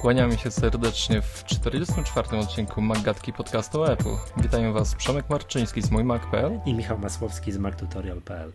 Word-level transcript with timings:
Kłaniamy 0.00 0.38
się 0.38 0.50
serdecznie 0.50 1.22
w 1.22 1.44
44. 1.44 2.38
odcinku 2.38 2.82
Maggatki 2.82 3.32
podcastu 3.32 3.84
Apple. 3.84 4.16
Witają 4.36 4.72
Was 4.72 4.94
Przemek 4.94 5.30
Marczyński 5.30 5.82
z 5.82 5.90
mójmac.pl 5.90 6.60
i 6.66 6.74
Michał 6.74 6.98
Masłowski 6.98 7.52
z 7.52 7.58
mactutorial.pl. 7.58 8.52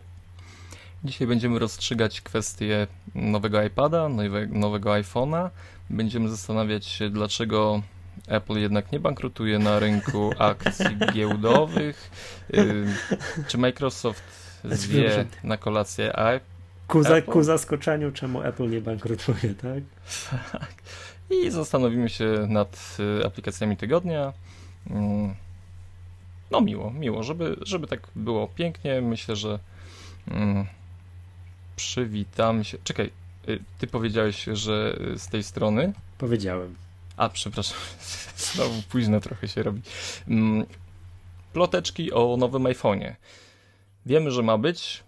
Dzisiaj 1.04 1.26
będziemy 1.26 1.58
rozstrzygać 1.58 2.20
kwestie 2.20 2.86
nowego 3.14 3.62
iPada, 3.62 4.08
nowego 4.48 4.90
iPhone'a. 4.90 5.50
Będziemy 5.90 6.28
zastanawiać 6.28 6.86
się, 6.86 7.10
dlaczego 7.10 7.82
Apple 8.28 8.58
jednak 8.58 8.92
nie 8.92 9.00
bankrutuje 9.00 9.58
na 9.58 9.78
rynku 9.78 10.30
akcji 10.38 10.96
giełdowych. 11.12 12.10
Czy 13.48 13.58
Microsoft 13.58 14.22
zwie 14.64 15.24
na 15.44 15.56
kolację 15.56 16.12
Ku, 16.88 17.02
za, 17.02 17.22
ku 17.22 17.42
zaskoczeniu, 17.42 18.12
czemu 18.12 18.42
Apple 18.42 18.70
nie 18.70 18.80
bankrutuje, 18.80 19.54
tak? 19.54 19.82
Tak. 20.52 20.74
I 21.30 21.50
zastanowimy 21.50 22.08
się 22.08 22.46
nad 22.48 22.96
y, 23.20 23.26
aplikacjami 23.26 23.76
tygodnia. 23.76 24.32
Mm. 24.90 25.34
No 26.50 26.60
miło, 26.60 26.90
miło, 26.90 27.22
żeby, 27.22 27.56
żeby 27.62 27.86
tak 27.86 28.08
było 28.16 28.48
pięknie. 28.48 29.00
Myślę, 29.00 29.36
że 29.36 29.58
mm, 30.30 30.66
przywitam 31.76 32.64
się. 32.64 32.78
Czekaj, 32.84 33.10
y, 33.48 33.58
ty 33.78 33.86
powiedziałeś, 33.86 34.44
że 34.52 34.96
z 35.16 35.28
tej 35.28 35.42
strony? 35.42 35.92
Powiedziałem. 36.18 36.74
A, 37.16 37.28
przepraszam, 37.28 37.78
znowu 38.54 38.82
późno 38.82 39.20
trochę 39.20 39.48
się 39.48 39.62
robi. 39.62 39.82
Mm, 40.28 40.66
ploteczki 41.52 42.12
o 42.12 42.36
nowym 42.36 42.62
iPhone'ie. 42.62 43.14
Wiemy, 44.06 44.30
że 44.30 44.42
ma 44.42 44.58
być. 44.58 45.04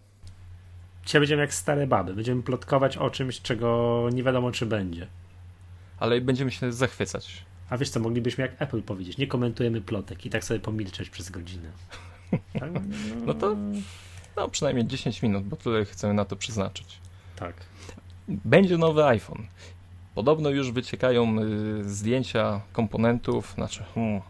Dzisiaj 1.06 1.20
będziemy 1.20 1.42
jak 1.42 1.54
stare 1.54 1.86
baby. 1.86 2.14
Będziemy 2.14 2.42
plotkować 2.42 2.96
o 2.96 3.10
czymś, 3.10 3.40
czego 3.40 4.08
nie 4.12 4.22
wiadomo, 4.22 4.52
czy 4.52 4.66
będzie 4.66 5.06
ale 6.00 6.20
będziemy 6.20 6.50
się 6.50 6.72
zachwycać. 6.72 7.44
A 7.70 7.78
wiesz 7.78 7.90
co, 7.90 8.00
moglibyśmy 8.00 8.42
jak 8.42 8.62
Apple 8.62 8.82
powiedzieć, 8.82 9.18
nie 9.18 9.26
komentujemy 9.26 9.80
plotek 9.80 10.26
i 10.26 10.30
tak 10.30 10.44
sobie 10.44 10.60
pomilczeć 10.60 11.10
przez 11.10 11.30
godzinę. 11.30 11.68
Tak? 12.52 12.72
No, 12.72 12.80
no 13.26 13.34
to 13.34 13.56
no, 14.36 14.48
przynajmniej 14.48 14.86
10 14.86 15.22
minut, 15.22 15.44
bo 15.44 15.56
tyle 15.56 15.84
chcemy 15.84 16.14
na 16.14 16.24
to 16.24 16.36
przeznaczyć. 16.36 16.98
Tak. 17.36 17.54
Będzie 18.28 18.78
nowy 18.78 19.04
iPhone. 19.04 19.46
Podobno 20.14 20.50
już 20.50 20.72
wyciekają 20.72 21.38
y, 21.40 21.90
zdjęcia 21.90 22.60
komponentów, 22.72 23.52
znaczy 23.54 23.84
hmm, 23.94 24.20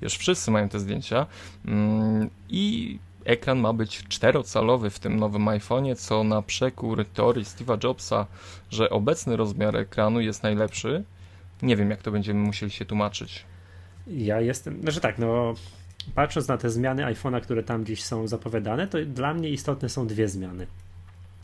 już 0.00 0.14
wszyscy 0.14 0.50
mają 0.50 0.68
te 0.68 0.80
zdjęcia 0.80 1.26
mm, 1.64 2.30
i 2.48 2.98
ekran 3.24 3.58
ma 3.58 3.72
być 3.72 4.04
czterocalowy 4.08 4.90
w 4.90 4.98
tym 4.98 5.16
nowym 5.16 5.44
iPhone'ie, 5.44 5.96
co 5.96 6.24
na 6.24 6.42
przekór 6.42 7.04
teorii 7.14 7.44
Steve'a 7.44 7.84
Jobsa, 7.84 8.26
że 8.70 8.90
obecny 8.90 9.36
rozmiar 9.36 9.76
ekranu 9.76 10.20
jest 10.20 10.42
najlepszy, 10.42 11.04
nie 11.62 11.76
wiem, 11.76 11.90
jak 11.90 12.02
to 12.02 12.10
będziemy 12.10 12.40
musieli 12.40 12.72
się 12.72 12.84
tłumaczyć. 12.84 13.44
Ja 14.06 14.40
jestem, 14.40 14.82
znaczy 14.82 15.00
tak, 15.00 15.18
no 15.18 15.54
patrząc 16.14 16.48
na 16.48 16.58
te 16.58 16.70
zmiany 16.70 17.02
iPhone'a, 17.02 17.40
które 17.40 17.62
tam 17.62 17.86
dziś 17.86 18.02
są 18.02 18.28
zapowiadane, 18.28 18.86
to 18.86 18.98
dla 19.06 19.34
mnie 19.34 19.48
istotne 19.48 19.88
są 19.88 20.06
dwie 20.06 20.28
zmiany. 20.28 20.66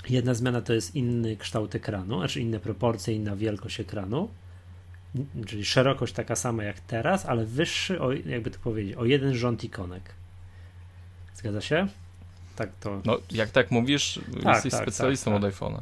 Jedna 0.08 0.34
zmiana 0.34 0.62
to 0.62 0.72
jest 0.72 0.94
inny 0.94 1.36
kształt 1.36 1.74
ekranu, 1.74 2.18
znaczy 2.18 2.40
inne 2.40 2.60
proporcje, 2.60 3.14
inna 3.14 3.36
wielkość 3.36 3.80
ekranu, 3.80 4.28
czyli 5.46 5.64
szerokość 5.64 6.12
taka 6.12 6.36
sama 6.36 6.64
jak 6.64 6.80
teraz, 6.80 7.26
ale 7.26 7.44
wyższy, 7.44 8.00
o, 8.00 8.12
jakby 8.12 8.50
to 8.50 8.58
powiedzieć, 8.58 8.94
o 8.96 9.04
jeden 9.04 9.34
rząd 9.34 9.64
ikonek. 9.64 10.02
Zgadza 11.34 11.60
się? 11.60 11.86
Tak 12.56 12.70
to. 12.80 13.02
No, 13.04 13.18
jak 13.30 13.50
tak 13.50 13.70
mówisz, 13.70 14.20
tak, 14.42 14.54
jesteś 14.54 14.72
tak, 14.72 14.82
specjalistą 14.82 15.30
tak, 15.30 15.36
od 15.36 15.42
tak. 15.42 15.54
iPhone'a. 15.54 15.80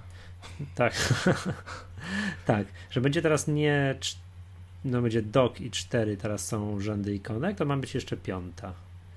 Tak. 0.74 1.14
tak, 2.46 2.67
że 2.90 3.01
będzie 3.01 3.23
teraz 3.23 3.48
nie 3.48 3.95
no 4.84 5.02
będzie 5.02 5.22
dock 5.22 5.60
i 5.60 5.70
cztery 5.70 6.16
teraz 6.16 6.48
są 6.48 6.80
rzędy 6.80 7.14
ikonek, 7.14 7.56
to 7.56 7.64
ma 7.64 7.76
być 7.76 7.94
jeszcze 7.94 8.16
piąta. 8.16 8.72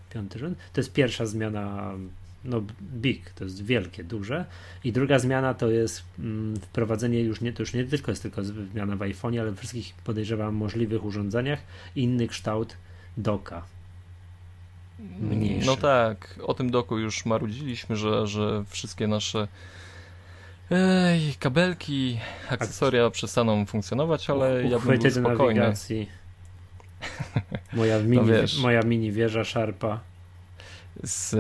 Piąty 0.10 0.40
rząd. 0.40 0.58
To 0.74 0.82
jest 0.82 0.94
pierwsza 0.94 1.26
zmiana, 1.26 1.94
no 2.46 2.62
big, 2.82 3.30
to 3.30 3.44
jest 3.44 3.66
wielkie, 3.66 4.04
duże. 4.04 4.46
I 4.84 4.92
druga 4.92 5.20
zmiana 5.20 5.54
to 5.54 5.70
jest 5.70 6.04
mm, 6.20 6.60
wprowadzenie 6.60 7.22
już 7.22 7.42
nie, 7.42 7.54
to 7.54 7.64
już 7.64 7.74
nie 7.74 7.86
tylko 7.86 8.12
jest 8.12 8.22
tylko 8.22 8.44
zmiana 8.44 8.96
w 8.96 9.00
iPhone'ie, 9.00 9.40
ale 9.40 9.52
we 9.52 9.58
wszystkich 9.58 9.94
podejrzewam 10.04 10.56
możliwych 10.56 11.06
urządzeniach 11.06 11.60
inny 11.96 12.28
kształt 12.28 12.78
doka. 13.18 13.64
Mniejszy. 15.20 15.66
No 15.66 15.78
tak, 15.78 16.40
o 16.44 16.54
tym 16.54 16.72
doku 16.72 16.98
już 16.98 17.26
marudziliśmy, 17.26 17.96
że, 17.96 18.28
że 18.28 18.64
wszystkie 18.68 19.08
nasze 19.08 19.48
Ej, 20.72 21.36
kabelki, 21.40 22.20
akcesoria 22.50 23.10
przestaną 23.10 23.66
funkcjonować, 23.66 24.30
ale 24.30 24.64
ja 24.64 24.80
bym 24.80 25.00
był 25.00 25.12
spokojny. 25.12 25.60
nawigacji. 25.60 26.10
Moja 27.74 28.00
mini, 28.00 28.28
no 28.28 28.62
moja 28.62 28.82
mini 28.82 29.12
wieża 29.12 29.44
szarpa. 29.44 30.00
Z 31.04 31.34
e, 31.34 31.38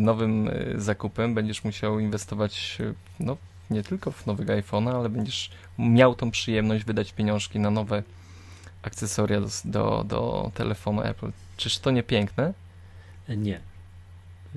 nowym 0.00 0.48
e, 0.48 0.80
zakupem 0.80 1.34
będziesz 1.34 1.64
musiał 1.64 1.98
inwestować 1.98 2.78
e, 2.80 2.94
no, 3.20 3.36
nie 3.70 3.82
tylko 3.82 4.10
w 4.10 4.26
nowego 4.26 4.52
iPhone'a, 4.52 4.94
ale 4.94 5.08
będziesz 5.08 5.50
miał 5.78 6.14
tą 6.14 6.30
przyjemność 6.30 6.84
wydać 6.84 7.12
pieniążki 7.12 7.58
na 7.58 7.70
nowe 7.70 8.02
akcesoria 8.82 9.40
do, 9.40 9.48
do, 9.64 10.04
do 10.04 10.50
telefonu 10.54 11.02
Apple. 11.02 11.30
Czyż 11.56 11.78
to 11.78 11.90
nie 11.90 12.02
piękne? 12.02 12.52
Nie. 13.28 13.60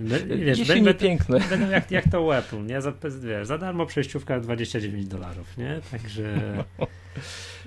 No, 0.04 0.16
wiesz, 0.38 0.60
piękne. 1.00 1.40
Będą 1.50 1.70
jak, 1.70 1.92
jak 1.92 2.10
to 2.10 2.38
Apple, 2.38 2.66
nie? 2.66 2.82
Za, 2.82 2.94
wiesz, 3.22 3.48
za 3.48 3.58
darmo 3.58 3.86
przejściówka 3.86 4.40
29 4.40 5.08
dolarów, 5.08 5.58
nie? 5.58 5.80
Także... 5.92 6.38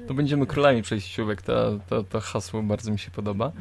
To 0.09 0.15
będziemy 0.15 0.47
królami 0.47 0.83
przejściówek, 0.83 1.43
to, 1.43 1.81
to, 1.89 2.05
to 2.05 2.21
hasło 2.21 2.63
bardzo 2.63 2.91
mi 2.91 2.99
się 2.99 3.11
podoba. 3.11 3.53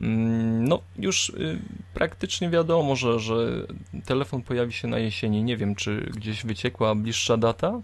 Mm, 0.00 0.68
no, 0.68 0.82
już 0.98 1.28
y, 1.28 1.58
praktycznie 1.94 2.50
wiadomo, 2.50 2.96
że, 2.96 3.18
że 3.18 3.66
telefon 4.04 4.42
pojawi 4.42 4.72
się 4.72 4.88
na 4.88 4.98
jesieni. 4.98 5.42
Nie 5.42 5.56
wiem, 5.56 5.74
czy 5.74 6.10
gdzieś 6.16 6.44
wyciekła 6.44 6.94
bliższa 6.94 7.36
data? 7.36 7.80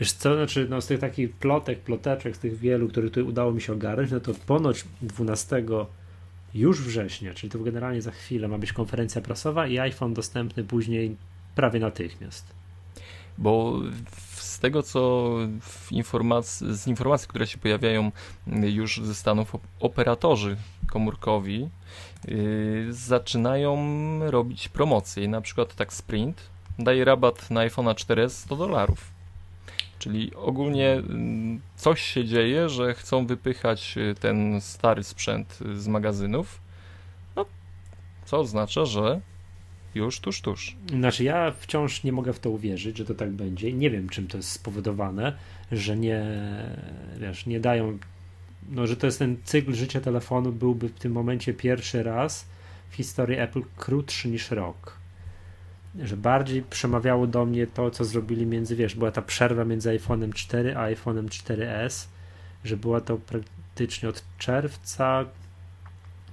Wiesz 0.00 0.12
co, 0.12 0.34
znaczy 0.34 0.66
no, 0.70 0.80
z 0.80 0.86
tych 0.86 1.00
takich 1.00 1.32
plotek, 1.32 1.80
ploteczek, 1.80 2.36
z 2.36 2.38
tych 2.38 2.58
wielu, 2.58 2.88
które 2.88 3.08
tutaj 3.08 3.22
udało 3.22 3.52
mi 3.52 3.60
się 3.60 3.72
ogarnąć, 3.72 4.10
no 4.10 4.20
to 4.20 4.34
ponoć 4.46 4.84
12 5.02 5.64
już 6.54 6.82
września, 6.82 7.34
czyli 7.34 7.50
to 7.50 7.58
generalnie 7.58 8.02
za 8.02 8.10
chwilę 8.10 8.48
ma 8.48 8.58
być 8.58 8.72
konferencja 8.72 9.20
prasowa 9.20 9.66
i 9.66 9.78
iPhone 9.78 10.14
dostępny 10.14 10.64
później 10.64 11.16
prawie 11.54 11.80
natychmiast. 11.80 12.46
Bo 13.38 13.80
z 14.30 14.58
tego 14.58 14.82
co 14.82 15.30
informacji, 15.90 16.74
z 16.76 16.86
informacji, 16.86 17.28
które 17.28 17.46
się 17.46 17.58
pojawiają 17.58 18.12
już 18.46 19.00
ze 19.04 19.14
Stanów, 19.14 19.56
operatorzy 19.80 20.56
komórkowi 20.90 21.68
yy, 22.28 22.86
zaczynają 22.90 23.76
robić 24.30 24.68
promocje. 24.68 25.28
Na 25.28 25.40
przykład 25.40 25.74
tak 25.74 25.92
Sprint 25.92 26.42
daje 26.78 27.04
rabat 27.04 27.50
na 27.50 27.60
iPhone 27.60 27.86
4S 27.86 28.28
100 28.28 28.56
dolarów. 28.56 29.13
Czyli 30.04 30.34
ogólnie 30.34 30.92
mm, 30.92 31.60
coś 31.76 32.02
się 32.02 32.24
dzieje, 32.24 32.68
że 32.68 32.94
chcą 32.94 33.26
wypychać 33.26 33.94
y, 33.98 34.14
ten 34.20 34.60
stary 34.60 35.04
sprzęt 35.04 35.58
y, 35.62 35.80
z 35.80 35.88
magazynów, 35.88 36.60
no, 37.36 37.46
co 38.24 38.38
oznacza, 38.38 38.84
że 38.84 39.20
już 39.94 40.20
tuż, 40.20 40.40
tuż. 40.40 40.76
Znaczy 40.90 41.24
ja 41.24 41.52
wciąż 41.60 42.04
nie 42.04 42.12
mogę 42.12 42.32
w 42.32 42.40
to 42.40 42.50
uwierzyć, 42.50 42.96
że 42.96 43.04
to 43.04 43.14
tak 43.14 43.30
będzie. 43.30 43.72
Nie 43.72 43.90
wiem, 43.90 44.08
czym 44.08 44.26
to 44.26 44.36
jest 44.36 44.50
spowodowane, 44.50 45.38
że 45.72 45.96
nie, 45.96 46.24
wiesz, 47.18 47.46
nie 47.46 47.60
dają, 47.60 47.98
no, 48.70 48.86
że 48.86 48.96
to 48.96 49.06
jest 49.06 49.18
ten 49.18 49.36
cykl 49.44 49.74
życia 49.74 50.00
telefonu 50.00 50.52
byłby 50.52 50.88
w 50.88 50.98
tym 50.98 51.12
momencie 51.12 51.54
pierwszy 51.54 52.02
raz 52.02 52.46
w 52.90 52.94
historii 52.94 53.38
Apple 53.38 53.62
krótszy 53.76 54.28
niż 54.28 54.50
rok 54.50 55.03
że 56.02 56.16
bardziej 56.16 56.62
przemawiało 56.62 57.26
do 57.26 57.44
mnie 57.44 57.66
to, 57.66 57.90
co 57.90 58.04
zrobili 58.04 58.46
między, 58.46 58.76
wiesz, 58.76 58.94
była 58.94 59.10
ta 59.10 59.22
przerwa 59.22 59.64
między 59.64 59.98
iPhone'em 59.98 60.32
4 60.32 60.76
a 60.76 60.90
iPhone'em 60.90 61.24
4S, 61.24 62.06
że 62.64 62.76
była 62.76 63.00
to 63.00 63.16
praktycznie 63.16 64.08
od 64.08 64.24
czerwca 64.38 65.24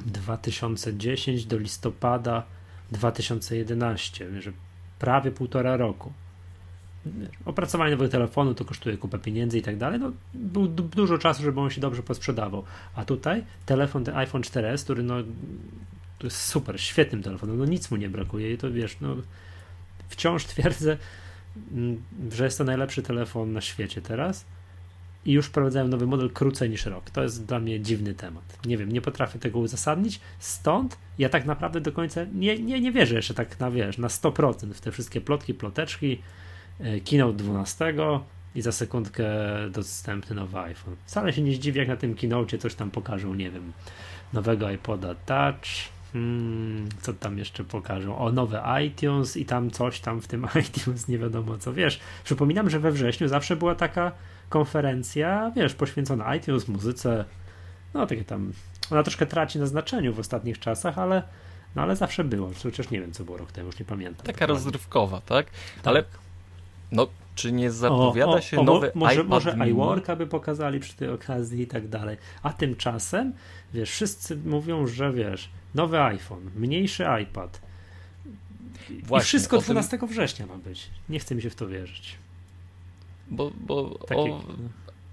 2010 0.05 1.45
do 1.45 1.57
listopada 1.57 2.43
2011, 2.91 4.41
że 4.41 4.51
prawie 4.99 5.31
półtora 5.31 5.77
roku. 5.77 6.13
Opracowanie 7.45 7.91
nowego 7.91 8.11
telefonu 8.11 8.53
to 8.53 8.65
kosztuje 8.65 8.97
kupę 8.97 9.19
pieniędzy 9.19 9.57
i 9.57 9.61
tak 9.61 9.77
dalej. 9.77 9.99
No, 9.99 10.11
był 10.33 10.67
dużo 10.67 11.17
czasu, 11.17 11.43
żeby 11.43 11.59
on 11.59 11.69
się 11.69 11.81
dobrze 11.81 12.03
posprzedawał. 12.03 12.63
A 12.95 13.05
tutaj 13.05 13.43
telefon, 13.65 14.03
ten 14.03 14.15
iPhone 14.15 14.41
4S, 14.41 14.83
który 14.83 15.03
no, 15.03 15.15
to 16.19 16.27
jest 16.27 16.37
super, 16.37 16.81
świetnym 16.81 17.23
telefonem, 17.23 17.57
no 17.57 17.65
nic 17.65 17.91
mu 17.91 17.97
nie 17.97 18.09
brakuje 18.09 18.53
i 18.53 18.57
to 18.57 18.71
wiesz, 18.71 18.97
no 19.01 19.15
wciąż 20.11 20.45
twierdzę, 20.45 20.97
mm, 21.71 22.03
że 22.31 22.43
jest 22.43 22.57
to 22.57 22.63
najlepszy 22.63 23.01
telefon 23.01 23.53
na 23.53 23.61
świecie 23.61 24.01
teraz 24.01 24.45
i 25.25 25.31
już 25.31 25.45
wprowadzają 25.45 25.87
nowy 25.87 26.07
model 26.07 26.29
krócej 26.29 26.69
niż 26.69 26.85
rok. 26.85 27.09
To 27.09 27.23
jest 27.23 27.45
dla 27.45 27.59
mnie 27.59 27.79
dziwny 27.79 28.13
temat. 28.13 28.65
Nie 28.65 28.77
wiem, 28.77 28.91
nie 28.91 29.01
potrafię 29.01 29.39
tego 29.39 29.59
uzasadnić, 29.59 30.19
stąd 30.39 30.97
ja 31.17 31.29
tak 31.29 31.45
naprawdę 31.45 31.81
do 31.81 31.91
końca 31.91 32.21
nie, 32.33 32.59
nie, 32.59 32.81
nie 32.81 32.91
wierzę 32.91 33.15
jeszcze 33.15 33.33
tak 33.33 33.59
na, 33.59 33.71
wiesz, 33.71 33.97
na 33.97 34.07
100% 34.07 34.73
w 34.73 34.81
te 34.81 34.91
wszystkie 34.91 35.21
plotki, 35.21 35.53
ploteczki, 35.53 36.21
e, 36.79 36.99
keynote 36.99 37.37
12, 37.37 37.93
i 38.55 38.61
za 38.61 38.71
sekundkę 38.71 39.25
dostępny 39.71 40.35
nowy 40.35 40.59
iPhone. 40.59 40.95
Wcale 41.05 41.33
się 41.33 41.41
nie 41.41 41.55
zdziwię, 41.55 41.79
jak 41.79 41.87
na 41.87 41.95
tym 41.95 42.15
keynote 42.15 42.57
coś 42.57 42.75
tam 42.75 42.91
pokażą, 42.91 43.33
nie 43.33 43.51
wiem, 43.51 43.73
nowego 44.33 44.71
iPoda 44.71 45.15
Touch, 45.15 45.65
hmm, 46.13 46.89
co 47.01 47.13
tam 47.13 47.37
jeszcze 47.37 47.63
pokażą, 47.63 48.17
o 48.17 48.31
nowe 48.31 48.63
iTunes 48.85 49.37
i 49.37 49.45
tam 49.45 49.71
coś 49.71 49.99
tam 49.99 50.21
w 50.21 50.27
tym 50.27 50.47
iTunes, 50.67 51.07
nie 51.07 51.17
wiadomo 51.17 51.57
co, 51.57 51.73
wiesz, 51.73 51.99
przypominam, 52.23 52.69
że 52.69 52.79
we 52.79 52.91
wrześniu 52.91 53.27
zawsze 53.27 53.55
była 53.55 53.75
taka 53.75 54.11
konferencja, 54.49 55.51
wiesz, 55.55 55.73
poświęcona 55.73 56.35
iTunes, 56.35 56.67
muzyce, 56.67 57.25
no 57.93 58.05
takie 58.05 58.23
tam, 58.23 58.53
ona 58.91 59.03
troszkę 59.03 59.25
traci 59.25 59.59
na 59.59 59.65
znaczeniu 59.65 60.13
w 60.13 60.19
ostatnich 60.19 60.59
czasach, 60.59 60.97
ale 60.97 61.23
no 61.75 61.81
ale 61.81 61.95
zawsze 61.95 62.23
było, 62.23 62.51
chociaż 62.63 62.89
nie 62.89 63.01
wiem 63.01 63.11
co 63.11 63.23
było 63.23 63.37
rok 63.37 63.51
temu, 63.51 63.67
już 63.67 63.79
nie 63.79 63.85
pamiętam. 63.85 64.25
Taka 64.25 64.31
dokładnie. 64.31 64.53
rozrywkowa, 64.53 65.21
tak? 65.21 65.45
tak? 65.45 65.87
Ale 65.87 66.03
no 66.91 67.07
czy 67.35 67.51
nie 67.51 67.71
zapowiada 67.71 68.31
o, 68.31 68.35
o, 68.35 68.41
się 68.41 68.59
o, 68.59 68.63
nowy 68.63 68.91
może, 68.95 69.15
iPad 69.15 69.27
Może 69.27 69.57
mini? 69.57 69.69
iWorka 69.69 70.15
by 70.15 70.27
pokazali 70.27 70.79
przy 70.79 70.93
tej 70.93 71.09
okazji 71.09 71.61
i 71.61 71.67
tak 71.67 71.87
dalej. 71.87 72.17
A 72.43 72.53
tymczasem, 72.53 73.33
wiesz, 73.73 73.91
wszyscy 73.91 74.37
mówią, 74.37 74.87
że 74.87 75.13
wiesz, 75.13 75.49
nowy 75.75 76.01
iPhone, 76.01 76.51
mniejszy 76.55 77.05
iPad. 77.23 77.61
Właśnie, 79.03 79.25
I 79.25 79.27
wszystko 79.27 79.57
12 79.57 79.97
tym... 79.97 80.07
września 80.07 80.45
ma 80.45 80.57
być. 80.57 80.89
Nie 81.09 81.19
chce 81.19 81.35
mi 81.35 81.41
się 81.41 81.49
w 81.49 81.55
to 81.55 81.67
wierzyć. 81.67 82.15
Bo, 83.27 83.51
bo 83.59 83.89
Takie... 84.07 84.21
o, 84.21 84.41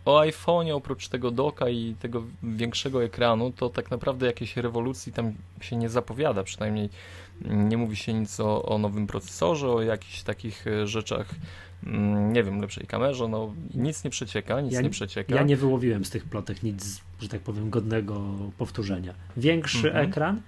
o 0.05 0.21
iPhone'ie 0.21 0.73
oprócz 0.73 1.09
tego 1.09 1.31
doka 1.31 1.69
i 1.69 1.95
tego 2.01 2.23
większego 2.43 3.05
ekranu, 3.05 3.53
to 3.53 3.71
tak 3.71 3.91
naprawdę 3.91 4.27
jakiejś 4.27 4.57
rewolucji 4.57 5.13
tam 5.13 5.33
się 5.61 5.77
nie 5.77 5.89
zapowiada, 5.89 6.45
przynajmniej 6.45 6.89
nie 7.45 7.77
mówi 7.77 7.97
się 7.97 8.15
nic 8.15 8.41
o, 8.41 8.63
o 8.63 8.79
nowym 8.79 9.07
procesorze, 9.07 9.69
o 9.69 9.83
jakichś 9.83 10.23
takich 10.23 10.67
e, 10.67 10.87
rzeczach, 10.87 11.27
mm, 11.87 12.33
nie 12.33 12.43
wiem, 12.43 12.61
lepszej 12.61 12.87
kamerze, 12.87 13.29
no 13.29 13.55
nic 13.75 14.05
nie 14.05 14.11
przecieka, 14.11 14.61
nic 14.61 14.73
ja, 14.73 14.81
nie 14.81 14.91
przecieka. 14.91 15.35
Ja 15.35 15.43
nie 15.43 15.57
wyłowiłem 15.57 16.05
z 16.05 16.11
tych 16.11 16.25
plotek 16.25 16.63
nic, 16.63 17.01
że 17.21 17.29
tak 17.29 17.41
powiem, 17.41 17.71
godnego 17.71 18.23
powtórzenia. 18.59 19.15
Większy 19.37 19.89
mhm. 19.89 20.09
ekran, 20.09 20.43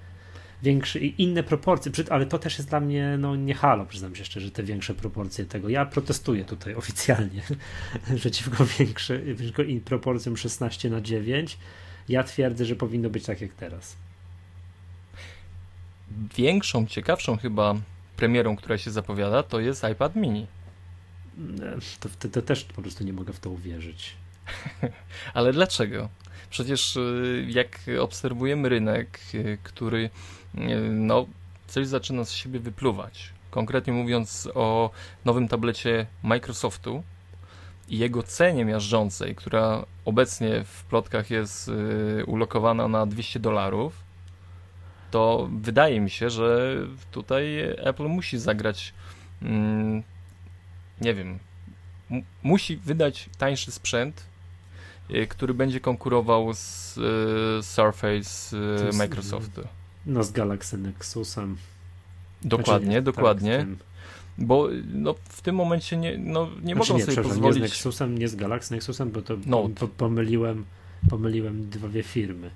większy 0.62 1.00
i 1.00 1.22
inne 1.22 1.42
proporcje, 1.42 1.92
ale 2.10 2.26
to 2.26 2.38
też 2.38 2.58
jest 2.58 2.70
dla 2.70 2.80
mnie 2.80 3.16
no, 3.18 3.36
nie 3.36 3.54
halo, 3.54 3.86
przyznam 3.86 4.14
się 4.14 4.24
szczerze, 4.24 4.50
te 4.50 4.62
większe 4.62 4.94
proporcje 4.94 5.44
tego. 5.44 5.68
Ja 5.68 5.86
protestuję 5.86 6.44
tutaj 6.44 6.74
oficjalnie 6.74 7.42
przeciwko 8.16 8.64
większym 8.78 9.80
proporcjom 9.84 10.36
16 10.36 10.90
na 10.90 11.00
9. 11.00 11.58
Ja 12.08 12.24
twierdzę, 12.24 12.64
że 12.64 12.76
powinno 12.76 13.10
być 13.10 13.24
tak 13.24 13.40
jak 13.40 13.54
teraz. 13.54 13.96
Większą, 16.36 16.86
ciekawszą 16.86 17.36
chyba 17.36 17.74
premierą, 18.16 18.56
która 18.56 18.78
się 18.78 18.90
zapowiada, 18.90 19.42
to 19.42 19.60
jest 19.60 19.84
iPad 19.92 20.16
mini. 20.16 20.46
To, 22.00 22.08
to, 22.18 22.28
to 22.28 22.42
też 22.42 22.64
po 22.64 22.82
prostu 22.82 23.04
nie 23.04 23.12
mogę 23.12 23.32
w 23.32 23.40
to 23.40 23.50
uwierzyć. 23.50 24.16
Ale 25.34 25.52
dlaczego? 25.52 26.08
Przecież 26.50 26.96
y, 26.96 27.46
jak 27.48 27.78
obserwujemy 28.00 28.68
rynek, 28.68 29.20
y, 29.34 29.58
który 29.62 30.10
no, 30.90 31.26
coś 31.66 31.86
zaczyna 31.86 32.24
z 32.24 32.32
siebie 32.32 32.60
wypluwać. 32.60 33.32
Konkretnie 33.50 33.92
mówiąc 33.92 34.48
o 34.54 34.90
nowym 35.24 35.48
tablecie 35.48 36.06
Microsoftu 36.22 37.02
i 37.88 37.98
jego 37.98 38.22
cenie 38.22 38.64
miażdżącej, 38.64 39.34
która 39.34 39.86
obecnie 40.04 40.64
w 40.64 40.84
plotkach 40.84 41.30
jest 41.30 41.68
y, 41.68 42.24
ulokowana 42.26 42.88
na 42.88 43.06
200 43.06 43.40
dolarów, 43.40 44.09
to 45.10 45.48
wydaje 45.60 46.00
mi 46.00 46.10
się, 46.10 46.30
że 46.30 46.76
tutaj 47.10 47.60
Apple 47.78 48.08
musi 48.08 48.38
zagrać, 48.38 48.94
mm, 49.42 50.02
nie 51.00 51.14
wiem, 51.14 51.38
musi 52.42 52.76
wydać 52.76 53.30
tańszy 53.38 53.72
sprzęt, 53.72 54.26
y, 55.10 55.26
który 55.26 55.54
będzie 55.54 55.80
konkurował 55.80 56.54
z 56.54 56.96
y, 56.98 57.62
Surface 57.62 58.56
Microsoftu. 58.92 59.62
No 60.06 60.24
z 60.24 60.32
Galaxy 60.32 60.78
Nexusem. 60.78 61.56
Dokładnie, 62.42 62.90
znaczy, 62.90 63.02
dokładnie. 63.02 63.58
Tak, 63.58 63.86
bo 64.38 64.68
no, 64.92 65.14
w 65.24 65.42
tym 65.42 65.54
momencie 65.56 65.96
nie, 65.96 66.18
no, 66.18 66.48
nie 66.62 66.74
znaczy, 66.74 66.92
mogą 66.92 66.98
nie, 66.98 67.04
sobie 67.04 67.28
pozwolić. 67.28 67.62
Nie 67.62 67.68
z 67.68 67.70
Nexusem, 67.70 68.18
nie 68.18 68.28
z 68.28 68.36
Galaxy 68.36 68.74
Nexusem, 68.74 69.10
bo 69.10 69.22
to 69.22 69.36
no. 69.46 69.68
po, 69.68 69.88
pomyliłem, 69.88 70.64
pomyliłem 71.10 71.70
dwie 71.70 72.02
firmy. 72.02 72.50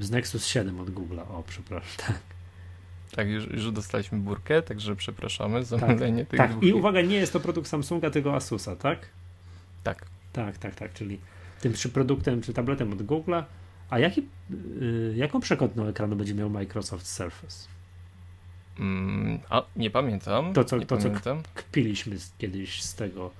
Z 0.00 0.10
Nexus 0.10 0.46
7 0.46 0.80
od 0.80 0.90
Google'a. 0.90 1.20
O, 1.20 1.42
przepraszam, 1.48 2.06
tak. 2.06 2.18
Tak, 3.16 3.28
już, 3.28 3.46
już 3.46 3.70
dostaliśmy 3.72 4.18
burkę, 4.18 4.62
także 4.62 4.96
przepraszamy 4.96 5.64
za 5.64 5.78
tak, 5.78 5.88
mylenie 5.88 6.26
tych 6.26 6.38
Tak, 6.38 6.50
dwóch. 6.50 6.64
i 6.64 6.72
uwaga, 6.72 7.00
nie 7.00 7.16
jest 7.16 7.32
to 7.32 7.40
produkt 7.40 7.68
Samsunga, 7.68 8.10
tylko 8.10 8.34
Asusa, 8.36 8.76
tak? 8.76 9.08
Tak. 9.82 10.04
Tak, 10.32 10.58
tak, 10.58 10.74
tak, 10.74 10.92
czyli 10.92 11.20
tym 11.60 11.72
przy 11.72 11.88
produktem, 11.88 12.42
czy 12.42 12.52
tabletem 12.52 12.92
od 12.92 12.98
Google'a 12.98 13.44
a 13.90 13.98
jaki, 13.98 14.26
y, 14.82 15.14
jaką 15.16 15.40
przekątną 15.40 15.86
ekranu 15.86 16.16
będzie 16.16 16.34
miał 16.34 16.50
Microsoft 16.50 17.06
Surface? 17.06 17.68
Mm, 18.78 19.38
a 19.50 19.62
nie 19.76 19.90
pamiętam. 19.90 20.52
To, 20.52 20.64
co, 20.64 20.76
nie 20.78 20.86
to, 20.86 20.96
pamiętam. 20.96 21.42
co 21.42 21.48
kpiliśmy 21.54 22.16
kiedyś 22.38 22.82
z 22.82 22.94
tego 22.94 23.30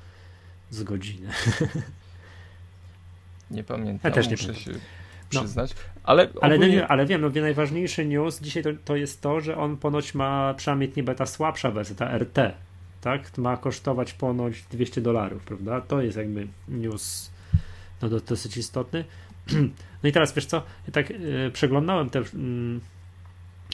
z 0.70 0.82
godziny. 0.82 1.28
nie 3.50 3.64
pamiętam. 3.64 4.10
Ja 4.10 4.14
też 4.14 4.26
nie 4.26 4.32
muszę 4.32 4.46
pamiętam. 4.46 4.74
się. 4.74 4.80
Przyznać. 5.40 5.74
No. 5.74 6.00
Ale, 6.04 6.28
ale, 6.40 6.54
ogólnie... 6.54 6.88
ale 6.88 7.06
wiem, 7.06 7.20
no, 7.20 7.30
najważniejszy 7.40 8.04
news 8.04 8.40
dzisiaj 8.40 8.62
to, 8.62 8.70
to 8.84 8.96
jest 8.96 9.20
to, 9.20 9.40
że 9.40 9.56
on 9.56 9.76
ponoć 9.76 10.14
ma 10.14 10.54
przynajmniej 10.54 10.92
nie 10.96 11.02
beta 11.02 11.26
słabsza 11.26 11.70
wersja, 11.70 11.96
ta 11.96 12.18
RT. 12.18 12.38
Tak? 13.00 13.38
Ma 13.38 13.56
kosztować 13.56 14.12
ponoć 14.12 14.62
200 14.70 15.00
dolarów, 15.00 15.44
prawda? 15.44 15.80
To 15.80 16.02
jest 16.02 16.16
jakby 16.16 16.46
news 16.68 17.30
no, 18.02 18.08
dosyć 18.08 18.56
istotny. 18.56 19.04
No 20.02 20.08
i 20.08 20.12
teraz 20.12 20.34
wiesz 20.34 20.46
co, 20.46 20.56
ja 20.56 20.92
tak 20.92 21.10
yy, 21.10 21.50
przeglądałem 21.52 22.10
te 22.10 22.18
yy, 22.18 22.24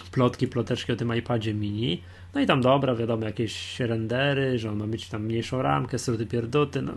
plotki, 0.05 0.49
ploteczki 0.49 0.93
o 0.93 0.97
tym 0.97 1.17
iPadzie 1.17 1.55
mini. 1.55 2.03
No 2.35 2.41
i 2.41 2.47
tam 2.47 2.61
dobra, 2.61 2.95
wiadomo, 2.95 3.27
jakieś 3.27 3.81
rendery, 3.81 4.59
że 4.59 4.71
on 4.71 4.77
ma 4.77 4.87
mieć 4.87 5.09
tam 5.09 5.25
mniejszą 5.25 5.63
ramkę, 5.63 5.99
skróty 5.99 6.27
pierdoty, 6.27 6.83
no 6.83 6.93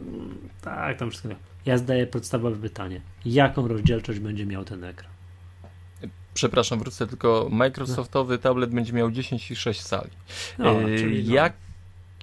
tak, 0.61 0.97
tam 0.97 1.09
wszystko. 1.09 1.29
Ja 1.65 1.77
zdaję 1.77 2.07
podstawowe 2.07 2.55
pytanie. 2.55 3.01
Jaką 3.25 3.67
rozdzielczość 3.67 4.19
będzie 4.19 4.45
miał 4.45 4.65
ten 4.65 4.83
ekran? 4.83 5.11
Przepraszam, 6.33 6.79
wrócę 6.79 7.07
tylko. 7.07 7.47
Microsoftowy 7.51 8.33
no. 8.33 8.37
tablet 8.37 8.69
będzie 8.69 8.93
miał 8.93 9.09
10,6 9.09 9.83
cali. 9.83 10.09
No, 10.59 10.81
yy, 10.81 10.97
czyli 10.97 11.23
no. 11.23 11.33
Jak 11.33 11.53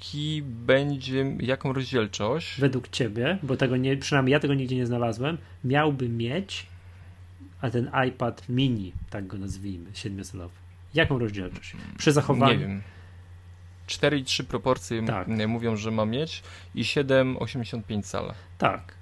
jaki 0.01 0.43
będzie, 0.43 1.37
jaką 1.41 1.73
rozdzielczość? 1.73 2.61
Według 2.61 2.89
ciebie, 2.89 3.39
bo 3.43 3.57
tego 3.57 3.77
nie, 3.77 3.97
przynajmniej 3.97 4.33
ja 4.33 4.41
tego 4.41 4.55
nigdzie 4.55 4.77
nie 4.77 4.87
znalazłem, 4.87 5.39
miałby 5.65 6.09
mieć, 6.09 6.67
a 7.61 7.71
ten 7.71 7.91
iPad 8.09 8.49
mini, 8.49 8.93
tak 9.11 9.27
go 9.27 9.39
nazwijmy, 9.39 9.91
7-calowy, 9.91 10.51
jaką 10.95 11.19
rozdzielczość? 11.19 11.77
Przy 11.99 12.13
zachowaniu. 12.13 12.53
Nie 12.53 12.59
wiem. 12.59 12.83
4,3 13.89 14.45
proporcje 14.45 15.07
tak. 15.07 15.29
mówią, 15.49 15.77
że 15.77 15.91
ma 15.91 16.07
mieć 16.07 16.43
i 16.75 16.83
7,85 16.83 18.03
cala. 18.03 18.35
Tak. 18.59 18.95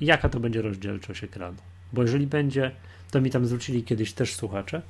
Jaka 0.00 0.28
to 0.28 0.40
będzie 0.40 0.62
rozdzielczość 0.62 1.24
ekranu? 1.24 1.58
Bo 1.92 2.02
jeżeli 2.02 2.26
będzie, 2.26 2.70
to 3.10 3.20
mi 3.20 3.30
tam 3.30 3.46
zwrócili 3.46 3.84
kiedyś 3.84 4.12
też 4.12 4.34
słuchacze, 4.34 4.82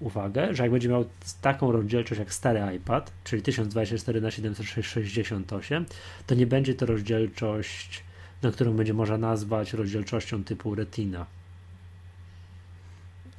uwagę, 0.00 0.54
że 0.54 0.62
jak 0.62 0.72
będzie 0.72 0.88
miał 0.88 1.04
taką 1.40 1.72
rozdzielczość 1.72 2.18
jak 2.18 2.34
stary 2.34 2.76
iPad, 2.76 3.12
czyli 3.24 3.42
1024 3.42 4.20
na 4.20 4.30
768, 4.30 5.86
to 6.26 6.34
nie 6.34 6.46
będzie 6.46 6.74
to 6.74 6.86
rozdzielczość, 6.86 8.02
na 8.42 8.50
którą 8.50 8.72
będzie 8.72 8.94
można 8.94 9.18
nazwać 9.18 9.72
rozdzielczością 9.72 10.44
typu 10.44 10.74
Retina 10.74 11.26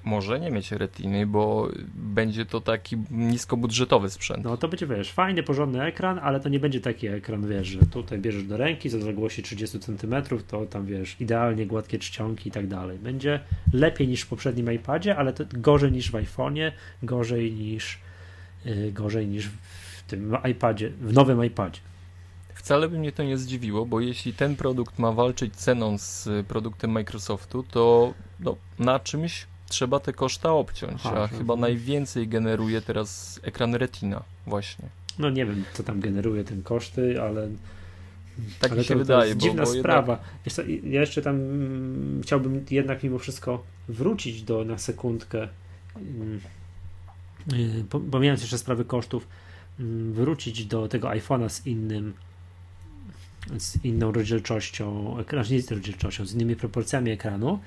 może 0.04 0.40
nie 0.40 0.52
mieć 0.52 0.72
retiny, 0.72 1.28
bo 1.28 1.70
będzie 1.96 2.46
to 2.46 2.62
taki 2.62 2.98
niskobudżetowy 3.12 4.10
sprzęt. 4.10 4.44
No 4.44 4.58
to 4.58 4.68
będzie, 4.68 4.88
wiesz, 4.88 5.12
fajny, 5.12 5.44
porządny 5.44 5.84
ekran, 5.84 6.20
ale 6.20 6.40
to 6.40 6.50
nie 6.50 6.60
będzie 6.60 6.82
taki 6.82 7.08
ekran, 7.08 7.48
wiesz, 7.48 7.68
że 7.68 7.80
tutaj 7.80 8.20
bierzesz 8.20 8.44
do 8.44 8.58
ręki 8.58 8.90
z 8.90 8.96
odległości 8.96 9.44
30 9.44 9.80
cm, 9.80 10.16
to 10.48 10.66
tam, 10.66 10.86
wiesz, 10.86 11.16
idealnie 11.20 11.66
gładkie 11.66 12.00
czcionki 12.00 12.50
i 12.50 12.52
tak 12.52 12.68
dalej. 12.68 13.00
Będzie 13.00 13.40
lepiej 13.74 14.08
niż 14.08 14.22
w 14.22 14.28
poprzednim 14.28 14.74
iPadzie, 14.74 15.16
ale 15.16 15.34
to 15.34 15.44
gorzej 15.54 15.92
niż 15.92 16.12
w 16.12 16.14
iPhone'ie, 16.14 16.72
gorzej 17.04 17.52
niż 17.52 18.00
yy, 18.66 18.92
gorzej 18.92 19.28
niż 19.28 19.48
w 19.48 20.04
tym 20.08 20.38
iPadzie, 20.52 20.90
w 20.90 21.14
nowym 21.14 21.46
iPadzie. 21.46 21.80
Wcale 22.54 22.90
by 22.90 23.00
mnie 23.00 23.12
to 23.12 23.24
nie 23.24 23.38
zdziwiło, 23.38 23.86
bo 23.86 24.00
jeśli 24.00 24.34
ten 24.34 24.56
produkt 24.56 25.00
ma 25.00 25.12
walczyć 25.12 25.56
ceną 25.56 25.98
z 25.98 26.30
produktem 26.48 26.92
Microsoftu, 26.92 27.64
to 27.64 28.14
no, 28.40 28.56
na 28.80 29.00
czymś 29.00 29.48
trzeba 29.70 30.00
te 30.00 30.14
koszta 30.14 30.52
obciąć, 30.52 31.02
Aha, 31.06 31.24
a 31.24 31.28
chyba 31.28 31.56
najwięcej 31.56 32.28
generuje 32.28 32.82
teraz 32.82 33.40
ekran 33.44 33.76
Retina 33.76 34.24
właśnie. 34.48 34.86
No 35.20 35.30
nie 35.30 35.46
wiem, 35.46 35.64
co 35.74 35.84
tam 35.84 36.00
generuje 36.00 36.44
ten 36.44 36.64
koszty, 36.64 37.22
ale 37.22 37.50
tak 38.60 38.72
ale 38.72 38.80
mi 38.80 38.86
się 38.86 38.94
to, 38.94 39.00
wydaje. 39.00 39.22
To 39.22 39.28
jest 39.28 39.40
dziwna 39.40 39.64
bo, 39.64 39.70
sprawa. 39.74 40.20
Jednak... 40.46 40.84
ja 40.84 41.02
jeszcze 41.02 41.22
tam 41.22 41.36
mm, 41.36 42.22
chciałbym 42.24 42.66
jednak 42.72 43.04
mimo 43.04 43.20
wszystko 43.20 43.64
wrócić 43.88 44.44
do 44.44 44.64
na 44.64 44.78
sekundkę, 44.78 45.48
yy, 47.52 47.84
pomijając 48.12 48.42
jeszcze 48.42 48.58
sprawy 48.58 48.86
kosztów, 48.86 49.28
yy, 49.80 49.86
wrócić 50.14 50.66
do 50.66 50.88
tego 50.88 51.08
iPhone'a 51.08 51.50
z 51.50 51.68
innym 51.68 52.14
z 53.58 53.86
inną 53.86 54.12
rozdzielczością, 54.12 55.16
znaczy 55.30 55.54
nie 55.54 55.62
z 55.62 55.72
rozdzielczością, 55.72 56.26
z 56.26 56.34
innymi 56.34 56.56
proporcjami 56.56 57.12
ekranu. 57.12 57.60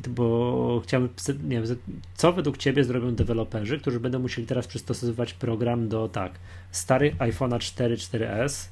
I 0.00 0.02
to, 0.02 0.10
bo 0.10 0.80
chciałbym, 0.84 1.10
nie 1.48 1.62
wiem, 1.62 1.76
co 2.14 2.32
według 2.32 2.56
Ciebie 2.56 2.84
zrobią 2.84 3.14
deweloperzy, 3.14 3.78
którzy 3.78 4.00
będą 4.00 4.18
musieli 4.18 4.46
teraz 4.46 4.66
przystosowywać 4.66 5.34
program 5.34 5.88
do 5.88 6.08
tak, 6.08 6.32
starych 6.70 7.16
iPhone'a 7.16 7.58
4, 7.58 7.96
4S, 7.96 8.68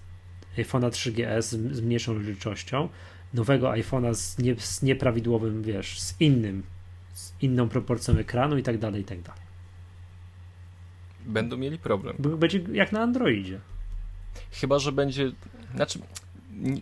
iPhone'a 0.56 0.90
3GS 0.90 1.42
z, 1.42 1.76
z 1.76 1.80
mniejszą 1.80 2.14
rozdzielczością, 2.14 2.88
nowego 3.34 3.70
iPhone'a 3.70 4.14
z, 4.14 4.38
nie, 4.38 4.56
z 4.58 4.82
nieprawidłowym, 4.82 5.62
wiesz, 5.62 6.00
z 6.00 6.20
innym, 6.20 6.62
z 7.14 7.32
inną 7.42 7.68
proporcją 7.68 8.16
ekranu 8.16 8.58
i 8.58 8.62
tak 8.62 8.78
dalej, 8.78 9.02
i 9.02 9.04
tak 9.04 9.22
dalej. 9.22 9.42
Będą 11.26 11.56
mieli 11.56 11.78
problem. 11.78 12.16
Będzie 12.18 12.60
jak 12.72 12.92
na 12.92 13.00
Androidzie. 13.00 13.60
Chyba, 14.50 14.78
że 14.78 14.92
będzie, 14.92 15.32
znaczy 15.74 15.98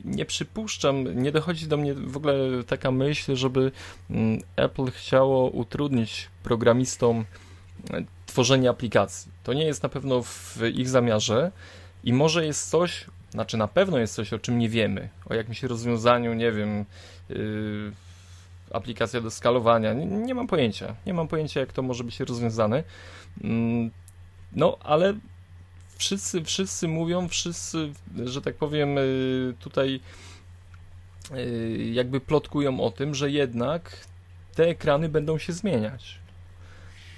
nie 0.05 0.25
przypuszczam, 0.25 1.23
nie 1.23 1.33
dochodzi 1.33 1.67
do 1.67 1.77
mnie 1.77 1.95
w 1.95 2.17
ogóle 2.17 2.35
taka 2.67 2.91
myśl, 2.91 3.37
żeby 3.37 3.73
mm, 4.11 4.41
Apple 4.57 4.91
chciało 4.91 5.51
utrudnić 5.51 6.29
programistom 6.43 7.25
e, 7.91 8.05
tworzenie 8.27 8.71
aplikacji. 8.71 9.33
To 9.45 9.53
nie 9.53 9.65
jest 9.65 9.83
na 9.83 9.89
pewno 9.89 10.23
w 10.23 10.59
ich 10.75 10.89
zamiarze 10.89 11.53
i 12.05 12.13
może 12.13 12.47
jest 12.47 12.71
coś, 12.71 13.07
znaczy 13.31 13.57
na 13.57 13.69
pewno 13.69 13.99
jest 13.99 14.15
coś, 14.15 14.33
o 14.33 14.39
czym 14.39 14.59
nie 14.59 14.69
wiemy, 14.69 15.09
o 15.27 15.35
jakimś 15.35 15.63
rozwiązaniu, 15.63 16.35
nie 16.35 16.53
wiem, 16.53 16.85
yy, 17.29 17.93
aplikacja 18.71 19.21
do 19.21 19.31
skalowania, 19.31 19.93
nie, 19.93 20.07
nie, 20.07 20.35
mam 20.35 20.47
pojęcia, 20.47 20.95
nie 21.07 21.15
mam 21.15 21.29
pojęcia, 21.29 21.61
jak 21.61 21.73
to 21.73 21.83
może 21.83 22.05
być 22.05 22.21
rozwiązane. 22.21 22.83
Yy, 23.41 23.51
no, 24.53 24.79
ale 24.83 25.15
wszyscy, 25.97 26.45
wszyscy 26.45 26.89
mówią, 26.89 27.29
wszyscy, 27.29 27.93
że 28.25 28.43
tak 28.43 28.55
powiem, 28.55 28.99
y, 28.99 29.55
tutaj 29.61 30.01
y, 31.35 31.91
jakby 31.93 32.21
plotkują 32.21 32.81
o 32.81 32.91
tym, 32.91 33.15
że 33.15 33.31
jednak 33.31 34.07
te 34.55 34.69
ekrany 34.69 35.09
będą 35.09 35.39
się 35.39 35.53
zmieniać. 35.53 36.19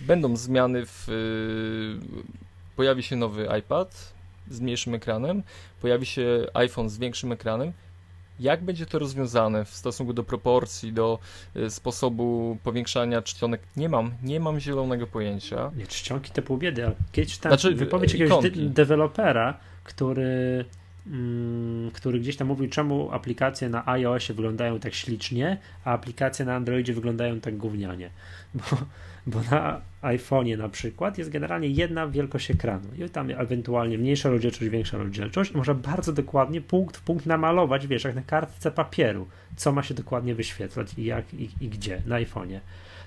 Będą 0.01 0.37
zmiany 0.37 0.87
w. 0.87 1.09
Y, 1.09 2.77
pojawi 2.77 3.03
się 3.03 3.17
nowy 3.17 3.49
iPad 3.59 4.13
z 4.51 4.61
mniejszym 4.61 4.95
ekranem, 4.95 5.43
pojawi 5.81 6.07
się 6.07 6.47
iPhone 6.55 6.89
z 6.89 6.99
większym 6.99 7.33
ekranem 7.33 7.73
jak 8.41 8.65
będzie 8.65 8.87
to 8.87 8.99
rozwiązane 8.99 9.65
w 9.65 9.71
stosunku 9.71 10.13
do 10.13 10.25
proporcji, 10.25 10.93
do 10.93 11.19
y, 11.57 11.71
sposobu 11.71 12.59
powiększania 12.63 13.23
czcionek? 13.23 13.61
Nie 13.77 13.89
mam, 13.89 14.13
nie 14.23 14.41
mam 14.41 14.61
zielonego 14.61 15.07
pojęcia. 15.07 15.71
Nie, 15.77 15.87
czcionki 15.87 16.31
to 16.31 16.43
pół 16.43 16.59
biedy, 16.59 16.87
ale 16.87 16.95
kiedyś 17.13 17.39
tam 17.39 17.51
znaczy, 17.51 17.75
wypowiedź 17.75 18.13
jakiegoś 18.13 18.43
de 18.43 18.51
dewelopera, 18.51 19.59
który 19.85 20.65
mm, 21.07 21.91
który 21.91 22.21
gdzieś 22.21 22.37
tam 22.37 22.49
mówił, 22.49 22.69
czemu 22.69 23.13
aplikacje 23.13 23.69
na 23.69 23.89
iOSie 23.89 24.35
wyglądają 24.35 24.81
tak 24.81 24.95
ślicznie, 24.95 25.59
a 25.85 25.93
aplikacje 25.93 26.45
na 26.45 26.55
Androidzie 26.55 26.95
wyglądają 26.95 27.41
tak 27.41 27.57
gównianie. 27.57 28.11
Bo 28.55 28.63
bo 29.29 29.41
na 29.51 29.81
iPhone'ie 30.03 30.59
na 30.59 30.69
przykład 30.69 31.19
jest 31.19 31.31
generalnie 31.31 31.69
jedna 31.69 32.07
wielkość 32.07 32.51
ekranu 32.51 32.89
i 32.99 33.11
tam 33.11 33.31
ewentualnie 33.31 33.99
mniejsza 33.99 34.31
rozdzielczość, 34.31 34.71
większa 34.71 34.99
rozdzielczość 34.99 35.51
i 35.51 35.57
można 35.57 35.75
bardzo 35.75 36.13
dokładnie 36.13 36.61
punkt 36.61 36.97
w 36.97 37.01
punkt 37.01 37.27
namalować, 37.27 37.87
wiesz, 37.87 38.05
jak 38.05 38.15
na 38.15 38.23
kartce 38.23 38.71
papieru, 38.71 39.27
co 39.57 39.73
ma 39.73 39.83
się 39.83 39.95
dokładnie 39.95 40.35
wyświetlać 40.35 40.95
i 40.97 41.05
jak 41.05 41.35
i, 41.35 41.51
i 41.61 41.69
gdzie 41.69 42.03
na 42.07 42.17
iPhone'ie. 42.17 42.61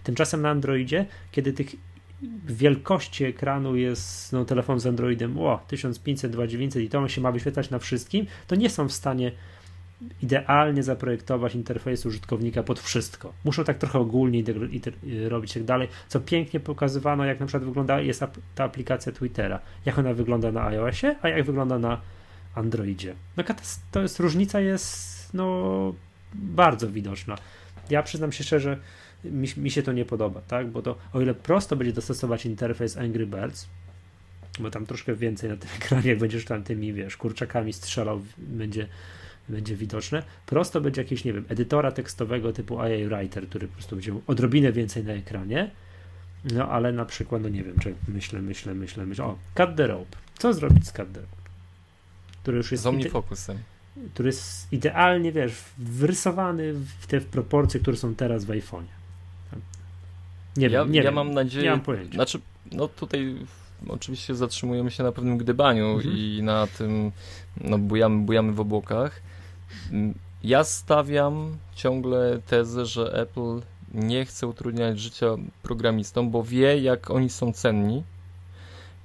Tymczasem 0.04 0.42
na 0.42 0.50
Androidzie, 0.50 1.06
kiedy 1.32 1.54
tych 1.54 1.76
wielkości 2.48 3.26
ekranu 3.26 3.76
jest 3.76 4.34
no, 4.34 4.46
telefon 4.46 4.80
z 4.80 4.88
Androidem 4.88 5.40
o 5.40 5.60
1500, 5.68 6.32
2900 6.32 6.84
i 6.84 6.90
to 6.90 7.00
on 7.00 7.10
się 7.10 7.22
ma 7.22 7.32
wyświetlać 7.32 7.70
na 7.70 7.80
wszystkim, 7.80 8.26
to 8.48 8.56
nie 8.56 8.70
są 8.70 8.88
w 8.88 8.94
stanie 8.94 9.32
idealnie 10.22 10.84
zaprojektować 10.84 11.56
interfejs 11.56 12.06
użytkownika 12.06 12.64
pod 12.64 12.80
wszystko. 12.80 13.34
Muszą 13.46 13.64
tak 13.64 13.78
trochę 13.78 14.00
ogólnie 14.00 14.44
robić 15.30 15.54
tak 15.54 15.64
dalej, 15.64 15.88
co 16.08 16.20
pięknie 16.20 16.60
pokazywano, 16.60 17.26
jak 17.26 17.40
na 17.40 17.46
przykład 17.46 17.64
wygląda 17.64 18.02
jest 18.02 18.24
ta 18.56 18.64
aplikacja 18.64 19.12
Twittera, 19.12 19.60
jak 19.86 20.00
ona 20.00 20.14
wygląda 20.14 20.52
na 20.52 20.66
iOSie, 20.66 21.16
a 21.22 21.30
jak 21.30 21.46
wygląda 21.46 21.80
na 21.80 22.02
Androidzie. 22.56 23.16
No 23.38 23.44
to 23.92 24.02
jest 24.02 24.20
różnica 24.20 24.60
jest 24.60 25.34
no 25.34 25.94
bardzo 26.34 26.90
widoczna. 26.90 27.38
Ja 27.90 28.04
przyznam 28.04 28.32
się 28.32 28.44
szczerze, 28.44 28.78
mi, 29.24 29.48
mi 29.58 29.72
się 29.72 29.84
to 29.84 29.94
nie 29.94 30.06
podoba, 30.06 30.42
tak? 30.42 30.68
Bo 30.68 30.82
to 30.82 30.98
o 31.14 31.22
ile 31.22 31.34
prosto 31.34 31.76
będzie 31.76 31.94
dostosować 31.94 32.46
interfejs 32.46 32.98
Angry 32.98 33.28
Birds, 33.28 33.68
bo 34.60 34.72
tam 34.72 34.86
troszkę 34.86 35.16
więcej 35.16 35.50
na 35.50 35.58
tym 35.58 35.70
ekranie, 35.82 36.10
jak 36.10 36.20
będziesz 36.20 36.46
tam 36.46 36.64
tymi, 36.64 36.94
wiesz, 36.94 37.18
kurczakami 37.18 37.74
strzelał, 37.74 38.22
będzie 38.38 38.88
będzie 39.52 39.76
widoczne. 39.76 40.24
Prosto 40.46 40.82
będzie 40.82 41.02
jakiś, 41.02 41.26
nie 41.26 41.34
wiem, 41.34 41.46
edytora 41.50 41.92
tekstowego 41.92 42.54
typu 42.54 42.80
AI 42.80 43.08
Writer, 43.08 43.48
który 43.48 43.68
po 43.68 43.74
prostu 43.74 43.96
będzie 43.96 44.14
odrobinę 44.28 44.72
więcej 44.72 45.04
na 45.04 45.14
ekranie. 45.14 45.72
No 46.54 46.70
ale 46.70 46.92
na 46.92 47.06
przykład, 47.06 47.42
no 47.42 47.50
nie 47.50 47.64
wiem, 47.64 47.80
czy 47.80 47.96
myślę, 48.08 48.42
myślę, 48.42 48.74
myślę, 48.74 49.06
myślę. 49.06 49.26
O, 49.26 49.38
Cut 49.56 49.76
the 49.76 49.88
Rope. 49.88 50.18
Co 50.38 50.54
zrobić 50.54 50.88
z 50.88 50.92
Cut 50.92 51.14
the 51.14 51.20
Rope? 51.20 51.42
Który 52.42 52.58
już 52.58 52.72
jest. 52.72 52.84
Z 52.84 52.88
OmniFocusem. 52.88 53.58
Który 54.14 54.30
jest 54.30 54.74
idealnie, 54.74 55.32
wiesz, 55.32 55.54
wrysowany 55.78 56.74
w 56.74 57.08
te 57.08 57.22
proporcje, 57.22 57.80
które 57.80 57.98
są 57.98 58.16
teraz 58.16 58.46
w 58.46 58.50
iPhone'ie. 58.50 59.02
Nie 60.58 60.68
ja, 60.68 60.84
wiem, 60.84 60.92
nie 60.92 60.98
ja 60.98 61.04
wiem. 61.04 61.14
mam 61.14 61.34
nadzieję. 61.34 61.64
Nie 61.64 61.72
mam 61.72 61.82
pojęcia. 61.82 62.14
Znaczy, 62.14 62.40
no 62.72 62.88
tutaj 62.88 63.36
oczywiście 63.88 64.36
zatrzymujemy 64.36 64.92
się 64.92 65.04
na 65.04 65.12
pewnym 65.12 65.38
gdybaniu 65.38 65.90
mhm. 65.90 66.18
i 66.18 66.42
na 66.44 66.68
tym, 66.68 67.12
no 67.62 67.78
bujamy, 67.78 68.26
bujamy 68.26 68.54
w 68.54 68.60
obłokach. 68.60 69.22
Ja 70.44 70.64
stawiam 70.64 71.58
ciągle 71.76 72.40
tezę, 72.48 72.86
że 72.86 73.14
Apple 73.14 73.62
nie 73.94 74.26
chce 74.26 74.48
utrudniać 74.48 75.00
życia 75.00 75.28
programistom, 75.64 76.32
bo 76.32 76.44
wie, 76.44 76.78
jak 76.78 77.12
oni 77.12 77.30
są 77.30 77.54
cenni 77.54 78.04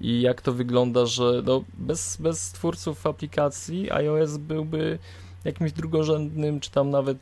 i 0.01 0.21
jak 0.21 0.43
to 0.43 0.53
wygląda, 0.53 1.07
że 1.07 1.43
no, 1.45 1.65
bez, 1.75 2.17
bez 2.17 2.53
twórców 2.53 3.07
aplikacji 3.07 3.91
iOS 3.91 4.37
byłby 4.37 4.99
jakimś 5.45 5.73
drugorzędnym, 5.73 6.61
czy 6.61 6.71
tam 6.71 6.91
nawet 6.91 7.19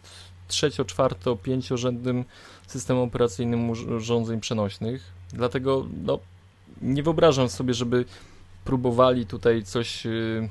trzecio, 0.48 0.84
czwarto, 0.84 1.36
pięciorzędnym 1.36 2.24
systemem 2.66 3.02
operacyjnym 3.02 3.70
urządzeń 3.70 4.40
przenośnych. 4.40 5.12
Dlatego 5.32 5.86
no, 6.04 6.18
nie 6.82 7.02
wyobrażam 7.02 7.48
sobie, 7.48 7.74
żeby 7.74 8.04
próbowali 8.64 9.26
tutaj 9.26 9.62
coś 9.62 10.04
yy, 10.04 10.48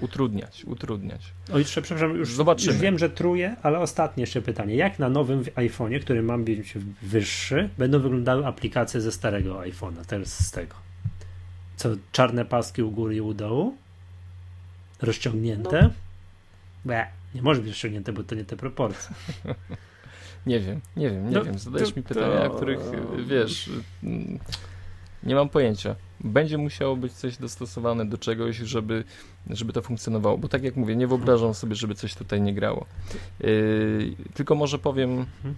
utrudniać, 0.00 0.64
utrudniać. 0.64 1.32
O, 1.52 1.58
jeszcze, 1.58 1.82
przepraszam, 1.82 2.16
już, 2.16 2.34
Zobaczymy. 2.34 2.72
już 2.72 2.82
wiem, 2.82 2.98
że 2.98 3.10
truję, 3.10 3.56
ale 3.62 3.78
ostatnie 3.78 4.20
jeszcze 4.20 4.42
pytanie. 4.42 4.76
Jak 4.76 4.98
na 4.98 5.08
nowym 5.08 5.42
iPhone'ie, 5.42 6.00
który 6.00 6.22
mam 6.22 6.44
być 6.44 6.74
wyższy, 7.02 7.70
będą 7.78 8.00
wyglądały 8.00 8.46
aplikacje 8.46 9.00
ze 9.00 9.12
starego 9.12 9.58
iPhone'a, 9.58 10.04
teraz 10.06 10.46
z 10.46 10.50
tego? 10.50 10.74
Co, 11.76 11.88
czarne 12.12 12.44
paski 12.44 12.82
u 12.82 12.90
góry 12.90 13.16
i 13.16 13.20
u 13.20 13.34
dołu? 13.34 13.76
Rozciągnięte? 15.02 15.82
No. 15.82 15.90
Be, 16.84 17.06
nie 17.34 17.42
może 17.42 17.60
być 17.60 17.70
rozciągnięte, 17.70 18.12
bo 18.12 18.24
to 18.24 18.34
nie 18.34 18.44
te 18.44 18.56
proporcje. 18.56 19.14
nie 20.46 20.60
wiem, 20.60 20.80
nie 20.96 21.10
wiem, 21.10 21.28
nie 21.28 21.36
no, 21.36 21.44
wiem. 21.44 21.58
Zadajesz 21.58 21.90
to, 21.90 21.96
mi 21.96 22.02
pytania, 22.02 22.48
to... 22.48 22.56
których 22.56 22.80
wiesz... 23.26 23.70
Nie 25.22 25.34
mam 25.34 25.48
pojęcia. 25.48 25.96
Będzie 26.20 26.58
musiało 26.58 26.96
być 26.96 27.12
coś 27.12 27.36
dostosowane 27.36 28.06
do 28.06 28.18
czegoś, 28.18 28.56
żeby, 28.56 29.04
żeby 29.50 29.72
to 29.72 29.82
funkcjonowało. 29.82 30.38
Bo 30.38 30.48
tak 30.48 30.62
jak 30.62 30.76
mówię, 30.76 30.96
nie 30.96 31.06
wyobrażam 31.06 31.54
sobie, 31.54 31.74
żeby 31.74 31.94
coś 31.94 32.14
tutaj 32.14 32.40
nie 32.40 32.54
grało. 32.54 32.86
Yy, 33.40 34.14
tylko 34.34 34.54
może 34.54 34.78
powiem 34.78 35.10
mhm. 35.10 35.54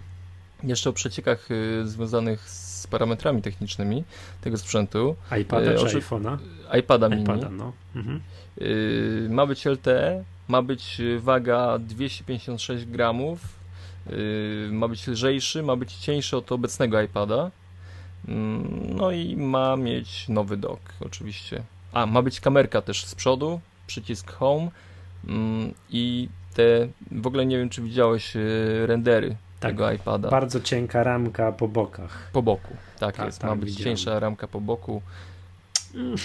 jeszcze 0.63 0.89
o 0.89 0.93
przeciekach 0.93 1.49
yy, 1.49 1.87
związanych 1.87 2.49
z 2.49 2.87
parametrami 2.87 3.41
technicznymi 3.41 4.03
tego 4.41 4.57
sprzętu. 4.57 5.15
iPada 5.41 5.71
yy, 5.71 5.77
czy 5.77 5.99
iPhone'a? 5.99 6.37
iPada 6.79 7.09
mini. 7.09 7.23
iPada, 7.23 7.49
no. 7.49 7.73
Mhm. 7.95 8.21
Ma 9.29 9.45
być 9.45 9.65
LTE, 9.65 10.23
ma 10.47 10.61
być 10.61 11.01
waga 11.19 11.79
256 11.79 12.85
gramów, 12.85 13.39
ma 14.71 14.87
być 14.87 15.07
lżejszy, 15.07 15.63
ma 15.63 15.75
być 15.75 15.93
cieńszy 15.93 16.37
od 16.37 16.51
obecnego 16.51 17.01
iPada. 17.01 17.51
Mm, 18.27 18.95
no 18.95 19.11
i 19.11 19.37
ma 19.37 19.75
mieć 19.75 20.29
nowy 20.29 20.57
dock, 20.57 20.93
oczywiście. 20.99 21.63
A, 21.93 22.05
ma 22.05 22.21
być 22.21 22.39
kamerka 22.39 22.81
też 22.81 23.05
z 23.05 23.15
przodu, 23.15 23.59
przycisk 23.89 24.31
home 24.31 24.71
mm, 25.27 25.73
i 25.89 26.29
te, 26.53 26.87
w 27.11 27.27
ogóle 27.27 27.45
nie 27.45 27.57
wiem, 27.57 27.69
czy 27.69 27.81
widziałeś 27.81 28.35
e, 28.35 28.39
rendery 28.85 29.29
tak, 29.59 29.71
tego 29.71 29.91
iPada. 29.91 30.29
Bardzo 30.29 30.61
cienka 30.61 31.03
ramka 31.03 31.51
po 31.51 31.67
bokach. 31.67 32.29
Po 32.33 32.41
boku, 32.41 32.75
tak, 32.99 33.15
tak 33.15 33.25
jest. 33.25 33.39
Tak, 33.39 33.49
ma 33.49 33.55
być 33.55 33.69
widziałem. 33.69 33.85
cieńsza 33.85 34.19
ramka 34.19 34.47
po 34.47 34.61
boku. 34.61 35.01
No, 35.93 36.15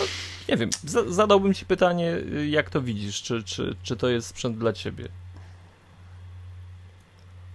nie 0.48 0.56
wiem, 0.56 0.70
zadałbym 1.08 1.54
ci 1.54 1.66
pytanie, 1.66 2.16
jak 2.48 2.70
to 2.70 2.82
widzisz? 2.82 3.22
Czy, 3.22 3.42
czy, 3.42 3.76
czy 3.82 3.96
to 3.96 4.08
jest 4.08 4.26
sprzęt 4.26 4.58
dla 4.58 4.72
ciebie? 4.72 5.08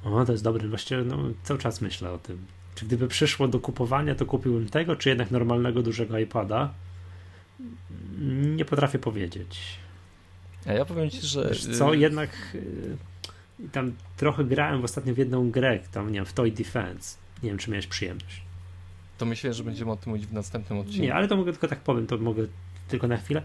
O, 0.04 0.26
to 0.26 0.32
jest 0.32 0.44
dobry. 0.44 0.70
Właściwie 0.70 1.04
no, 1.04 1.18
cały 1.44 1.60
czas 1.60 1.82
myślę 1.82 2.12
o 2.12 2.18
tym. 2.18 2.46
Czy 2.76 2.86
gdyby 2.86 3.08
przyszło 3.08 3.48
do 3.48 3.60
kupowania, 3.60 4.16
to 4.16 4.26
kupiłbym 4.26 4.70
tego, 4.70 4.96
czy 4.96 5.10
jednak 5.10 5.32
normalnego 5.32 5.84
dużego 5.84 6.20
iPada? 6.20 6.74
Nie 8.58 8.66
potrafię 8.66 9.00
powiedzieć. 9.00 9.80
A 10.66 10.74
ja 10.74 10.86
powiem 10.86 11.10
ci, 11.10 11.22
że. 11.22 11.50
Wiesz 11.50 11.78
co, 11.78 11.94
jednak 11.94 12.30
y, 12.56 12.98
tam 13.72 13.94
trochę 14.18 14.44
grałem 14.44 14.82
w 14.82 14.84
ostatnio 14.84 15.14
w 15.14 15.18
jedną 15.18 15.52
grę, 15.52 15.80
tam 15.92 16.08
nie 16.08 16.14
wiem, 16.14 16.26
w 16.26 16.34
Toy 16.34 16.52
Defense. 16.52 17.18
Nie 17.44 17.50
wiem, 17.50 17.58
czy 17.58 17.72
miałeś 17.72 17.88
przyjemność. 17.88 18.42
To 19.18 19.26
myślę, 19.26 19.54
że 19.54 19.64
będziemy 19.64 19.92
o 19.92 19.96
tym 19.96 20.12
mówić 20.12 20.28
w 20.28 20.34
następnym 20.34 20.80
odcinku. 20.80 21.02
Nie, 21.02 21.16
ale 21.16 21.28
to 21.28 21.38
mogę 21.38 21.52
tylko 21.52 21.68
tak 21.68 21.80
powiem, 21.80 22.08
to 22.08 22.18
mogę 22.18 22.46
tylko 22.88 23.08
na 23.08 23.18
chwilę. 23.18 23.42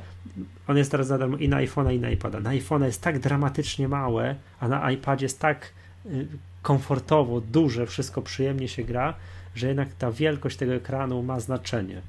On 0.67 0.77
jest 0.77 0.91
teraz 0.91 1.07
za 1.07 1.19
darmo 1.19 1.37
i 1.37 1.49
na 1.49 1.57
iPhone'a, 1.57 1.95
i 1.95 2.01
na 2.01 2.11
iPada. 2.11 2.41
Na 2.41 2.51
iPhone'a 2.51 2.85
jest 2.85 3.03
tak 3.03 3.19
dramatycznie 3.19 3.89
małe, 3.89 4.35
a 4.61 4.69
na 4.69 4.91
iPadzie 4.91 5.25
jest 5.25 5.41
tak 5.41 5.73
y, 6.07 6.29
komfortowo, 6.63 7.41
duże, 7.41 7.87
wszystko 7.87 8.23
przyjemnie 8.23 8.69
się 8.69 8.85
gra, 8.85 9.15
że 9.55 9.69
jednak 9.69 9.95
ta 9.95 10.13
wielkość 10.13 10.57
tego 10.57 10.75
ekranu 10.75 11.23
ma 11.23 11.41
znaczenie. 11.41 12.03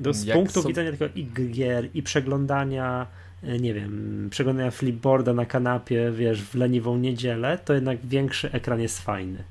Do, 0.00 0.14
z 0.14 0.26
punktu 0.26 0.62
so... 0.62 0.68
widzenia 0.68 0.90
tylko 0.90 1.14
i 1.14 1.26
gier, 1.50 1.88
i 1.94 2.02
przeglądania, 2.02 3.06
y, 3.44 3.60
nie 3.60 3.74
wiem, 3.74 4.28
przeglądania 4.30 4.70
flipboarda 4.70 5.32
na 5.32 5.46
kanapie, 5.46 6.12
wiesz, 6.12 6.42
w 6.42 6.54
leniwą 6.54 6.96
niedzielę, 6.98 7.58
to 7.64 7.74
jednak 7.74 8.06
większy 8.06 8.52
ekran 8.52 8.80
jest 8.80 9.00
fajny. 9.00 9.44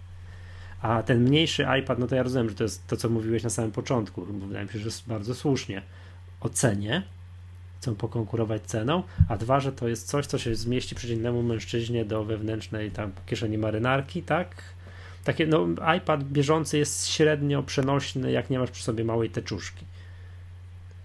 A 0.81 1.03
ten 1.03 1.23
mniejszy 1.23 1.65
iPad, 1.79 1.99
no 1.99 2.07
to 2.07 2.15
ja 2.15 2.23
rozumiem, 2.23 2.49
że 2.49 2.55
to 2.55 2.63
jest 2.63 2.87
to, 2.87 2.97
co 2.97 3.09
mówiłeś 3.09 3.43
na 3.43 3.49
samym 3.49 3.71
początku, 3.71 4.25
bo 4.25 4.47
wydaje 4.47 4.65
mi 4.65 4.71
się, 4.71 4.79
że 4.79 4.85
jest 4.85 5.07
bardzo 5.07 5.35
słusznie. 5.35 5.81
O 6.41 6.49
cenie, 6.49 7.03
chcą 7.77 7.95
pokonkurować 7.95 8.61
ceną, 8.61 9.03
a 9.29 9.37
dwa, 9.37 9.59
że 9.59 9.71
to 9.71 9.87
jest 9.87 10.07
coś, 10.07 10.25
co 10.25 10.37
się 10.37 10.55
zmieści 10.55 10.95
przeciętnemu 10.95 11.43
mężczyźnie 11.43 12.05
do 12.05 12.23
wewnętrznej 12.23 12.91
tam 12.91 13.11
kieszeni 13.25 13.57
marynarki, 13.57 14.23
tak? 14.23 14.55
Takie, 15.23 15.47
no, 15.47 15.67
iPad 15.97 16.23
bieżący 16.23 16.77
jest 16.77 17.07
średnio 17.07 17.63
przenośny, 17.63 18.31
jak 18.31 18.49
nie 18.49 18.59
masz 18.59 18.71
przy 18.71 18.83
sobie 18.83 19.03
małej 19.03 19.29
teczuszki. 19.29 19.85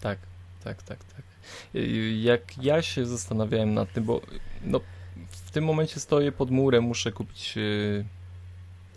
Tak, 0.04 0.18
tak, 0.64 0.82
tak, 0.82 0.98
tak. 1.04 1.22
Jak 2.22 2.64
ja 2.64 2.82
się 2.82 3.06
zastanawiałem 3.06 3.74
nad 3.74 3.92
tym, 3.92 4.04
bo 4.04 4.20
no, 4.64 4.80
w 5.30 5.50
tym 5.50 5.64
momencie 5.64 6.00
stoję 6.00 6.32
pod 6.32 6.50
murem, 6.50 6.84
muszę 6.84 7.12
kupić 7.12 7.54
y, 7.56 8.04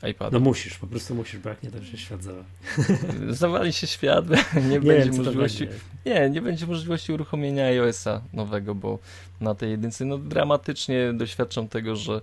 iPada. 0.09 0.39
No 0.39 0.39
musisz, 0.39 0.77
po 0.77 0.87
prostu 0.87 1.15
musisz, 1.15 1.39
bo 1.39 1.49
jak 1.49 1.63
nie, 1.63 1.71
to 1.71 1.85
się 1.85 1.97
świat 1.97 2.23
zawali. 2.23 2.45
zawali 3.43 3.73
się 3.73 3.87
świat, 3.87 4.25
nie, 4.55 4.61
nie 4.61 4.79
będzie 4.79 5.11
wiem, 5.11 5.25
możliwości. 5.25 5.67
Nie, 6.05 6.29
nie 6.29 6.41
będzie 6.41 6.67
możliwości 6.67 7.13
uruchomienia 7.13 7.65
iOS-a 7.65 8.21
nowego, 8.33 8.75
bo 8.75 8.99
na 9.41 9.55
tej 9.55 9.71
jedynce 9.71 10.05
no 10.05 10.17
dramatycznie 10.17 11.13
doświadczam 11.13 11.67
tego, 11.67 11.95
że 11.95 12.21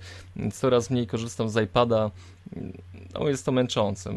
coraz 0.52 0.90
mniej 0.90 1.06
korzystam 1.06 1.48
z 1.48 1.64
iPada. 1.64 2.10
No 3.14 3.28
jest 3.28 3.46
to 3.46 3.52
męczące. 3.52 4.12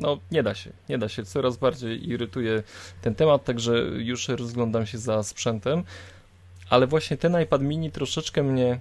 No 0.00 0.18
nie 0.30 0.42
da 0.42 0.54
się, 0.54 0.72
nie 0.88 0.98
da 0.98 1.08
się. 1.08 1.24
Coraz 1.24 1.56
bardziej 1.56 2.08
irytuje 2.08 2.62
ten 3.02 3.14
temat, 3.14 3.44
także 3.44 3.78
już 3.78 4.28
rozglądam 4.28 4.86
się 4.86 4.98
za 4.98 5.22
sprzętem. 5.22 5.82
Ale 6.70 6.86
właśnie 6.86 7.16
ten 7.16 7.42
iPad 7.42 7.62
mini 7.62 7.90
troszeczkę 7.90 8.42
mnie 8.42 8.78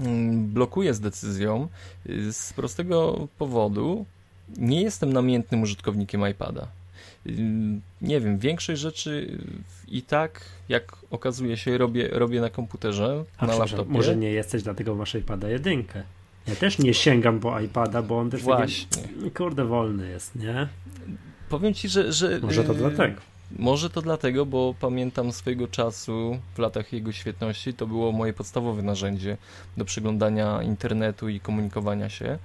Mm, 0.00 0.46
blokuje 0.52 0.94
z 0.94 1.00
decyzją 1.00 1.68
y, 2.06 2.32
z 2.32 2.52
prostego 2.52 3.28
powodu. 3.38 4.06
Nie 4.56 4.82
jestem 4.82 5.12
namiętnym 5.12 5.62
użytkownikiem 5.62 6.28
iPada. 6.28 6.68
Y, 7.26 7.30
nie 8.02 8.20
wiem, 8.20 8.38
większość 8.38 8.80
rzeczy 8.80 9.38
i 9.88 10.02
tak, 10.02 10.44
jak 10.68 10.96
okazuje 11.10 11.56
się, 11.56 11.78
robię, 11.78 12.08
robię 12.08 12.40
na 12.40 12.50
komputerze, 12.50 13.24
A 13.36 13.46
na 13.46 13.56
laptopie. 13.56 13.92
Może 13.92 14.16
nie 14.16 14.30
jesteś, 14.30 14.62
dlatego 14.62 14.94
masz 14.94 15.14
iPada 15.14 15.48
jedynkę. 15.48 16.02
Ja 16.46 16.56
też 16.56 16.78
nie 16.78 16.94
sięgam 16.94 17.40
po 17.40 17.60
iPada, 17.60 18.02
bo 18.02 18.18
on 18.18 18.30
też 18.30 18.42
Właśnie. 18.42 19.02
Taki, 19.02 19.30
kurde, 19.30 19.64
wolny 19.64 20.10
jest, 20.10 20.36
nie? 20.36 20.68
Powiem 21.48 21.74
ci, 21.74 21.88
że... 21.88 22.12
że 22.12 22.40
Może 22.42 22.64
to 22.64 22.74
dlatego. 22.74 23.20
Może 23.58 23.90
to 23.90 24.02
dlatego, 24.02 24.46
bo 24.46 24.74
pamiętam 24.80 25.32
swojego 25.32 25.68
czasu 25.68 26.38
w 26.54 26.58
latach 26.58 26.92
jego 26.92 27.12
świetności, 27.12 27.74
to 27.74 27.86
było 27.86 28.12
moje 28.12 28.32
podstawowe 28.32 28.82
narzędzie 28.82 29.36
do 29.76 29.84
przeglądania 29.84 30.62
internetu 30.62 31.28
i 31.28 31.40
komunikowania 31.40 32.08
się. 32.08 32.38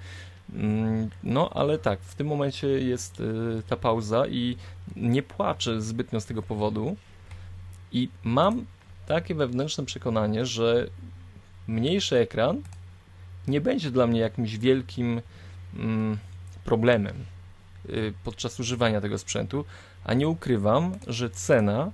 Mm, 0.53 1.09
no, 1.23 1.49
ale 1.53 1.77
tak, 1.77 1.99
w 1.99 2.15
tym 2.15 2.27
momencie 2.27 2.67
jest 2.67 3.19
y, 3.19 3.23
ta 3.67 3.75
pauza 3.77 4.27
i 4.27 4.57
nie 4.95 5.23
płaczę 5.23 5.81
zbytnio 5.81 6.21
z 6.21 6.25
tego 6.25 6.41
powodu. 6.41 6.95
I 7.91 8.09
mam 8.23 8.65
takie 9.07 9.35
wewnętrzne 9.35 9.85
przekonanie, 9.85 10.45
że 10.45 10.87
mniejszy 11.67 12.17
ekran 12.17 12.61
nie 13.47 13.61
będzie 13.61 13.91
dla 13.91 14.07
mnie 14.07 14.19
jakimś 14.19 14.57
wielkim 14.57 15.21
mm, 15.75 16.17
problemem 16.63 17.15
y, 17.89 18.13
podczas 18.23 18.59
używania 18.59 19.01
tego 19.01 19.17
sprzętu, 19.17 19.65
a 20.03 20.13
nie 20.13 20.27
ukrywam, 20.27 20.95
że 21.07 21.29
cena 21.29 21.91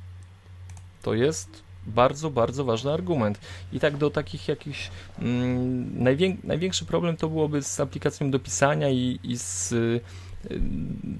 to 1.01 1.13
jest 1.13 1.63
bardzo, 1.85 2.29
bardzo 2.29 2.65
ważny 2.65 2.91
argument. 2.91 3.39
I 3.73 3.79
tak 3.79 3.97
do 3.97 4.09
takich 4.09 4.47
jakichś. 4.47 4.91
Mm, 5.19 6.03
najwię, 6.03 6.35
największy 6.43 6.85
problem 6.85 7.17
to 7.17 7.29
byłoby 7.29 7.63
z 7.63 7.79
aplikacją 7.79 8.31
do 8.31 8.39
pisania 8.39 8.89
i, 8.89 9.19
i 9.23 9.37
z, 9.37 9.71
y, 9.71 10.01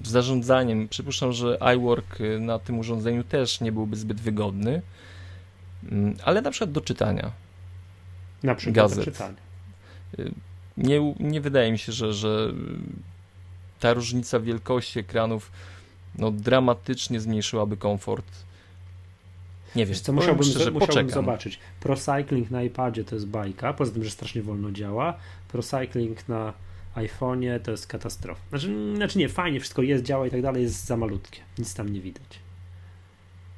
z 0.02 0.08
zarządzaniem. 0.08 0.88
Przypuszczam, 0.88 1.32
że 1.32 1.58
iWork 1.76 2.18
na 2.40 2.58
tym 2.58 2.78
urządzeniu 2.78 3.24
też 3.24 3.60
nie 3.60 3.72
byłby 3.72 3.96
zbyt 3.96 4.20
wygodny, 4.20 4.82
mm, 5.90 6.16
ale 6.24 6.42
na 6.42 6.50
przykład 6.50 6.72
do 6.72 6.80
czytania. 6.80 7.30
Na 8.42 8.54
przykład 8.54 8.74
gazet. 8.74 8.98
do 8.98 9.04
czytania. 9.04 9.43
Y, 10.18 10.32
nie, 10.76 11.14
nie 11.20 11.40
wydaje 11.40 11.72
mi 11.72 11.78
się, 11.78 11.92
że, 11.92 12.14
że 12.14 12.52
ta 13.80 13.94
różnica 13.94 14.40
wielkości 14.40 14.98
ekranów 14.98 15.50
no, 16.18 16.30
dramatycznie 16.30 17.20
zmniejszyłaby 17.20 17.76
komfort. 17.76 18.26
Nie 19.76 19.86
wiem, 19.86 19.94
co 19.94 20.12
musiałbym, 20.12 20.44
szczerze, 20.44 20.70
musiałbym 20.70 21.10
zobaczyć. 21.10 21.58
ProCycling 21.80 22.50
na 22.50 22.62
iPadzie 22.62 23.04
to 23.04 23.14
jest 23.14 23.26
bajka, 23.26 23.72
poza 23.72 23.92
tym, 23.92 24.04
że 24.04 24.10
strasznie 24.10 24.42
wolno 24.42 24.70
działa. 24.70 25.18
ProCycling 25.48 26.28
na 26.28 26.52
iPhone'ie 26.96 27.60
to 27.60 27.70
jest 27.70 27.86
katastrofa. 27.86 28.40
Znaczy, 28.48 28.94
znaczy 28.96 29.18
nie, 29.18 29.28
fajnie, 29.28 29.60
wszystko 29.60 29.82
jest, 29.82 30.04
działa 30.04 30.26
i 30.26 30.30
tak 30.30 30.42
dalej, 30.42 30.62
jest 30.62 30.86
za 30.86 30.96
malutkie. 30.96 31.40
Nic 31.58 31.74
tam 31.74 31.88
nie 31.88 32.00
widać. 32.00 32.38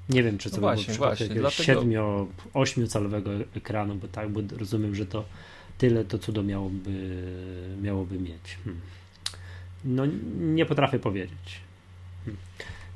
Nie 0.09 0.23
wiem, 0.23 0.39
czy 0.39 0.51
co 0.51 0.57
no 0.57 0.61
właśnie, 0.61 0.95
właśnie, 0.95 1.27
jakiegoś 1.27 1.57
dlatego... 1.57 2.29
7-8 2.55 2.89
calowego 2.89 3.31
ekranu, 3.57 3.95
bo 3.95 4.09
tak, 4.09 4.29
bo 4.29 4.41
rozumiem, 4.59 4.95
że 4.95 5.07
to 5.07 5.25
tyle 5.79 6.05
to 6.05 6.19
cudo 6.19 6.43
miałoby, 6.43 7.23
miałoby 7.83 8.19
mieć. 8.19 8.59
Hmm. 8.65 8.81
No 9.85 10.07
nie 10.39 10.67
potrafię 10.67 10.99
powiedzieć. 10.99 11.61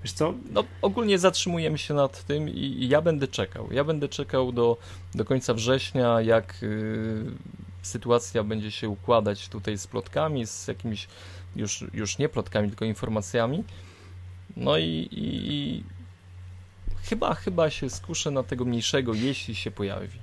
Wiesz 0.03 0.13
co? 0.13 0.35
No, 0.51 0.65
ogólnie 0.83 1.19
zatrzymujemy 1.19 1.79
się 1.79 1.95
nad 1.95 2.25
tym 2.25 2.49
i, 2.49 2.89
ja 2.89 3.03
będę 3.03 3.29
czekał. 3.29 3.69
Ja 3.73 3.85
będę 3.85 4.09
czekał 4.09 4.53
do, 4.53 4.77
do 5.15 5.25
końca 5.25 5.55
września, 5.55 6.21
jak 6.21 6.63
y, 6.63 7.25
sytuacja 7.83 8.45
będzie 8.45 8.71
się 8.71 8.89
układać 8.89 9.49
tutaj 9.49 9.79
z 9.79 9.87
plotkami, 9.87 10.47
z 10.47 10.69
jakimiś 10.69 11.09
już, 11.57 11.85
już 11.95 12.19
nie 12.19 12.29
plotkami, 12.29 12.69
tylko 12.69 12.85
informacjami. 12.85 13.65
No 14.57 14.79
i, 14.79 15.09
i, 15.11 15.53
i 15.53 15.85
chyba, 17.03 17.35
chyba 17.35 17.71
się 17.71 17.91
skuszę 17.91 18.31
na 18.31 18.43
tego 18.43 18.65
mniejszego, 18.65 19.15
jeśli 19.15 19.55
się 19.55 19.71
pojawi. 19.71 20.19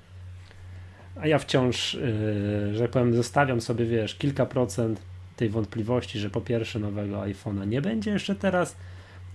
A 1.22 1.28
ja 1.28 1.40
wciąż, 1.40 1.94
yy, 1.94 2.76
że 2.76 2.88
powiem, 2.88 3.16
zostawiam 3.16 3.62
sobie, 3.62 3.86
wiesz, 3.86 4.16
kilka 4.16 4.46
procent 4.46 5.02
tej 5.36 5.50
wątpliwości, 5.50 6.20
że 6.20 6.30
po 6.30 6.42
pierwsze 6.42 6.80
nowego 6.80 7.22
iPhone'a 7.22 7.68
nie 7.68 7.82
będzie 7.82 8.12
jeszcze 8.12 8.36
teraz, 8.36 8.76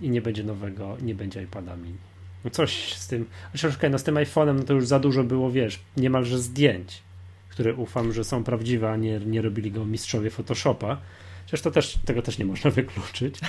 i 0.01 0.09
nie 0.09 0.21
będzie 0.21 0.43
nowego, 0.43 0.97
nie 1.01 1.15
będzie 1.15 1.43
iPada 1.43 1.75
mini. 1.75 1.97
No 2.43 2.49
coś 2.49 2.93
z 2.93 3.07
tym, 3.07 3.25
troszkę 3.57 3.89
no 3.89 3.99
z 3.99 4.03
tym 4.03 4.15
iPhone'em 4.15 4.55
no 4.55 4.63
to 4.63 4.73
już 4.73 4.87
za 4.87 4.99
dużo 4.99 5.23
było, 5.23 5.51
wiesz, 5.51 5.79
niemalże 5.97 6.39
zdjęć, 6.39 7.01
które 7.49 7.73
ufam, 7.73 8.13
że 8.13 8.23
są 8.23 8.43
prawdziwe, 8.43 8.91
a 8.91 8.95
nie, 8.95 9.19
nie 9.19 9.41
robili 9.41 9.71
go 9.71 9.85
mistrzowie 9.85 10.29
Photoshopa. 10.29 11.01
Chociaż 11.45 11.61
to 11.61 11.71
też, 11.71 11.99
tego 12.05 12.21
też 12.21 12.37
nie 12.37 12.45
można 12.45 12.71
wykluczyć. 12.81 13.39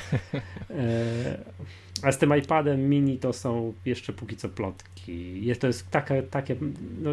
A 2.04 2.12
z 2.12 2.18
tym 2.18 2.36
iPadem 2.36 2.88
mini 2.88 3.18
to 3.18 3.32
są 3.32 3.74
jeszcze 3.84 4.12
póki 4.12 4.36
co 4.36 4.48
plotki. 4.48 5.44
Jest, 5.44 5.60
to 5.60 5.66
jest 5.66 5.90
taka, 5.90 6.14
takie. 6.30 6.56
No, 7.02 7.10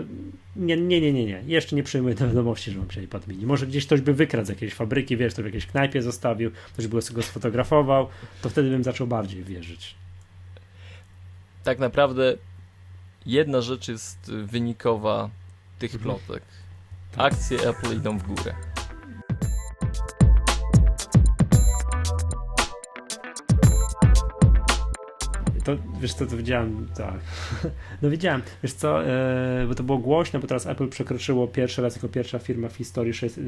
nie, 0.55 0.77
nie, 0.77 1.01
nie, 1.01 1.13
nie, 1.13 1.25
nie. 1.25 1.43
Jeszcze 1.45 1.75
nie 1.75 1.83
przyjmuję 1.83 2.15
do 2.15 2.27
wiadomości, 2.27 2.71
że 2.71 2.79
mam 2.79 2.91
się 2.91 3.03
iPad 3.03 3.27
mini. 3.27 3.45
Może 3.45 3.67
gdzieś 3.67 3.85
ktoś 3.85 4.01
by 4.01 4.13
wykradł 4.13 4.45
z 4.45 4.49
jakiejś 4.49 4.73
fabryki, 4.73 5.17
wiesz, 5.17 5.33
to 5.33 5.41
w 5.41 5.45
jakiejś 5.45 5.65
knajpie 5.65 6.01
zostawił, 6.01 6.51
ktoś 6.73 6.87
by 6.87 6.99
go 7.13 7.21
sfotografował, 7.21 8.07
to 8.41 8.49
wtedy 8.49 8.69
bym 8.69 8.83
zaczął 8.83 9.07
bardziej 9.07 9.43
wierzyć. 9.43 9.95
Tak 11.63 11.79
naprawdę 11.79 12.37
jedna 13.25 13.61
rzecz 13.61 13.87
jest 13.87 14.31
wynikowa 14.31 15.29
tych 15.79 15.95
mhm. 15.95 16.03
plotek. 16.03 16.43
Akcje 17.17 17.69
Apple 17.69 17.95
idą 17.95 18.17
w 18.17 18.23
górę. 18.23 18.70
To, 25.63 25.77
wiesz 26.01 26.13
co, 26.13 26.25
to 26.25 26.37
widziałem, 26.37 26.87
tak. 26.97 27.19
No 28.01 28.09
widziałem, 28.09 28.41
wiesz 28.63 28.73
co, 28.73 29.05
e, 29.05 29.65
bo 29.67 29.75
to 29.75 29.83
było 29.83 29.97
głośno, 29.97 30.39
bo 30.39 30.47
teraz 30.47 30.67
Apple 30.67 30.89
przekroczyło 30.89 31.47
pierwszy 31.47 31.81
raz 31.81 31.95
jako 31.95 32.07
pierwsza 32.07 32.39
firma 32.39 32.69
w 32.69 32.75
historii 32.75 33.13
600, 33.13 33.43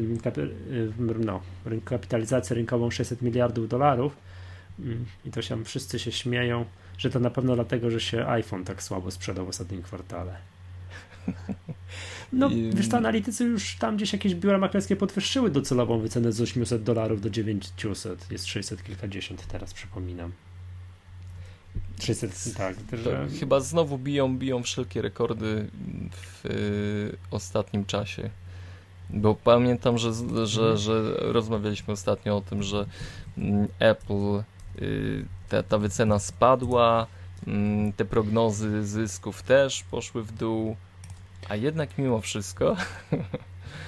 no, 1.25 1.41
kapitalizację 1.85 2.55
rynkową 2.55 2.91
600 2.91 3.21
miliardów 3.21 3.69
dolarów 3.69 4.17
mm, 4.79 5.05
i 5.25 5.31
to 5.31 5.41
się 5.41 5.63
wszyscy 5.65 5.99
się 5.99 6.11
śmieją, 6.11 6.65
że 6.97 7.09
to 7.09 7.19
na 7.19 7.29
pewno 7.29 7.55
dlatego, 7.55 7.91
że 7.91 7.99
się 7.99 8.27
iPhone 8.27 8.63
tak 8.63 8.83
słabo 8.83 9.11
sprzedał 9.11 9.45
w 9.45 9.49
ostatnim 9.49 9.81
kwartale. 9.81 10.37
No, 12.33 12.49
I... 12.49 12.71
wiesz, 12.75 12.89
to 12.89 12.97
analitycy 12.97 13.43
już 13.43 13.75
tam 13.75 13.95
gdzieś 13.95 14.13
jakieś 14.13 14.35
biura 14.35 14.57
maklerskie 14.57 14.95
podwyższyły 14.95 15.49
docelową 15.49 15.99
wycenę 15.99 16.31
z 16.31 16.41
800 16.41 16.83
dolarów 16.83 17.21
do 17.21 17.29
900. 17.29 18.31
Jest 18.31 18.45
600 18.45 18.83
kilkadziesiąt 18.83 19.47
teraz, 19.47 19.73
przypominam. 19.73 20.31
600, 21.99 22.53
tak. 22.57 22.75
Że... 23.03 23.27
Chyba 23.39 23.59
znowu 23.59 23.97
biją, 23.97 24.37
biją 24.37 24.63
wszelkie 24.63 25.01
rekordy 25.01 25.67
w 26.11 26.45
y, 26.45 27.17
ostatnim 27.31 27.85
czasie. 27.85 28.29
Bo 29.09 29.35
pamiętam, 29.35 29.97
że, 29.97 30.13
że, 30.45 30.61
mhm. 30.61 30.77
że 30.77 31.13
rozmawialiśmy 31.17 31.93
ostatnio 31.93 32.37
o 32.37 32.41
tym, 32.41 32.63
że 32.63 32.85
mm, 33.37 33.67
Apple, 33.79 34.43
y, 34.81 35.25
ta, 35.49 35.63
ta 35.63 35.77
wycena 35.77 36.19
spadła, 36.19 37.07
mm, 37.47 37.93
te 37.93 38.05
prognozy 38.05 38.85
zysków 38.85 39.43
też 39.43 39.83
poszły 39.83 40.23
w 40.23 40.31
dół, 40.31 40.75
a 41.49 41.55
jednak 41.55 41.97
mimo 41.97 42.21
wszystko. 42.21 42.75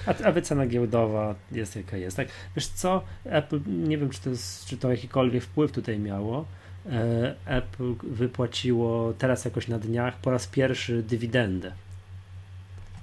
A, 0.06 0.24
a 0.24 0.32
wycena 0.32 0.66
giełdowa 0.66 1.34
jest 1.52 1.76
jaka 1.76 1.96
jest. 1.96 2.16
Tak? 2.16 2.28
Wiesz 2.56 2.66
co, 2.66 3.02
Apple, 3.24 3.60
nie 3.66 3.98
wiem, 3.98 4.10
czy 4.10 4.20
to, 4.20 4.30
jest, 4.30 4.66
czy 4.66 4.76
to 4.76 4.90
jakikolwiek 4.90 5.44
wpływ 5.44 5.72
tutaj 5.72 5.98
miało. 5.98 6.44
E, 6.90 7.34
Apple 7.46 7.94
wypłaciło 8.02 9.12
teraz 9.18 9.44
jakoś 9.44 9.68
na 9.68 9.78
dniach 9.78 10.16
po 10.16 10.30
raz 10.30 10.46
pierwszy 10.46 11.02
dywidendę. 11.02 11.72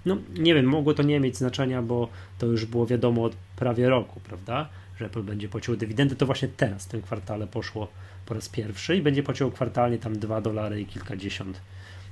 No, 0.06 0.18
nie 0.38 0.54
wiem, 0.54 0.66
mogło 0.66 0.94
to 0.94 1.04
nie 1.04 1.20
mieć 1.20 1.38
znaczenia, 1.38 1.82
bo 1.82 2.10
to 2.40 2.46
już 2.46 2.66
było 2.66 2.86
wiadomo 2.86 3.24
od 3.24 3.36
prawie 3.56 3.90
roku, 3.90 4.20
prawda? 4.20 4.70
Że 5.00 5.06
Apple 5.06 5.24
będzie 5.24 5.50
płaciło 5.50 5.78
dywidendę. 5.78 6.16
To 6.16 6.26
właśnie 6.26 6.48
teraz, 6.48 6.86
w 6.86 6.90
tym 6.90 7.02
kwartale 7.02 7.48
poszło 7.48 7.88
po 8.26 8.34
raz 8.34 8.50
pierwszy 8.50 8.96
i 8.96 9.02
będzie 9.02 9.24
płaciło 9.24 9.52
kwartalnie 9.52 9.98
tam 9.98 10.20
2 10.20 10.42
dolary 10.42 10.82
i 10.82 10.86
kilkadziesiąt 10.86 11.60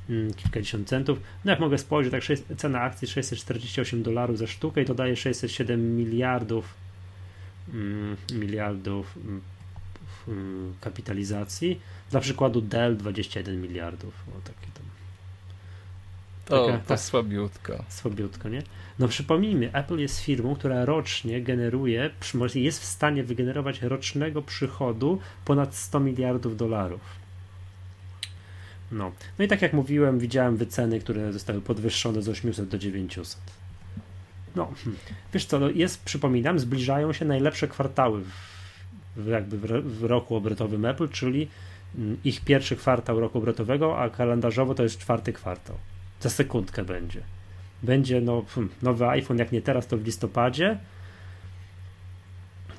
Mm, 0.10 0.34
kilkadziesiąt 0.34 0.88
centów. 0.88 1.22
No 1.46 1.52
jak 1.52 1.60
mogę 1.60 1.78
spojrzeć, 1.78 2.12
tak 2.12 2.24
6, 2.24 2.44
cena 2.58 2.82
akcji 2.82 3.08
648 3.08 4.04
dolarów 4.04 4.38
za 4.38 4.48
sztukę 4.48 4.82
i 4.82 4.86
to 4.86 4.94
daje 4.94 5.16
607 5.16 5.96
miliardów 5.98 6.74
mm, 7.74 8.18
miliardów 8.34 9.18
mm, 9.18 9.42
kapitalizacji. 10.82 11.80
Dla 12.12 12.20
przykładu 12.20 12.62
Dell 12.62 12.98
21 12.98 13.62
miliardów. 13.62 14.14
O, 14.30 14.42
takie 14.42 14.72
tam. 14.74 14.86
To, 16.46 16.66
taka, 16.66 16.78
to 16.78 16.88
tak, 16.88 17.00
słabiutko. 17.00 17.84
Słabiutko, 17.90 18.50
nie? 18.50 18.64
No 19.00 19.08
przypomnijmy, 19.08 19.74
Apple 19.74 19.98
jest 19.98 20.20
firmą, 20.20 20.56
która 20.56 20.86
rocznie 20.86 21.42
generuje, 21.42 22.10
jest 22.56 22.82
w 22.82 22.86
stanie 22.86 23.24
wygenerować 23.24 23.82
rocznego 23.82 24.42
przychodu 24.42 25.20
ponad 25.46 25.76
100 25.76 26.00
miliardów 26.00 26.58
dolarów. 26.58 27.02
No. 28.92 29.12
no 29.40 29.46
i 29.46 29.48
tak 29.48 29.62
jak 29.62 29.74
mówiłem, 29.74 30.20
widziałem 30.20 30.58
wyceny, 30.58 31.00
które 31.00 31.34
zostały 31.34 31.62
podwyższone 31.62 32.22
z 32.22 32.30
800 32.30 32.70
do 32.70 32.78
900. 32.78 33.38
No, 34.56 34.74
hmm. 34.84 35.02
wiesz 35.34 35.46
co, 35.46 35.60
no 35.60 35.70
jest, 35.70 36.04
przypominam, 36.04 36.60
zbliżają 36.60 37.14
się 37.14 37.26
najlepsze 37.26 37.68
kwartały 37.68 38.22
w 38.22 38.61
jakby 39.28 39.82
w, 39.82 40.04
roku 40.04 40.36
obrotowym 40.36 40.86
Apple, 40.86 41.10
czyli 41.10 41.48
mm, 41.98 42.18
ich 42.24 42.42
pierwszy 42.42 42.76
kwartał 42.76 43.20
roku 43.20 43.38
obrotowego, 43.38 44.00
a 44.00 44.10
kalendarzowo 44.10 44.76
to 44.76 44.84
jest 44.84 44.98
czwarty 44.98 45.34
kwartał. 45.34 45.76
Za 46.20 46.30
sekundkę 46.30 46.84
będzie. 46.84 47.22
Będzie 47.84 48.22
no, 48.22 48.46
nowy 48.82 49.08
iPhone, 49.08 49.38
jak 49.38 49.52
nie 49.52 49.62
teraz, 49.62 49.88
to 49.88 49.98
w 49.98 50.06
listopadzie. 50.06 50.78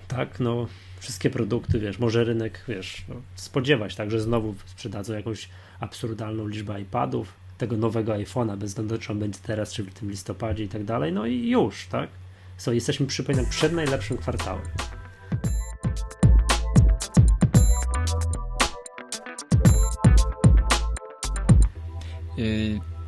Tak, 0.08 0.40
no, 0.40 0.66
wszystkie 1.00 1.30
produkty, 1.30 1.78
wiesz, 1.78 1.98
może 1.98 2.24
rynek, 2.24 2.64
wiesz, 2.68 3.04
no, 3.08 3.14
spodziewać, 3.34 3.96
tak, 3.96 4.10
że 4.10 4.20
znowu 4.20 4.54
sprzedadzą 4.66 5.12
jakąś 5.12 5.48
absurdalną 5.80 6.48
liczbę 6.48 6.80
iPadów, 6.80 7.32
tego 7.58 7.76
nowego 7.76 8.12
iPhone'a, 8.12 8.56
bez 8.56 8.70
względu 8.70 8.98
czy 8.98 9.12
on 9.12 9.18
będzie 9.18 9.38
teraz, 9.42 9.72
czy 9.72 9.82
w 9.82 9.94
tym 9.94 10.10
listopadzie 10.10 10.64
i 10.64 10.68
tak 10.68 10.84
dalej, 10.84 11.12
no 11.12 11.26
i 11.26 11.48
już, 11.48 11.86
tak? 11.86 12.10
So, 12.56 12.72
jesteśmy, 12.72 13.06
przypominam, 13.06 13.46
przed 13.50 13.72
najlepszym 13.72 14.18
kwartałem. 14.18 14.62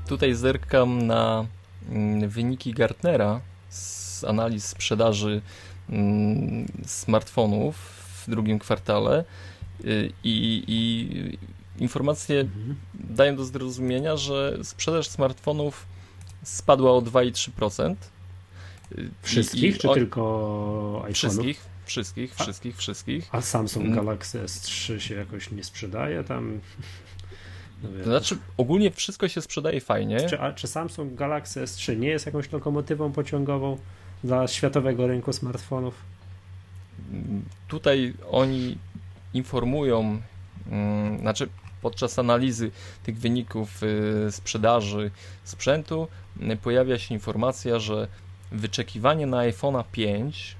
Tutaj 0.08 0.34
zerkam 0.34 1.06
na 1.06 1.46
mm, 1.90 2.28
wyniki 2.28 2.74
Gartnera 2.74 3.40
z 3.68 4.24
analiz 4.24 4.66
sprzedaży 4.66 5.42
mm, 5.90 6.66
smartfonów 6.86 7.76
w 8.26 8.30
drugim 8.30 8.58
kwartale 8.58 9.24
i, 10.24 10.64
i 10.68 11.38
informacje 11.82 12.40
mhm. 12.40 12.76
dają 12.94 13.36
do 13.36 13.44
zrozumienia, 13.44 14.16
że 14.16 14.58
sprzedaż 14.62 15.08
smartfonów 15.08 15.86
spadła 16.42 16.92
o 16.92 17.00
2,3%. 17.00 17.94
Wszystkich, 19.22 19.76
I, 19.76 19.78
czy 19.78 19.90
o... 19.90 19.94
tylko 19.94 21.04
iPhone'ów? 21.06 21.12
Wszystkich, 21.14 21.66
wszystkich, 21.84 22.34
a, 22.38 22.42
wszystkich, 22.42 22.76
wszystkich. 22.76 23.28
A 23.32 23.40
Samsung 23.40 23.86
mm. 23.86 23.96
Galaxy 23.96 24.44
S3 24.44 24.98
się 24.98 25.14
jakoś 25.14 25.50
nie 25.50 25.64
sprzedaje 25.64 26.24
tam? 26.24 26.60
No 27.92 27.98
to 27.98 28.04
znaczy, 28.04 28.36
ogólnie 28.56 28.90
wszystko 28.90 29.28
się 29.28 29.40
sprzedaje 29.40 29.80
fajnie. 29.80 30.28
Czy, 30.28 30.40
a, 30.40 30.52
czy 30.52 30.66
Samsung 30.66 31.14
Galaxy 31.14 31.64
S3 31.64 31.96
nie 31.96 32.08
jest 32.08 32.26
jakąś 32.26 32.52
lokomotywą 32.52 33.12
pociągową 33.12 33.78
dla 34.24 34.48
światowego 34.48 35.06
rynku 35.06 35.32
smartfonów? 35.32 35.94
Tutaj 37.68 38.14
oni 38.30 38.78
informują, 39.34 40.20
hmm, 40.70 41.18
znaczy 41.18 41.48
podczas 41.82 42.18
analizy 42.18 42.70
tych 43.02 43.18
wyników 43.18 43.82
y, 43.82 44.32
sprzedaży 44.32 45.10
sprzętu 45.44 46.08
y, 46.52 46.56
pojawia 46.56 46.98
się 46.98 47.14
informacja, 47.14 47.78
że 47.78 48.08
wyczekiwanie 48.52 49.26
na 49.26 49.36
iPhone'a 49.36 49.84
5 49.92 50.56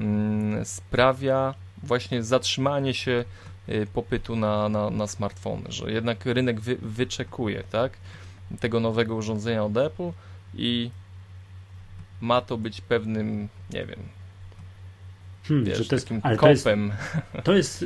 mm, 0.00 0.64
sprawia 0.64 1.54
właśnie 1.82 2.22
zatrzymanie 2.22 2.94
się 2.94 3.10
y, 3.10 3.24
popytu 3.94 4.36
na, 4.36 4.68
na, 4.68 4.90
na 4.90 5.06
smartfony, 5.06 5.72
że 5.72 5.92
jednak 5.92 6.26
rynek 6.26 6.60
wy, 6.60 6.76
wyczekuje 6.76 7.62
tak, 7.70 7.92
tego 8.60 8.80
nowego 8.80 9.16
urządzenia 9.16 9.64
od 9.64 9.76
Apple 9.76 10.10
i 10.54 10.90
ma 12.20 12.40
to 12.40 12.58
być 12.58 12.80
pewnym, 12.80 13.48
nie 13.72 13.86
wiem, 13.86 13.98
hmm, 15.48 15.66
wiesz, 15.66 15.78
że 15.78 15.84
to 15.84 15.94
jest, 15.94 16.08
takim 16.08 16.20
kopem. 16.36 16.36
To 16.44 16.48
jest, 16.52 16.68
to 17.44 17.54
jest 17.54 17.84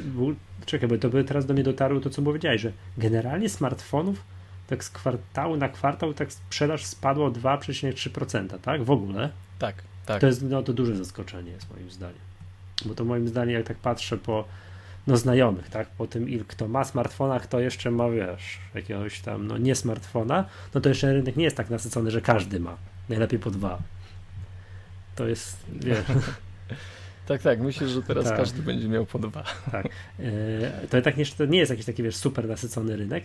Czekaj, 0.66 0.88
bo 0.88 0.98
to 0.98 1.08
by 1.08 1.24
teraz 1.24 1.46
do 1.46 1.54
mnie 1.54 1.62
dotarło 1.62 2.00
to, 2.00 2.10
co 2.10 2.22
powiedziałeś, 2.22 2.60
że 2.60 2.72
generalnie 2.98 3.48
smartfonów 3.48 4.24
tak 4.66 4.84
z 4.84 4.90
kwartału 4.90 5.56
na 5.56 5.68
kwartał 5.68 6.14
tak 6.14 6.32
sprzedaż 6.32 6.84
spadła 6.84 7.26
o 7.26 7.30
2,3%, 7.30 8.58
tak? 8.58 8.82
W 8.82 8.90
ogóle. 8.90 9.30
Tak, 9.58 9.74
tak. 10.06 10.20
To 10.20 10.26
jest 10.26 10.42
no, 10.42 10.62
to 10.62 10.72
duże 10.72 10.96
zaskoczenie 10.96 11.50
jest 11.50 11.70
moim 11.74 11.90
zdaniem. 11.90 12.18
Bo 12.84 12.94
to 12.94 13.04
moim 13.04 13.28
zdaniem, 13.28 13.54
jak 13.54 13.66
tak 13.66 13.76
patrzę 13.76 14.18
po 14.18 14.44
no, 15.06 15.16
znajomych, 15.16 15.68
tak? 15.70 15.88
Po 15.88 16.06
tym, 16.06 16.28
il, 16.28 16.44
kto 16.44 16.68
ma 16.68 16.84
smartfona, 16.84 17.40
kto 17.40 17.60
jeszcze 17.60 17.90
ma, 17.90 18.10
wiesz, 18.10 18.58
jakiegoś 18.74 19.20
tam, 19.20 19.46
no 19.46 19.58
nie 19.58 19.74
smartfona, 19.74 20.44
no 20.74 20.80
to 20.80 20.88
jeszcze 20.88 21.12
rynek 21.12 21.36
nie 21.36 21.44
jest 21.44 21.56
tak 21.56 21.70
nasycony, 21.70 22.10
że 22.10 22.20
każdy 22.20 22.60
ma. 22.60 22.76
Najlepiej 23.08 23.38
po 23.38 23.50
dwa. 23.50 23.78
To 25.16 25.28
jest, 25.28 25.66
wiesz... 25.72 25.98
Tak, 27.26 27.42
tak, 27.42 27.60
myślę, 27.60 27.88
że 27.88 28.02
teraz 28.02 28.24
tak. 28.24 28.36
każdy 28.36 28.62
będzie 28.62 28.88
miał 28.88 29.06
po 29.06 29.18
dwa. 29.18 29.44
Tak. 29.72 29.86
E, 30.20 30.88
to 30.90 31.02
tak 31.02 31.16
nie, 31.16 31.26
to 31.26 31.44
nie 31.44 31.58
jest 31.58 31.70
jakiś 31.70 31.86
taki, 31.86 32.02
wiesz, 32.02 32.16
super 32.16 32.48
nasycony 32.48 32.96
rynek, 32.96 33.24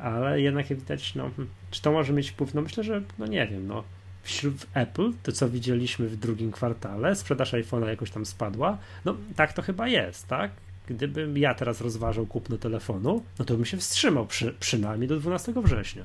ale 0.00 0.40
jednak 0.40 0.70
jak 0.70 0.78
widać, 0.78 1.14
no, 1.14 1.22
hmm, 1.22 1.48
czy 1.70 1.82
to 1.82 1.92
może 1.92 2.12
mieć 2.12 2.30
wpływ? 2.30 2.54
No 2.54 2.62
myślę, 2.62 2.84
że, 2.84 3.02
no 3.18 3.26
nie 3.26 3.46
wiem, 3.46 3.66
no, 3.66 3.84
wśród 4.22 4.66
Apple, 4.74 5.12
to 5.22 5.32
co 5.32 5.48
widzieliśmy 5.48 6.08
w 6.08 6.16
drugim 6.16 6.52
kwartale, 6.52 7.16
sprzedaż 7.16 7.52
iPhone'a 7.52 7.86
jakoś 7.86 8.10
tam 8.10 8.26
spadła, 8.26 8.78
no 9.04 9.16
tak 9.36 9.52
to 9.52 9.62
chyba 9.62 9.88
jest, 9.88 10.28
tak? 10.28 10.50
Gdybym 10.86 11.38
ja 11.38 11.54
teraz 11.54 11.80
rozważał 11.80 12.26
kupno 12.26 12.58
telefonu, 12.58 13.22
no 13.38 13.44
to 13.44 13.54
bym 13.54 13.64
się 13.64 13.76
wstrzymał 13.76 14.26
przy, 14.26 14.54
przynajmniej 14.60 15.08
do 15.08 15.20
12 15.20 15.52
września. 15.56 16.02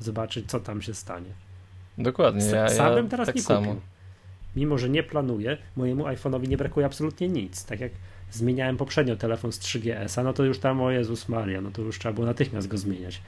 Zobaczyć, 0.00 0.50
co 0.50 0.60
tam 0.60 0.82
się 0.82 0.94
stanie. 0.94 1.30
Dokładnie. 1.98 2.44
Ja, 2.44 2.68
Sam 2.68 2.94
bym 2.94 3.08
teraz 3.08 3.26
tak 3.26 3.36
nie 3.36 3.42
kupił. 3.42 3.56
Samo 3.56 3.80
mimo 4.56 4.78
że 4.78 4.90
nie 4.90 5.02
planuję, 5.02 5.58
mojemu 5.76 6.04
iPhone'owi 6.04 6.48
nie 6.48 6.56
brakuje 6.56 6.86
absolutnie 6.86 7.28
nic. 7.28 7.64
Tak 7.64 7.80
jak 7.80 7.92
zmieniałem 8.32 8.76
poprzednio 8.76 9.16
telefon 9.16 9.52
z 9.52 9.58
3GS-a, 9.58 10.22
no 10.22 10.32
to 10.32 10.44
już 10.44 10.58
tam, 10.58 10.80
o 10.80 10.90
Jezus 10.90 11.28
Maria, 11.28 11.60
no 11.60 11.70
to 11.70 11.82
już 11.82 11.98
trzeba 11.98 12.12
było 12.12 12.26
natychmiast 12.26 12.68
go 12.68 12.78
zmieniać. 12.78 13.22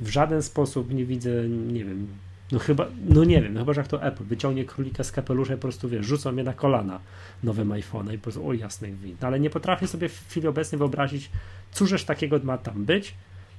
W 0.00 0.08
żaden 0.08 0.42
sposób 0.42 0.94
nie 0.94 1.04
widzę, 1.04 1.48
nie 1.48 1.84
wiem, 1.84 2.08
no 2.52 2.58
chyba, 2.58 2.86
no 3.08 3.24
nie 3.24 3.42
wiem, 3.42 3.54
no 3.54 3.60
chyba, 3.60 3.72
że 3.72 3.80
jak 3.80 3.88
to 3.88 4.02
Apple 4.02 4.24
wyciągnie 4.24 4.64
królika 4.64 5.04
z 5.04 5.12
kapelusza 5.12 5.54
i 5.54 5.56
po 5.56 5.62
prostu, 5.62 5.88
wiesz, 5.88 6.06
rzucą 6.06 6.32
mnie 6.32 6.44
na 6.44 6.52
kolana 6.52 7.00
nowym 7.42 7.68
iPhone'em 7.68 8.14
i 8.14 8.18
po 8.18 8.22
prostu, 8.22 8.48
o 8.48 8.52
win. 8.52 9.16
No, 9.20 9.26
ale 9.26 9.40
nie 9.40 9.50
potrafię 9.50 9.86
sobie 9.86 10.08
w 10.08 10.28
chwili 10.28 10.48
obecnej 10.48 10.78
wyobrazić, 10.78 11.30
cóżeż 11.72 12.04
takiego 12.04 12.40
ma 12.42 12.58
tam 12.58 12.84
być, 12.84 13.14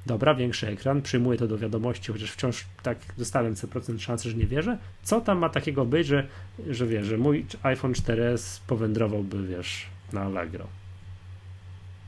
dobra, 0.06 0.36
większy 0.36 0.68
ekran, 0.68 1.02
przyjmuję 1.02 1.40
to 1.40 1.48
do 1.48 1.58
wiadomości, 1.58 2.12
chociaż 2.12 2.32
wciąż 2.32 2.66
tak 2.84 2.98
zostawiam 3.18 3.56
sobie 3.56 3.72
procent 3.72 4.02
szansy, 4.02 4.30
że 4.30 4.38
nie 4.38 4.48
wierzę. 4.48 4.78
Co 5.04 5.22
tam 5.22 5.38
ma 5.38 5.50
takiego 5.50 5.86
być, 5.86 6.08
że, 6.08 6.28
że 6.70 6.88
wiesz, 6.88 7.06
że 7.06 7.18
mój 7.18 7.46
iPhone 7.64 7.94
4S 7.94 8.60
powędrowałby, 8.68 9.48
wiesz, 9.48 9.86
na 10.14 10.22
Allegro? 10.22 10.68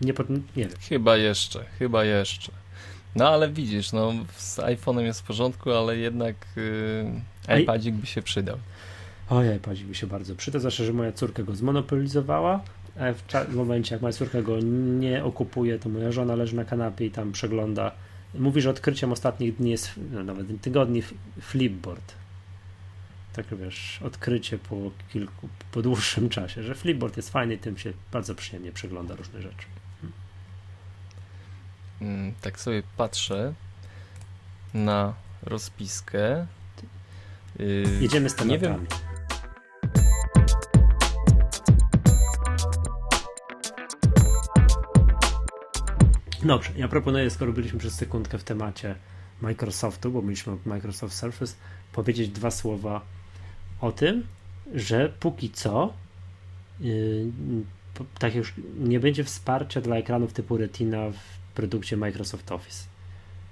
Nie, 0.01 0.13
nie 0.55 0.63
wiem. 0.63 0.77
Chyba 0.89 1.17
jeszcze, 1.17 1.65
chyba 1.79 2.03
jeszcze. 2.03 2.51
No 3.15 3.29
ale 3.29 3.49
widzisz, 3.49 3.91
no 3.91 4.13
z 4.37 4.57
iPhone'em 4.57 5.01
jest 5.01 5.19
w 5.19 5.23
porządku, 5.23 5.71
ale 5.71 5.97
jednak 5.97 6.35
yy, 7.47 7.61
iPadzik 7.61 7.95
by 7.95 8.07
się 8.07 8.21
przydał. 8.21 8.57
Oj, 9.29 9.55
iPadzik 9.55 9.87
by 9.87 9.95
się 9.95 10.07
bardzo 10.07 10.35
przydał, 10.35 10.59
zwłaszcza, 10.59 10.83
że 10.83 10.93
moja 10.93 11.11
córka 11.11 11.43
go 11.43 11.55
zmonopolizowała, 11.55 12.61
w, 12.95 13.51
w 13.51 13.55
momencie, 13.55 13.95
jak 13.95 14.01
moja 14.01 14.13
córka 14.13 14.41
go 14.41 14.59
nie 14.99 15.23
okupuje, 15.23 15.79
to 15.79 15.89
moja 15.89 16.11
żona 16.11 16.35
leży 16.35 16.55
na 16.55 16.65
kanapie 16.65 17.05
i 17.05 17.11
tam 17.11 17.31
przegląda. 17.31 17.91
Mówi, 18.33 18.61
że 18.61 18.69
odkryciem 18.69 19.11
ostatnich 19.11 19.55
dni 19.55 19.71
jest, 19.71 19.91
no, 20.11 20.23
nawet 20.23 20.61
tygodni, 20.61 21.03
Flipboard. 21.41 22.13
Tak 23.33 23.45
wiesz, 23.57 23.99
odkrycie 24.05 24.57
po 24.57 24.75
kilku, 25.13 25.49
po 25.71 25.81
dłuższym 25.81 26.29
czasie, 26.29 26.63
że 26.63 26.75
Flipboard 26.75 27.17
jest 27.17 27.29
fajny 27.29 27.53
i 27.53 27.57
tym 27.57 27.77
się 27.77 27.93
bardzo 28.11 28.35
przyjemnie 28.35 28.71
przegląda 28.71 29.15
różne 29.15 29.41
rzeczy. 29.41 29.65
Mm, 32.01 32.33
tak 32.41 32.59
sobie 32.59 32.83
patrzę 32.97 33.53
na 34.73 35.13
rozpiskę. 35.41 36.47
Yy, 37.59 37.83
Jedziemy 38.01 38.29
z 38.29 38.35
tematami. 38.35 38.61
Nie 38.61 38.69
wiem. 38.69 38.85
Dobrze, 46.43 46.71
ja 46.75 46.87
proponuję, 46.87 47.29
skoro 47.29 47.53
byliśmy 47.53 47.79
przez 47.79 47.93
sekundkę 47.93 48.37
w 48.37 48.43
temacie 48.43 48.95
Microsoftu, 49.41 50.11
bo 50.11 50.21
mieliśmy 50.21 50.57
Microsoft 50.65 51.15
Surface, 51.15 51.53
powiedzieć 51.93 52.29
dwa 52.29 52.51
słowa 52.51 53.01
o 53.81 53.91
tym, 53.91 54.27
że 54.73 55.13
póki 55.19 55.49
co 55.49 55.93
yy, 56.79 57.27
tak 58.19 58.35
już 58.35 58.53
nie 58.79 58.99
będzie 58.99 59.23
wsparcia 59.23 59.81
dla 59.81 59.95
ekranów 59.95 60.33
typu 60.33 60.57
Retina 60.57 61.09
w 61.09 61.38
produkcie 61.59 61.97
Microsoft 61.97 62.51
Office. 62.51 62.83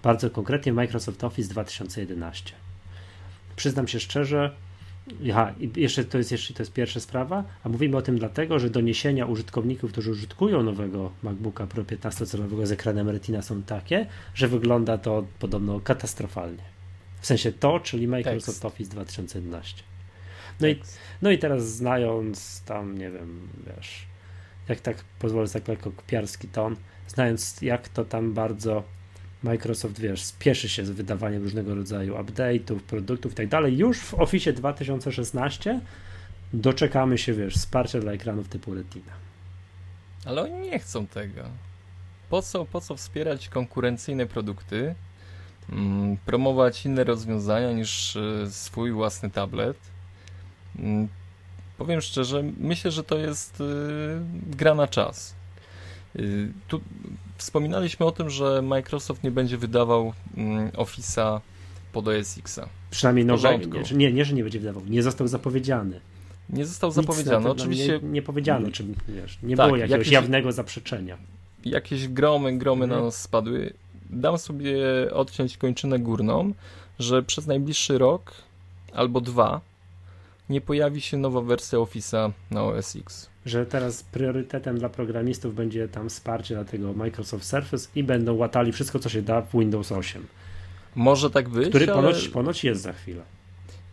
Bardzo 0.03 0.29
konkretnie 0.29 0.73
Microsoft 0.73 1.23
Office 1.23 1.49
2011. 1.49 2.53
Przyznam 3.55 3.87
się 3.87 3.99
szczerze, 3.99 4.55
Aha, 5.29 5.53
jeszcze 5.75 6.03
to 6.03 6.17
jest 6.17 6.31
jeszcze 6.31 6.53
to 6.53 6.61
jest 6.61 6.73
pierwsza 6.73 6.99
sprawa, 6.99 7.43
a 7.63 7.69
mówimy 7.69 7.97
o 7.97 8.01
tym 8.01 8.19
dlatego, 8.19 8.59
że 8.59 8.69
doniesienia 8.69 9.25
użytkowników, 9.25 9.91
którzy 9.91 10.11
użytkują 10.11 10.63
nowego 10.63 11.11
MacBooka 11.23 11.67
Pro 11.67 11.83
15-calowego 11.83 12.65
z 12.65 12.71
ekranem 12.71 13.09
Retina 13.09 13.41
są 13.41 13.63
takie, 13.63 14.05
że 14.33 14.47
wygląda 14.47 14.97
to 14.97 15.25
podobno 15.39 15.79
katastrofalnie. 15.79 16.63
W 17.21 17.25
sensie 17.25 17.51
to, 17.51 17.79
czyli 17.79 18.07
Microsoft 18.07 18.45
Tekst. 18.45 18.65
Office 18.65 18.91
2011. 18.91 19.83
No 20.59 20.67
i, 20.67 20.79
no 21.21 21.31
i 21.31 21.37
teraz 21.37 21.67
znając 21.67 22.63
tam, 22.63 22.97
nie 22.97 23.11
wiem, 23.11 23.47
wiesz, 23.67 24.05
jak 24.69 24.79
tak 24.79 24.97
pozwolę 25.19 25.49
tak 25.49 25.67
lekko 25.67 25.91
kpiarski 25.91 26.47
ton, 26.47 26.75
znając 27.07 27.61
jak 27.61 27.89
to 27.89 28.05
tam 28.05 28.33
bardzo 28.33 28.83
Microsoft, 29.43 29.99
wiesz, 29.99 30.23
spieszy 30.23 30.69
się 30.69 30.85
z 30.85 30.89
wydawaniem 30.89 31.43
różnego 31.43 31.75
rodzaju 31.75 32.15
update'ów, 32.15 32.79
produktów 32.79 33.31
i 33.31 33.35
tak 33.35 33.47
dalej. 33.47 33.77
Już 33.77 33.99
w 33.99 34.13
Office 34.13 34.53
2016 34.53 35.79
doczekamy 36.53 37.17
się, 37.17 37.33
wiesz, 37.33 37.55
wsparcia 37.55 37.99
dla 37.99 38.11
ekranów 38.11 38.47
typu 38.49 38.73
Retina. 38.73 39.11
Ale 40.25 40.41
oni 40.41 40.69
nie 40.69 40.79
chcą 40.79 41.07
tego. 41.07 41.41
Po 42.29 42.41
co, 42.41 42.65
po 42.65 42.81
co 42.81 42.95
wspierać 42.95 43.49
konkurencyjne 43.49 44.25
produkty, 44.25 44.95
mm, 45.69 46.17
promować 46.17 46.85
inne 46.85 47.03
rozwiązania 47.03 47.71
niż 47.71 48.15
y, 48.15 48.47
swój 48.49 48.91
własny 48.91 49.29
tablet? 49.29 49.77
Mm, 50.79 51.07
powiem 51.77 52.01
szczerze, 52.01 52.43
myślę, 52.57 52.91
że 52.91 53.03
to 53.03 53.17
jest 53.17 53.61
y, 53.61 53.63
gra 54.49 54.75
na 54.75 54.87
czas. 54.87 55.36
Tu 56.67 56.81
wspominaliśmy 57.37 58.05
o 58.05 58.11
tym, 58.11 58.29
że 58.29 58.61
Microsoft 58.61 59.23
nie 59.23 59.31
będzie 59.31 59.57
wydawał 59.57 60.13
mm, 60.37 60.69
Office'a 60.71 61.39
pod 61.93 62.07
OS 62.07 62.37
X-a. 62.37 62.69
Przynajmniej 62.91 63.25
nowego. 63.25 63.79
Nie, 63.95 64.13
nie, 64.13 64.25
że 64.25 64.33
nie 64.33 64.43
będzie 64.43 64.59
wydawał. 64.59 64.85
Nie 64.85 65.03
został 65.03 65.27
zapowiedziany. 65.27 65.99
Nie 66.49 66.65
został 66.65 66.91
zapowiedziany. 66.91 67.49
Oczywiście. 67.49 67.99
Nie, 68.03 68.09
nie 68.09 68.21
powiedziano, 68.21 68.71
czy 68.71 68.85
wiesz, 69.07 69.37
nie 69.43 69.55
tak, 69.55 69.65
było 69.65 69.77
jakiegoś 69.77 69.97
jakieś, 69.99 70.13
jawnego 70.13 70.51
zaprzeczenia. 70.51 71.17
Jakieś 71.65 72.07
gromy, 72.07 72.57
gromy 72.57 72.83
mhm. 72.83 72.99
na 73.01 73.05
nas 73.05 73.21
spadły. 73.21 73.73
Dam 74.09 74.37
sobie 74.37 74.75
odciąć 75.13 75.57
kończynę 75.57 75.99
górną, 75.99 76.53
że 76.99 77.23
przez 77.23 77.47
najbliższy 77.47 77.97
rok 77.97 78.33
albo 78.93 79.21
dwa 79.21 79.61
nie 80.49 80.61
pojawi 80.61 81.01
się 81.01 81.17
nowa 81.17 81.41
wersja 81.41 81.79
Office'a 81.79 82.31
na 82.51 82.63
OS 82.63 82.95
X 82.95 83.29
że 83.47 83.65
teraz 83.65 84.03
priorytetem 84.03 84.79
dla 84.79 84.89
programistów 84.89 85.55
będzie 85.55 85.87
tam 85.87 86.09
wsparcie 86.09 86.55
dla 86.55 86.65
tego 86.65 86.93
Microsoft 86.93 87.45
Surface 87.45 87.87
i 87.95 88.03
będą 88.03 88.33
łatali 88.33 88.71
wszystko, 88.71 88.99
co 88.99 89.09
się 89.09 89.21
da 89.21 89.41
w 89.41 89.51
Windows 89.51 89.91
8. 89.91 90.25
Może 90.95 91.29
tak 91.29 91.49
być, 91.49 91.69
Który 91.69 91.87
ponoć, 91.87 92.23
ale... 92.23 92.29
ponoć 92.31 92.63
jest 92.63 92.81
za 92.81 92.93
chwilę. 92.93 93.21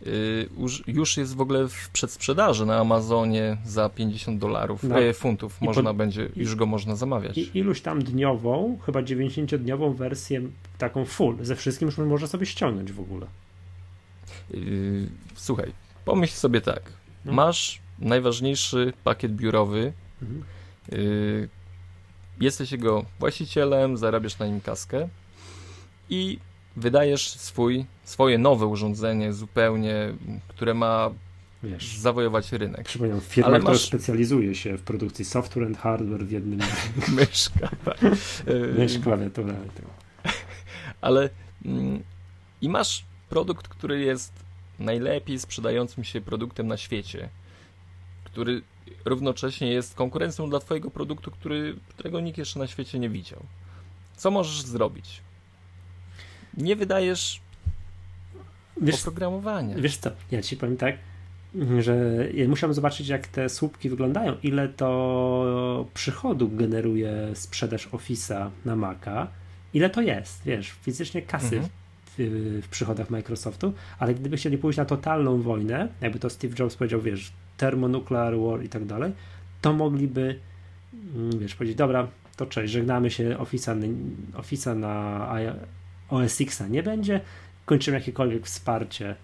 Yy, 0.05 0.49
już 0.87 1.17
jest 1.17 1.35
w 1.35 1.41
ogóle 1.41 1.67
w 1.67 1.89
przedsprzedaży 1.89 2.65
na 2.65 2.77
Amazonie 2.77 3.57
za 3.65 3.89
50 3.89 4.39
dolarów, 4.39 4.83
no. 4.83 4.99
e, 4.99 5.13
funtów. 5.13 5.61
Można 5.61 5.93
będzie, 5.93 6.29
już 6.35 6.55
go 6.55 6.65
można 6.65 6.95
zamawiać. 6.95 7.37
I 7.37 7.57
iluś 7.57 7.81
tam 7.81 8.03
dniową, 8.03 8.77
chyba 8.85 9.01
90-dniową 9.01 9.95
wersję 9.95 10.41
taką 10.77 11.05
full, 11.05 11.37
ze 11.41 11.55
wszystkim 11.55 11.85
już 11.85 11.97
można 11.97 12.27
sobie 12.27 12.45
ściągnąć 12.45 12.91
w 12.91 12.99
ogóle. 12.99 13.27
Yy, 14.51 15.09
słuchaj, 15.35 15.71
pomyśl 16.05 16.33
sobie 16.33 16.61
tak. 16.61 16.81
No. 17.25 17.33
Masz 17.33 17.84
najważniejszy 17.99 18.93
pakiet 19.03 19.35
biurowy. 19.35 19.93
Mhm. 20.21 20.43
Y, 20.93 21.49
jesteś 22.41 22.71
jego 22.71 23.05
właścicielem, 23.19 23.97
zarabiasz 23.97 24.39
na 24.39 24.47
nim 24.47 24.61
kaskę 24.61 25.09
i 26.09 26.39
wydajesz 26.75 27.29
swój, 27.29 27.85
swoje 28.03 28.37
nowe 28.37 28.65
urządzenie 28.65 29.33
zupełnie, 29.33 30.13
które 30.47 30.73
ma 30.73 31.11
Wiesz, 31.63 31.97
zawojować 31.97 32.51
rynek. 32.51 32.83
Przypominam, 32.83 33.21
firma, 33.21 33.47
Ale 33.47 33.59
która 33.59 33.73
masz... 33.73 33.81
specjalizuje 33.81 34.55
się 34.55 34.77
w 34.77 34.81
produkcji 34.81 35.25
software 35.25 35.65
and 35.65 35.77
hardware 35.77 36.25
w 36.25 36.31
jednym... 36.31 36.59
Myszka. 37.15 37.69
Tak. 37.85 37.97
Mysz, 38.77 38.99
klawiatura. 38.99 39.53
Ale 41.01 41.29
mm, 41.65 42.03
i 42.61 42.69
masz 42.69 43.05
produkt, 43.29 43.67
który 43.67 43.99
jest 43.99 44.33
najlepiej 44.79 45.39
sprzedającym 45.39 46.03
się 46.03 46.21
produktem 46.21 46.67
na 46.67 46.77
świecie 46.77 47.29
który 48.35 48.61
równocześnie 49.05 49.67
jest 49.71 49.95
konkurencją 49.95 50.49
dla 50.49 50.59
Twojego 50.59 50.91
produktu, 50.91 51.31
który, 51.31 51.75
którego 51.89 52.19
nikt 52.19 52.37
jeszcze 52.37 52.59
na 52.59 52.67
świecie 52.67 52.99
nie 52.99 53.09
widział. 53.09 53.39
Co 54.17 54.31
możesz 54.31 54.61
zrobić? 54.61 55.21
Nie 56.57 56.75
wydajesz 56.75 57.41
wiesz, 58.81 59.01
oprogramowania. 59.01 59.75
Wiesz 59.77 59.97
co, 59.97 60.11
ja 60.31 60.41
Ci 60.41 60.57
powiem 60.57 60.77
tak, 60.77 60.95
że 61.79 62.25
ja 62.33 62.47
musiałem 62.47 62.73
zobaczyć, 62.73 63.07
jak 63.07 63.27
te 63.27 63.49
słupki 63.49 63.89
wyglądają, 63.89 64.35
ile 64.43 64.69
to 64.69 65.85
przychodu 65.93 66.49
generuje 66.49 67.31
sprzedaż 67.33 67.87
Office'a 67.87 68.49
na 68.65 68.75
Maca, 68.75 69.27
ile 69.73 69.89
to 69.89 70.01
jest, 70.01 70.43
wiesz, 70.45 70.71
fizycznie 70.71 71.21
kasy 71.21 71.55
mhm. 71.55 71.69
w, 72.05 72.13
w, 72.65 72.69
przychodach 72.69 73.09
Microsoftu, 73.09 73.73
ale 73.99 74.13
gdyby 74.15 74.37
chcieli 74.37 74.57
pójść 74.57 74.77
na 74.77 74.85
totalną 74.85 75.41
wojnę, 75.41 75.87
jakby 76.01 76.19
to 76.19 76.29
Steve 76.29 76.55
Jobs 76.59 76.75
powiedział, 76.75 77.01
wiesz, 77.01 77.31
Thermonuclear 77.57 78.39
War 78.39 78.63
i 78.63 78.69
tak 78.69 78.85
dalej, 78.85 79.13
to 79.61 79.73
mogliby, 79.73 80.39
mm, 81.15 81.39
wiesz, 81.39 81.55
powiedzieć, 81.55 81.77
dobra, 81.77 82.07
to 82.35 82.45
cześć, 82.45 82.73
żegnamy 82.73 83.11
się, 83.11 83.35
Office'a, 83.39 83.93
Office'a 84.33 84.75
na 84.75 85.29
OS 86.09 86.41
X 86.41 86.63
nie 86.69 86.83
będzie, 86.83 87.21
kończymy 87.65 87.97
jakiekolwiek 87.97 88.45
wsparcie 88.45 89.15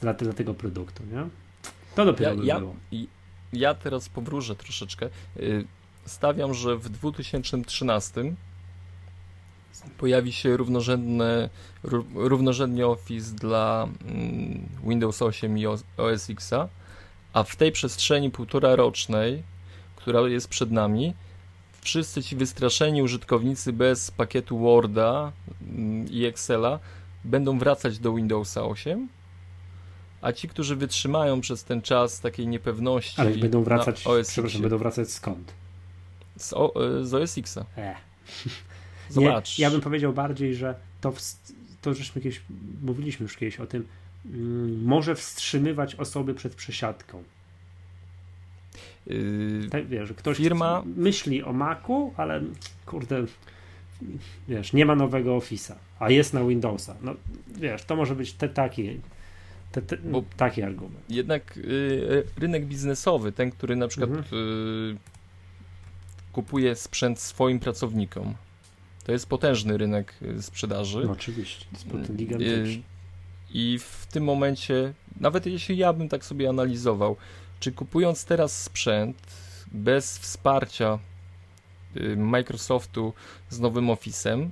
dla, 0.00 0.14
dla 0.14 0.32
tego 0.32 0.54
produktu, 0.54 1.02
nie? 1.12 1.28
To 1.94 2.04
dopiero 2.04 2.30
ja, 2.30 2.36
by 2.36 2.46
ja, 2.46 2.58
było. 2.58 2.74
Ja 3.52 3.74
teraz 3.74 4.08
powróżę 4.08 4.56
troszeczkę. 4.56 5.08
Y, 5.36 5.64
stawiam, 6.04 6.54
że 6.54 6.76
w 6.76 6.88
2013 6.88 8.34
pojawi 9.98 10.32
się 10.32 10.56
równorzędne, 10.56 11.50
równorzędnie 12.14 12.86
Office 12.86 13.34
dla 13.34 13.88
mm, 14.04 14.68
Windows 14.84 15.22
8 15.22 15.58
i 15.58 15.66
OS 15.66 15.84
X'a, 16.30 16.68
a 17.36 17.42
w 17.42 17.56
tej 17.56 17.72
przestrzeni 17.72 18.30
półtora 18.30 18.76
rocznej, 18.76 19.42
która 19.96 20.20
jest 20.20 20.48
przed 20.48 20.70
nami, 20.70 21.14
wszyscy 21.80 22.22
ci 22.22 22.36
wystraszeni 22.36 23.02
użytkownicy 23.02 23.72
bez 23.72 24.10
pakietu 24.10 24.58
Worda 24.58 25.32
mm, 25.62 26.08
i 26.10 26.24
Excela 26.24 26.78
będą 27.24 27.58
wracać 27.58 27.98
do 27.98 28.14
Windowsa 28.14 28.64
8, 28.64 29.08
a 30.22 30.32
ci, 30.32 30.48
którzy 30.48 30.76
wytrzymają 30.76 31.40
przez 31.40 31.64
ten 31.64 31.82
czas 31.82 32.20
takiej 32.20 32.46
niepewności. 32.46 33.20
Ale 33.20 33.30
będą 33.30 33.64
wracać, 33.64 34.04
przepraszam, 34.28 34.60
będą 34.60 34.78
wracać 34.78 35.10
skąd? 35.10 35.52
Z, 36.36 36.52
o, 36.52 36.72
z 37.02 37.14
OS 37.14 37.38
Xa. 37.38 37.66
E. 37.76 37.94
Zobacz. 39.08 39.58
Nie, 39.58 39.62
ja 39.62 39.70
bym 39.70 39.80
powiedział 39.80 40.12
bardziej, 40.12 40.54
że 40.54 40.74
to, 41.00 41.12
to 41.82 41.94
żeśmy 41.94 42.22
kiedyś 42.22 42.42
mówiliśmy 42.82 43.24
już 43.24 43.36
kiedyś 43.36 43.60
o 43.60 43.66
tym, 43.66 43.86
może 44.82 45.14
wstrzymywać 45.14 45.94
osoby 45.94 46.34
przed 46.34 46.54
przesiadką. 46.54 47.22
Yy, 49.06 49.68
tak, 49.70 49.86
wiesz, 49.86 50.12
ktoś 50.12 50.36
firma... 50.36 50.82
myśli 50.96 51.42
o 51.42 51.52
Macu, 51.52 52.12
ale 52.16 52.42
kurde, 52.86 53.24
wiesz, 54.48 54.72
nie 54.72 54.86
ma 54.86 54.94
nowego 54.94 55.38
Office'a, 55.38 55.74
a 55.98 56.10
jest 56.10 56.34
na 56.34 56.44
Windowsa. 56.44 56.96
No 57.02 57.14
wiesz, 57.56 57.84
to 57.84 57.96
może 57.96 58.14
być 58.14 58.32
te, 58.32 58.48
taki, 58.48 59.00
te, 59.72 59.82
te, 59.82 59.96
taki 60.36 60.62
argument. 60.62 61.10
Jednak 61.10 61.56
y, 61.56 62.24
rynek 62.38 62.66
biznesowy, 62.66 63.32
ten, 63.32 63.50
który 63.50 63.76
na 63.76 63.88
przykład 63.88 64.10
mhm. 64.10 64.34
y, 64.34 64.96
kupuje 66.32 66.74
sprzęt 66.76 67.20
swoim 67.20 67.60
pracownikom, 67.60 68.34
to 69.04 69.12
jest 69.12 69.28
potężny 69.28 69.78
rynek 69.78 70.14
y, 70.22 70.42
sprzedaży. 70.42 71.02
No, 71.04 71.12
oczywiście, 71.12 71.66
to 71.90 71.98
jest 71.98 72.12
gigantyczny. 72.16 72.82
I 73.50 73.78
w 73.78 74.06
tym 74.06 74.24
momencie, 74.24 74.94
nawet 75.20 75.46
jeśli 75.46 75.76
ja 75.76 75.92
bym 75.92 76.08
tak 76.08 76.24
sobie 76.24 76.48
analizował, 76.48 77.16
czy 77.60 77.72
kupując 77.72 78.24
teraz 78.24 78.62
sprzęt 78.62 79.16
bez 79.72 80.18
wsparcia 80.18 80.98
y, 81.96 82.16
Microsoftu 82.16 83.12
z 83.48 83.60
nowym 83.60 83.86
Office'em, 83.86 84.48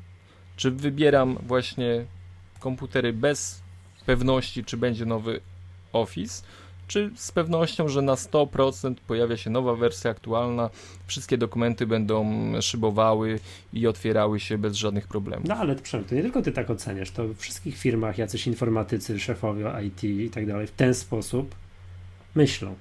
czy 0.57 0.71
wybieram 0.71 1.39
właśnie 1.43 2.07
komputery 2.61 3.13
bez 3.13 3.63
pewności, 4.07 4.65
czy 4.65 4.77
będzie 4.77 5.07
nowy 5.07 5.41
Office, 5.93 6.43
czy 6.87 7.11
z 7.17 7.33
pewnością, 7.33 7.89
że 7.89 8.03
na 8.03 8.15
100% 8.15 8.95
pojawia 9.07 9.37
się 9.37 9.51
nowa 9.51 9.75
wersja 9.75 10.11
aktualna, 10.11 10.71
wszystkie 11.07 11.39
dokumenty 11.39 11.87
będą 11.87 12.27
szybowały 12.61 13.41
i 13.73 13.87
otwierały 13.87 14.41
się 14.41 14.59
bez 14.59 14.75
żadnych 14.75 15.09
problemów. 15.09 15.49
No 15.49 15.57
ale 15.57 15.77
to 15.77 15.99
nie 15.99 16.23
tylko 16.23 16.43
ty 16.43 16.53
tak 16.53 16.71
oceniasz, 16.71 17.11
to 17.11 17.29
w 17.29 17.37
wszystkich 17.37 17.79
firmach 17.79 18.19
jacyś 18.19 18.47
informatycy, 18.47 19.21
szefowie 19.21 19.73
IT 19.87 20.05
i 20.05 20.31
tak 20.31 20.47
dalej 20.47 20.67
w 20.67 20.71
ten 20.71 20.95
sposób 20.95 21.55
myślą. 22.35 22.75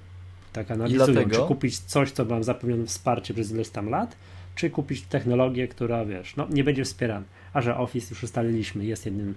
Tak 0.52 0.70
analizują, 0.70 1.06
dlatego... 1.06 1.36
czy 1.36 1.48
kupić 1.48 1.78
coś, 1.78 2.10
co 2.10 2.24
mam 2.24 2.44
zapewnione 2.44 2.86
wsparcie 2.86 3.34
przez 3.34 3.50
ileś 3.50 3.68
tam 3.68 3.88
lat, 3.88 4.16
czy 4.54 4.70
kupić 4.70 5.02
technologię, 5.02 5.68
która 5.68 6.04
wiesz, 6.04 6.36
no 6.36 6.46
nie 6.50 6.64
będzie 6.64 6.84
wspierana. 6.84 7.26
A 7.52 7.60
że 7.60 7.76
Office 7.76 8.06
już 8.10 8.22
ustaliliśmy, 8.22 8.84
jest 8.84 9.06
jednym 9.06 9.34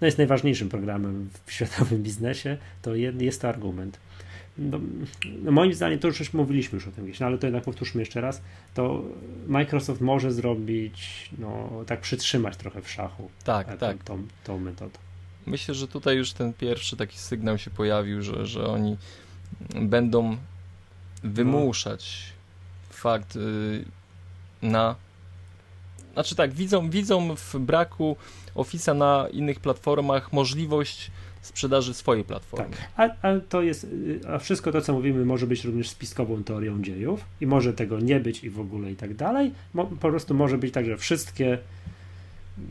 no 0.00 0.06
jest 0.06 0.18
najważniejszym 0.18 0.68
programem 0.68 1.30
w 1.46 1.52
światowym 1.52 2.02
biznesie, 2.02 2.56
to 2.82 2.94
jest 2.94 3.42
to 3.42 3.48
argument. 3.48 3.98
No, 4.58 4.80
no 5.42 5.52
moim 5.52 5.74
zdaniem, 5.74 5.98
to 5.98 6.08
już 6.08 6.32
mówiliśmy 6.32 6.76
już 6.76 6.88
o 6.88 6.90
tym 6.90 7.04
gdzieś, 7.04 7.20
no 7.20 7.26
ale 7.26 7.38
to 7.38 7.46
jednak 7.46 7.64
powtórzmy 7.64 8.02
jeszcze 8.02 8.20
raz, 8.20 8.42
to 8.74 9.02
Microsoft 9.46 10.00
może 10.00 10.32
zrobić, 10.32 11.30
no 11.38 11.70
tak 11.86 12.00
przytrzymać 12.00 12.56
trochę 12.56 12.82
w 12.82 12.90
szachu 12.90 13.30
tak, 13.44 13.66
tą, 13.66 13.78
tak. 13.78 14.04
Tą, 14.04 14.26
tą 14.44 14.58
metodę. 14.58 14.98
Myślę, 15.46 15.74
że 15.74 15.88
tutaj 15.88 16.16
już 16.16 16.32
ten 16.32 16.52
pierwszy 16.52 16.96
taki 16.96 17.18
sygnał 17.18 17.58
się 17.58 17.70
pojawił, 17.70 18.22
że, 18.22 18.46
że 18.46 18.66
oni 18.66 18.96
będą 19.74 20.36
wymuszać 21.24 22.32
no. 22.90 22.96
fakt 22.96 23.36
y, 23.36 23.84
na 24.62 24.96
znaczy 26.12 26.34
tak, 26.34 26.52
widzą, 26.52 26.90
widzą 26.90 27.36
w 27.36 27.58
braku 27.58 28.16
Office'a 28.54 28.96
na 28.96 29.28
innych 29.32 29.60
platformach 29.60 30.32
możliwość 30.32 31.10
sprzedaży 31.42 31.94
swojej 31.94 32.24
platformy. 32.24 32.76
Tak, 32.96 33.10
a, 33.22 33.28
a, 33.28 33.40
to 33.40 33.62
jest, 33.62 33.86
a 34.28 34.38
wszystko 34.38 34.72
to, 34.72 34.80
co 34.80 34.92
mówimy, 34.92 35.24
może 35.24 35.46
być 35.46 35.64
również 35.64 35.88
spiskową 35.88 36.44
teorią 36.44 36.82
dziejów 36.82 37.24
i 37.40 37.46
może 37.46 37.72
tego 37.72 38.00
nie 38.00 38.20
być 38.20 38.44
i 38.44 38.50
w 38.50 38.60
ogóle 38.60 38.92
i 38.92 38.96
tak 38.96 39.14
dalej. 39.14 39.52
Mo, 39.74 39.84
po 39.84 40.08
prostu 40.10 40.34
może 40.34 40.58
być 40.58 40.74
tak, 40.74 40.86
że 40.86 40.96
wszystkie 40.96 41.58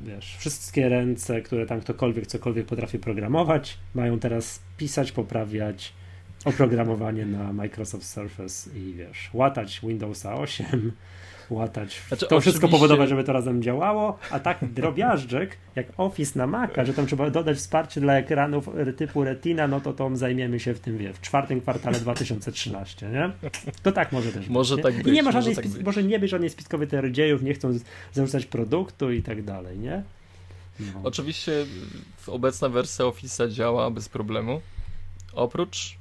wiesz, 0.03 0.35
wszystkie 0.37 0.89
ręce, 0.89 1.41
które 1.41 1.65
tam 1.65 1.81
ktokolwiek 1.81 2.27
cokolwiek 2.27 2.65
potrafi 2.65 2.99
programować, 2.99 3.77
mają 3.95 4.19
teraz 4.19 4.61
pisać, 4.77 5.11
poprawiać 5.11 5.93
oprogramowanie 6.45 7.25
na 7.25 7.53
Microsoft 7.53 8.05
Surface 8.05 8.77
i 8.77 8.93
wiesz, 8.93 9.29
łatać 9.33 9.79
Windowsa 9.83 10.35
8, 10.35 10.91
łatać. 11.51 12.01
Znaczy, 12.07 12.27
to 12.27 12.41
wszystko 12.41 12.67
powodować, 12.67 13.09
żeby 13.09 13.23
to 13.23 13.33
razem 13.33 13.61
działało, 13.61 14.17
a 14.31 14.39
tak 14.39 14.57
drobiażdżek, 14.73 15.57
jak 15.75 15.87
Office 15.97 16.39
na 16.39 16.47
Maca, 16.47 16.85
że 16.85 16.93
tam 16.93 17.07
trzeba 17.07 17.29
dodać 17.29 17.57
wsparcie 17.57 18.01
dla 18.01 18.13
ekranów 18.13 18.69
typu 18.97 19.23
Retina, 19.23 19.67
no 19.67 19.81
to 19.81 19.93
to 19.93 20.15
zajmiemy 20.15 20.59
się 20.59 20.73
w 20.73 20.79
tym, 20.79 20.97
wie, 20.97 21.13
w 21.13 21.21
czwartym 21.21 21.61
kwartale 21.61 21.99
2013, 22.09 23.09
nie? 23.09 23.31
To 23.83 23.91
tak 23.91 24.11
może 24.11 24.31
też 24.31 24.49
może 24.49 24.75
być. 24.75 24.83
Tak 24.83 24.95
być 24.95 25.07
I 25.07 25.11
nie 25.11 25.23
ma 25.23 25.31
żadnej, 25.31 25.55
może, 25.55 25.69
tak 25.69 25.85
może 25.85 26.03
nie 26.03 26.19
być 26.19 26.31
żadnej 26.31 26.49
spiskowej 26.49 26.87
teorii 26.87 27.13
dziejów, 27.13 27.43
nie 27.43 27.53
chcą 27.53 27.73
zarzucać 28.13 28.45
produktu 28.45 29.11
i 29.11 29.23
tak 29.23 29.43
dalej, 29.43 29.79
nie? 29.79 30.03
No. 30.79 31.01
Oczywiście 31.03 31.65
obecna 32.27 32.69
wersja 32.69 33.05
Office'a 33.05 33.49
działa 33.49 33.91
bez 33.91 34.09
problemu, 34.09 34.61
oprócz 35.33 35.97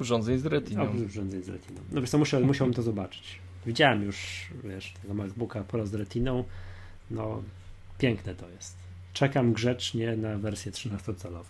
urządzeń 0.00 0.38
z 0.38 0.46
retiną. 0.46 0.82
Oprócz 0.82 1.02
urządzeń 1.02 1.42
z 1.42 1.48
retiną. 1.48 1.80
No 1.92 2.00
wiesz 2.00 2.10
co, 2.10 2.18
muszę, 2.18 2.40
musiałbym 2.40 2.74
to 2.74 2.82
zobaczyć. 2.82 3.38
Widziałem 3.66 4.02
już, 4.02 4.46
wiesz, 4.64 4.94
tego 5.02 5.14
MacBooka 5.14 5.64
Pro 5.64 5.86
z 5.86 5.94
retiną. 5.94 6.44
No, 7.10 7.42
piękne 7.98 8.34
to 8.34 8.48
jest. 8.48 8.76
Czekam 9.12 9.52
grzecznie 9.52 10.16
na 10.16 10.38
wersję 10.38 10.72
13-calową. 10.72 11.44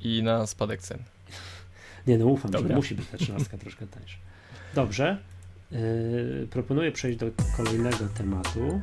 I 0.00 0.22
na 0.22 0.46
spadek 0.46 0.82
cen. 0.82 0.98
Nie, 2.06 2.18
no 2.18 2.26
ufam, 2.26 2.50
Dobra. 2.50 2.68
że 2.68 2.74
musi 2.74 2.94
być 2.94 3.06
ta 3.08 3.18
13 3.18 3.58
troszkę 3.58 3.86
tańsza. 3.86 4.16
Dobrze. 4.74 5.18
Yy, 5.70 6.48
proponuję 6.50 6.92
przejść 6.92 7.18
do 7.18 7.26
kolejnego 7.56 8.08
tematu. 8.18 8.80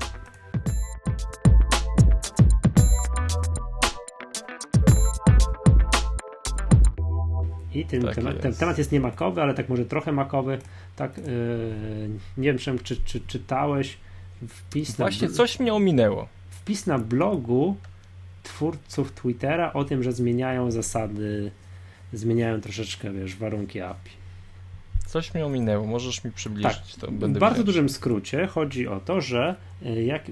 I 7.76 7.86
ten, 7.86 8.02
tak 8.02 8.16
temat, 8.16 8.34
jest. 8.34 8.44
ten 8.44 8.54
temat 8.54 8.78
jest 8.78 8.92
nie 8.92 9.00
makowy, 9.00 9.42
ale 9.42 9.54
tak 9.54 9.70
może 9.70 9.86
trochę 9.86 10.12
makowy. 10.12 10.60
Tak, 10.96 11.18
yy, 11.18 11.24
nie 12.38 12.54
wiem, 12.54 12.80
czy, 12.84 12.98
czy 13.06 13.20
czytałeś 13.20 13.98
wpis 14.48 14.96
Właśnie 14.96 15.28
na, 15.28 15.34
coś 15.34 15.60
mnie 15.60 15.74
ominęło. 15.74 16.28
Wpis 16.50 16.88
na 16.88 17.00
blogu 17.00 17.76
twórców 18.44 19.12
Twittera 19.12 19.74
o 19.74 19.84
tym, 19.84 20.04
że 20.04 20.14
zmieniają 20.14 20.72
zasady, 20.72 21.52
zmieniają 22.14 22.62
troszeczkę, 22.62 23.12
wiesz, 23.12 23.36
warunki 23.36 23.82
API. 23.82 24.12
Coś 25.06 25.34
mi 25.34 25.42
ominęło, 25.42 25.88
możesz 25.88 26.24
mi 26.24 26.32
przybliżyć 26.32 26.96
tak, 26.96 27.00
to. 27.00 27.12
Będę 27.12 27.40
w 27.40 27.42
bardzo 27.42 27.64
dużym 27.64 27.90
skrócie 27.90 28.48
chodzi 28.48 28.88
o 28.88 29.00
to, 29.00 29.22
że 29.22 29.56
y, 29.86 30.04
jak, 30.04 30.24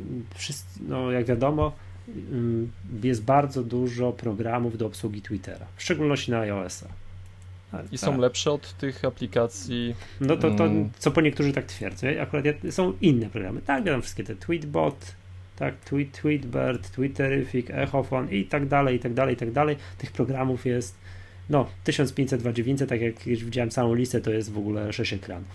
no, 0.88 1.12
jak 1.12 1.26
wiadomo, 1.26 1.72
jest 3.04 3.24
bardzo 3.24 3.64
dużo 3.64 4.12
programów 4.12 4.78
do 4.78 4.86
obsługi 4.86 5.22
Twittera, 5.22 5.66
w 5.76 5.84
szczególności 5.84 6.32
na 6.32 6.40
iOS-a. 6.40 6.88
I 7.92 7.98
są 7.98 8.12
tak. 8.12 8.20
lepsze 8.20 8.52
od 8.52 8.78
tych 8.78 9.06
aplikacji. 9.06 9.96
No 10.22 10.38
to, 10.38 10.52
to 10.52 10.66
mm. 10.66 10.90
co 11.00 11.12
po 11.12 11.22
niektórzy 11.22 11.54
tak 11.54 11.66
twierdzą. 11.66 12.08
Akurat 12.22 12.46
są 12.70 12.94
inne 13.02 13.30
programy. 13.30 13.62
Tak, 13.62 13.84
wiadomo, 13.84 14.02
wszystkie 14.02 14.24
te 14.24 14.36
Tweetbot, 14.36 15.16
tak, 15.56 15.76
Tweet, 15.80 16.22
Tweetbird, 16.22 16.92
Twitterific, 16.92 17.68
Echofon 17.70 18.30
i 18.30 18.46
tak 18.46 18.68
dalej, 18.68 18.96
i 18.96 19.00
tak 19.00 19.14
dalej, 19.14 19.34
i 19.34 19.38
tak 19.38 19.52
dalej. 19.52 19.78
Tych 19.98 20.12
programów 20.12 20.66
jest 20.66 20.96
no 21.50 21.70
1500, 21.84 22.40
2900, 22.40 22.90
tak 22.90 23.02
jak 23.02 23.28
już 23.28 23.44
widziałem 23.44 23.70
całą 23.70 23.94
listę, 23.94 24.22
to 24.22 24.32
jest 24.32 24.52
w 24.52 24.58
ogóle 24.58 24.94
6 24.94 25.14
ekranów 25.14 25.50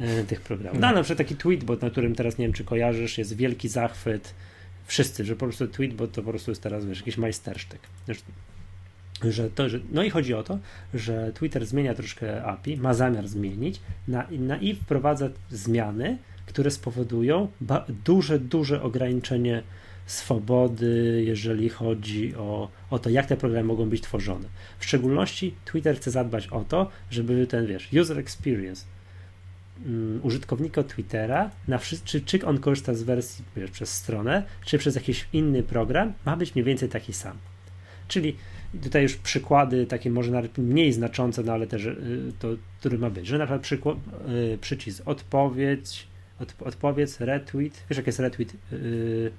e, 0.00 0.24
tych 0.24 0.40
programów. 0.40 0.80
No 0.80 0.92
na 0.92 1.02
przykład 1.02 1.18
taki 1.18 1.36
Tweetbot, 1.36 1.82
na 1.82 1.90
którym 1.90 2.14
teraz 2.14 2.38
nie 2.38 2.46
wiem, 2.46 2.52
czy 2.52 2.64
kojarzysz, 2.64 3.18
jest 3.18 3.36
wielki 3.36 3.68
zachwyt. 3.68 4.34
Wszyscy, 4.86 5.24
że 5.24 5.36
po 5.36 5.46
prostu 5.46 5.68
Tweetbot 5.68 6.12
to 6.12 6.22
po 6.22 6.30
prostu 6.30 6.50
jest 6.50 6.62
teraz, 6.62 6.86
wiesz, 6.86 6.98
jakiś 6.98 7.16
majstersztyk. 7.16 7.80
Że 9.28 9.50
to, 9.50 9.68
że, 9.68 9.78
no 9.92 10.02
i 10.02 10.10
chodzi 10.10 10.34
o 10.34 10.42
to, 10.42 10.58
że 10.94 11.32
Twitter 11.32 11.66
zmienia 11.66 11.94
troszkę 11.94 12.44
API, 12.44 12.76
ma 12.76 12.94
zamiar 12.94 13.28
zmienić 13.28 13.80
na, 14.08 14.26
na 14.30 14.56
i 14.56 14.74
wprowadza 14.74 15.28
zmiany, 15.50 16.18
które 16.46 16.70
spowodują 16.70 17.48
ba, 17.60 17.86
duże, 18.04 18.38
duże 18.38 18.82
ograniczenie 18.82 19.62
swobody, 20.06 21.22
jeżeli 21.26 21.68
chodzi 21.68 22.34
o, 22.36 22.68
o 22.90 22.98
to, 22.98 23.10
jak 23.10 23.26
te 23.26 23.36
programy 23.36 23.64
mogą 23.64 23.88
być 23.88 24.02
tworzone. 24.02 24.48
W 24.78 24.84
szczególności 24.84 25.54
Twitter 25.64 25.96
chce 25.96 26.10
zadbać 26.10 26.48
o 26.48 26.64
to, 26.64 26.90
żeby 27.10 27.46
ten, 27.46 27.66
wiesz, 27.66 27.88
user 27.92 28.18
experience 28.18 28.86
um, 29.86 30.20
użytkownika 30.22 30.82
Twittera, 30.82 31.50
na 31.68 31.78
czy, 32.04 32.20
czy 32.20 32.46
on 32.46 32.58
korzysta 32.58 32.94
z 32.94 33.02
wersji 33.02 33.44
wiesz, 33.56 33.70
przez 33.70 33.92
stronę, 33.92 34.42
czy 34.64 34.78
przez 34.78 34.94
jakiś 34.94 35.28
inny 35.32 35.62
program, 35.62 36.12
ma 36.26 36.36
być 36.36 36.54
mniej 36.54 36.64
więcej 36.64 36.88
taki 36.88 37.12
sam. 37.12 37.36
Czyli 38.08 38.36
tutaj 38.82 39.02
już 39.02 39.16
przykłady 39.16 39.86
takie 39.86 40.10
może 40.10 40.30
nawet 40.30 40.58
mniej 40.58 40.92
znaczące, 40.92 41.42
no 41.42 41.52
ale 41.52 41.66
też 41.66 41.84
y, 41.84 42.32
to, 42.38 42.48
który 42.80 42.98
ma 42.98 43.10
być, 43.10 43.26
że 43.26 43.38
na 43.38 43.44
przykład 43.44 43.62
przykład, 43.62 43.96
y, 44.54 44.58
przycisk 44.60 45.02
odpowiedź, 45.06 46.06
od, 46.40 46.54
odpowiedz, 46.62 47.20
retweet, 47.20 47.84
wiesz 47.90 47.96
jak 47.96 48.06
jest 48.06 48.18
retweet 48.18 48.54
yy, 48.72 49.32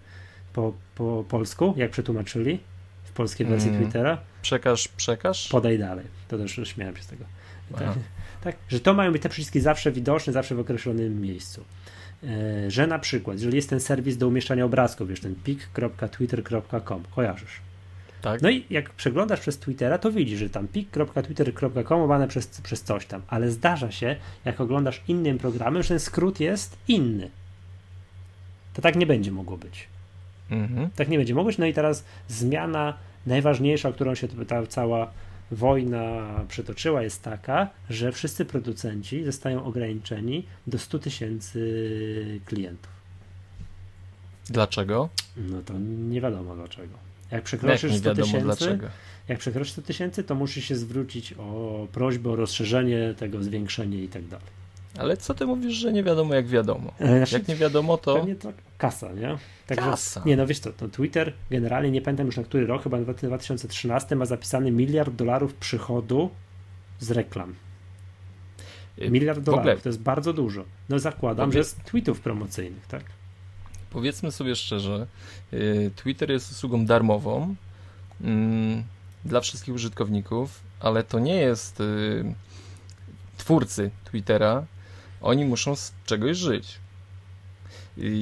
po, 0.54 0.74
po 0.96 1.26
polsku, 1.30 1.74
jak 1.78 1.92
przetłumaczyli 1.92 2.60
w 3.04 3.12
polskiej 3.12 3.48
wersji 3.48 3.70
mm. 3.70 3.82
Twittera? 3.82 4.18
Przekaż, 4.42 4.88
przekaż? 4.88 5.50
Podaj 5.50 5.80
dalej, 5.80 6.06
to 6.28 6.38
też 6.38 6.60
śmiałem 6.64 6.96
się 6.96 7.04
z 7.04 7.08
tego. 7.08 7.26
Tak, 7.78 7.94
tak, 8.44 8.56
że 8.70 8.80
to 8.80 8.94
mają 8.94 9.12
być 9.12 9.22
te 9.22 9.30
przyciski 9.30 9.60
zawsze 9.60 9.92
widoczne, 9.92 10.34
zawsze 10.34 10.56
w 10.56 10.60
określonym 10.60 11.22
miejscu. 11.22 11.64
Yy, 12.24 12.30
że 12.72 12.88
na 12.88 13.00
przykład, 13.00 13.38
jeżeli 13.38 13.56
jest 13.56 13.70
ten 13.70 13.80
serwis 13.80 14.18
do 14.18 14.28
umieszczania 14.28 14.66
obrazków, 14.66 15.10
wiesz, 15.10 15.20
ten 15.20 15.36
pik.twitter.com, 15.36 17.04
kojarzysz? 17.16 17.62
Tak. 18.22 18.42
No 18.42 18.50
i 18.50 18.66
jak 18.70 18.90
przeglądasz 18.90 19.40
przez 19.40 19.58
Twittera, 19.58 19.98
to 19.98 20.12
widzisz, 20.12 20.40
że 20.40 20.50
tam 20.50 20.68
pik.twitter.com 20.68 22.02
łamane 22.02 22.28
przez, 22.28 22.48
przez 22.48 22.84
coś 22.84 23.06
tam, 23.06 23.22
ale 23.28 23.52
zdarza 23.52 23.92
się, 23.92 24.16
jak 24.46 24.62
oglądasz 24.62 25.02
innym 25.08 25.38
programem, 25.38 25.84
że 25.84 25.90
ten 25.90 26.00
skrót 26.00 26.40
jest 26.40 26.78
inny. 26.88 27.30
To 28.74 28.82
tak 28.82 28.96
nie 28.96 29.06
będzie 29.06 29.32
mogło 29.32 29.58
być. 29.58 29.88
Mhm. 30.50 30.90
Tak 30.96 31.10
nie 31.10 31.18
będzie 31.18 31.36
mogło 31.36 31.50
być. 31.50 31.58
No 31.58 31.66
i 31.66 31.74
teraz 31.74 32.06
zmiana 32.28 32.94
najważniejsza, 33.26 33.92
którą 33.92 34.16
się 34.16 34.28
ta 34.28 34.68
cała 34.68 35.12
wojna 35.52 36.28
przetoczyła, 36.48 37.02
jest 37.02 37.24
taka, 37.24 37.70
że 37.90 38.12
wszyscy 38.12 38.46
producenci 38.46 39.24
zostają 39.24 39.64
ograniczeni 39.64 40.46
do 40.68 40.80
100 40.80 41.00
tysięcy 41.00 42.40
klientów. 42.46 42.92
Dlaczego? 44.50 45.10
No 45.38 45.62
to 45.62 45.74
nie 46.10 46.22
wiadomo 46.22 46.56
dlaczego. 46.56 47.11
Jak 47.32 47.44
przekroczysz 47.44 47.96
100 47.96 48.16
tysięcy, 48.16 48.80
jak 49.28 49.40
przekroczysz 49.40 49.72
100 49.72 49.82
tysięcy, 49.82 50.24
to 50.24 50.36
musisz 50.36 50.66
się 50.66 50.76
zwrócić 50.76 51.34
o 51.34 51.88
prośbę 51.92 52.30
o 52.30 52.36
rozszerzenie 52.36 53.14
tego, 53.18 53.44
zwiększenie 53.44 54.04
i 54.04 54.08
tak 54.08 54.28
dalej. 54.28 54.48
Ale 54.98 55.18
co 55.18 55.34
ty 55.34 55.46
mówisz, 55.46 55.74
że 55.74 55.94
nie 55.94 56.04
wiadomo 56.04 56.34
jak 56.34 56.48
wiadomo? 56.48 56.94
E, 57.00 57.18
znaczy, 57.18 57.36
jak 57.36 57.48
nie 57.48 57.56
wiadomo 57.56 57.98
to... 57.98 58.16
Pewnie 58.16 58.36
to 58.36 58.54
kasa, 58.78 59.14
nie? 59.14 59.38
Także, 59.68 59.86
kasa. 59.86 60.22
Nie, 60.26 60.38
no 60.38 60.48
wiesz 60.48 60.60
co, 60.60 60.74
to 60.74 60.88
Twitter 60.88 61.34
generalnie, 61.52 61.92
nie 61.92 62.02
pamiętam 62.02 62.26
już 62.26 62.38
na 62.38 62.44
który 62.44 62.66
rok, 62.68 62.84
chyba 62.84 62.98
w 62.98 63.16
2013 63.16 64.16
ma 64.16 64.26
zapisany 64.26 64.72
miliard 64.72 65.16
dolarów 65.16 65.54
przychodu 65.54 66.30
z 67.00 67.12
reklam. 67.12 67.56
Y, 69.02 69.10
miliard 69.12 69.40
dolarów, 69.40 69.84
to 69.84 69.90
jest 69.90 70.02
bardzo 70.02 70.34
dużo. 70.34 70.66
No 70.90 71.00
zakładam, 71.00 71.52
że 71.52 71.64
z 71.64 71.74
tweetów 71.74 72.20
promocyjnych, 72.20 72.88
tak? 72.88 73.04
Powiedzmy 73.92 74.32
sobie 74.32 74.56
szczerze, 74.56 75.08
y, 75.54 75.92
Twitter 75.96 76.32
jest 76.32 76.52
usługą 76.52 76.86
darmową 76.86 77.56
mm, 78.22 78.84
dla 79.26 79.42
wszystkich 79.42 79.76
użytkowników, 79.76 80.60
ale 80.80 81.04
to 81.04 81.20
nie 81.20 81.36
jest 81.36 81.80
y, 81.80 82.36
twórcy 83.38 83.92
Twittera, 84.06 84.66
oni 85.22 85.46
muszą 85.46 85.76
z 85.76 85.94
czegoś 86.06 86.38
żyć. 86.38 86.80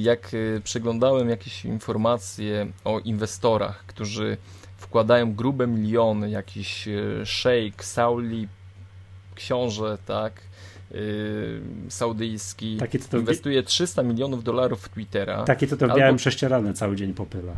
Jak 0.00 0.34
y, 0.34 0.60
przeglądałem 0.64 1.28
jakieś 1.28 1.64
informacje 1.64 2.66
o 2.84 2.98
inwestorach, 2.98 3.84
którzy 3.86 4.36
wkładają 4.76 5.34
grube 5.34 5.66
miliony, 5.66 6.30
jakiś 6.30 6.88
szejk, 7.24 7.84
Sauli, 7.84 8.48
książę, 9.34 9.98
tak, 10.06 10.42
saudyjski, 11.88 12.76
Taki 12.76 12.98
to 12.98 13.18
inwestuje 13.18 13.62
300 13.62 14.02
milionów 14.02 14.44
dolarów 14.44 14.82
w 14.82 14.88
Twittera. 14.88 15.44
Takie 15.44 15.66
to 15.66 15.76
to 15.76 15.84
albo... 15.84 15.96
białym 15.96 16.16
prześcierane 16.16 16.74
cały 16.74 16.96
dzień 16.96 17.14
popyla. 17.14 17.56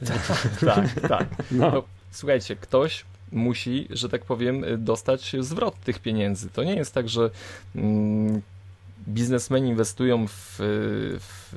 tak, 0.08 0.48
tak. 0.60 1.08
tak. 1.08 1.28
No. 1.50 1.70
no. 1.70 1.84
słuchajcie, 2.10 2.56
ktoś 2.56 3.04
musi, 3.32 3.86
że 3.90 4.08
tak 4.08 4.24
powiem, 4.24 4.64
dostać 4.78 5.36
zwrot 5.40 5.80
tych 5.80 5.98
pieniędzy. 5.98 6.50
To 6.50 6.64
nie 6.64 6.74
jest 6.74 6.94
tak, 6.94 7.08
że 7.08 7.30
mm, 7.76 8.42
biznesmeni 9.08 9.68
inwestują 9.68 10.26
w, 10.28 10.56
w, 11.20 11.54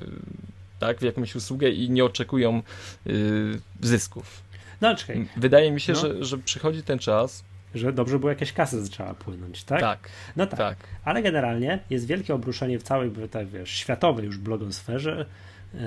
tak, 0.79 0.99
w 0.99 1.01
jakąś 1.01 1.35
usługę 1.35 1.69
i 1.69 1.89
nie 1.89 2.05
oczekują 2.05 2.61
y, 3.07 3.59
zysków. 3.81 4.41
No, 4.81 4.95
czekaj. 4.95 5.27
Wydaje 5.37 5.71
mi 5.71 5.81
się, 5.81 5.93
no. 5.93 5.99
że, 5.99 6.25
że 6.25 6.37
przychodzi 6.37 6.83
ten 6.83 6.99
czas, 6.99 7.43
że 7.77 7.93
dobrze 7.93 8.19
było 8.19 8.29
jakaś 8.29 8.53
kasa 8.53 8.81
zaczęła 8.81 9.13
płynąć, 9.13 9.63
tak? 9.63 9.79
Tak. 9.81 10.09
No 10.35 10.47
tak. 10.47 10.59
tak. 10.59 10.77
Ale 11.05 11.21
generalnie 11.21 11.79
jest 11.89 12.07
wielkie 12.07 12.33
obruszenie 12.33 12.79
w 12.79 12.83
całej, 12.83 13.11
tak 13.31 13.47
wiesz, 13.47 13.69
światowej 13.71 14.25
już 14.25 14.37
blogosferze, 14.37 15.25
yy, 15.73 15.79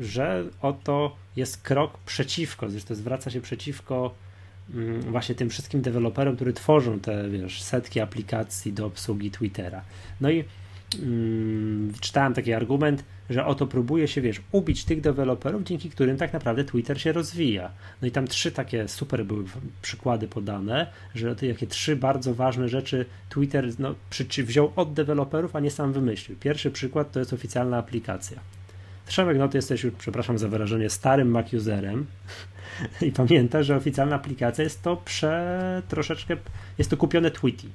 że 0.00 0.44
oto 0.62 1.16
jest 1.36 1.62
krok 1.62 1.98
przeciwko, 1.98 2.68
zresztą 2.70 2.94
zwraca 2.94 3.30
się 3.30 3.40
przeciwko 3.40 4.14
Mm, 4.74 5.00
właśnie 5.00 5.34
tym 5.34 5.50
wszystkim 5.50 5.82
deweloperom, 5.82 6.36
którzy 6.36 6.52
tworzą 6.52 7.00
te, 7.00 7.28
wiesz, 7.28 7.62
setki 7.62 8.00
aplikacji 8.00 8.72
do 8.72 8.86
obsługi 8.86 9.30
Twittera. 9.30 9.82
No 10.20 10.30
i 10.30 10.44
mm, 11.02 11.92
czytałem 12.00 12.34
taki 12.34 12.52
argument, 12.52 13.04
że 13.30 13.46
oto 13.46 13.66
próbuje 13.66 14.08
się, 14.08 14.20
wiesz, 14.20 14.40
ubić 14.52 14.84
tych 14.84 15.00
deweloperów, 15.00 15.62
dzięki 15.62 15.90
którym 15.90 16.16
tak 16.16 16.32
naprawdę 16.32 16.64
Twitter 16.64 17.00
się 17.00 17.12
rozwija. 17.12 17.70
No 18.02 18.08
i 18.08 18.10
tam 18.10 18.26
trzy 18.26 18.52
takie 18.52 18.88
super 18.88 19.24
były 19.24 19.44
przykłady 19.82 20.28
podane, 20.28 20.86
że 21.14 21.36
to 21.36 21.46
jakie 21.46 21.66
trzy 21.66 21.96
bardzo 21.96 22.34
ważne 22.34 22.68
rzeczy 22.68 23.06
Twitter 23.28 23.68
no, 23.78 23.94
przy, 24.10 24.44
wziął 24.44 24.72
od 24.76 24.92
deweloperów, 24.92 25.56
a 25.56 25.60
nie 25.60 25.70
sam 25.70 25.92
wymyślił. 25.92 26.38
Pierwszy 26.38 26.70
przykład 26.70 27.12
to 27.12 27.18
jest 27.18 27.32
oficjalna 27.32 27.78
aplikacja. 27.78 28.40
Trzemek, 29.06 29.38
no 29.38 29.48
ty 29.48 29.58
jesteś 29.58 29.84
już, 29.84 29.94
przepraszam 29.98 30.38
za 30.38 30.48
wyrażenie, 30.48 30.90
starym 30.90 31.30
Mac 31.30 31.52
userem 31.52 32.06
i 33.08 33.12
pamięta, 33.12 33.62
że 33.62 33.76
oficjalna 33.76 34.16
aplikacja 34.16 34.64
jest 34.64 34.82
to 34.82 34.96
prze... 34.96 35.82
troszeczkę, 35.88 36.36
jest 36.78 36.90
to 36.90 36.96
kupione 36.96 37.30
Tweety. 37.30 37.66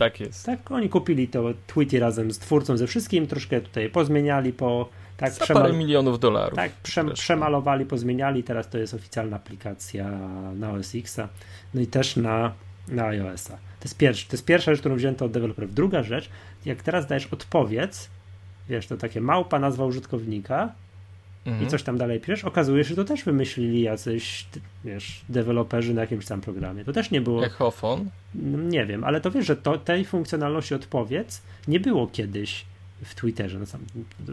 Tak 0.00 0.20
jest. 0.20 0.46
Tak, 0.46 0.70
oni 0.70 0.88
kupili 0.88 1.28
to 1.28 1.44
Tweety 1.66 2.00
razem 2.00 2.30
z 2.30 2.38
twórcą, 2.38 2.76
ze 2.76 2.86
wszystkim, 2.86 3.26
troszkę 3.26 3.60
tutaj 3.60 3.88
pozmieniali 3.88 4.52
po... 4.52 4.88
Tak, 5.16 5.32
Za 5.32 5.46
parę 5.46 5.72
milionów 5.72 6.20
dolarów. 6.20 6.56
Tak, 6.56 6.72
prze, 6.72 7.04
przemalowali, 7.04 7.86
pozmieniali, 7.86 8.42
teraz 8.42 8.68
to 8.68 8.78
jest 8.78 8.94
oficjalna 8.94 9.36
aplikacja 9.36 10.10
na 10.54 10.70
OS 10.70 10.94
Xa, 10.94 11.28
no 11.74 11.80
i 11.80 11.86
też 11.86 12.16
na, 12.16 12.52
na 12.88 13.06
iOS-a. 13.06 13.52
To 13.56 13.84
jest, 13.84 13.96
pierwszy, 13.96 14.26
to 14.26 14.32
jest 14.32 14.44
pierwsza 14.44 14.70
rzecz, 14.70 14.80
którą 14.80 14.96
wzięto 14.96 15.24
od 15.24 15.32
deweloperów. 15.32 15.74
Druga 15.74 16.02
rzecz, 16.02 16.30
jak 16.64 16.82
teraz 16.82 17.06
dajesz 17.06 17.26
odpowiedz, 17.26 18.08
wiesz, 18.68 18.86
to 18.86 18.96
takie 18.96 19.20
małpa 19.20 19.58
nazwa 19.58 19.84
użytkownika, 19.84 20.72
mhm. 21.46 21.66
i 21.66 21.70
coś 21.70 21.82
tam 21.82 21.98
dalej 21.98 22.20
piszesz, 22.20 22.44
okazuje 22.44 22.84
się, 22.84 22.90
że 22.90 22.96
to 22.96 23.04
też 23.04 23.24
wymyślili 23.24 23.82
jacyś, 23.82 24.46
wiesz, 24.84 25.20
deweloperzy 25.28 25.94
na 25.94 26.00
jakimś 26.00 26.26
tam 26.26 26.40
programie. 26.40 26.84
To 26.84 26.92
też 26.92 27.10
nie 27.10 27.20
było... 27.20 27.44
Echofon? 27.44 28.10
Nie 28.68 28.86
wiem, 28.86 29.04
ale 29.04 29.20
to 29.20 29.30
wiesz, 29.30 29.46
że 29.46 29.56
to, 29.56 29.78
tej 29.78 30.04
funkcjonalności 30.04 30.74
odpowiedz 30.74 31.42
nie 31.68 31.80
było 31.80 32.06
kiedyś 32.06 32.64
w 33.04 33.14
Twitterze. 33.14 33.58
No 33.58 33.66
sam, 33.66 33.80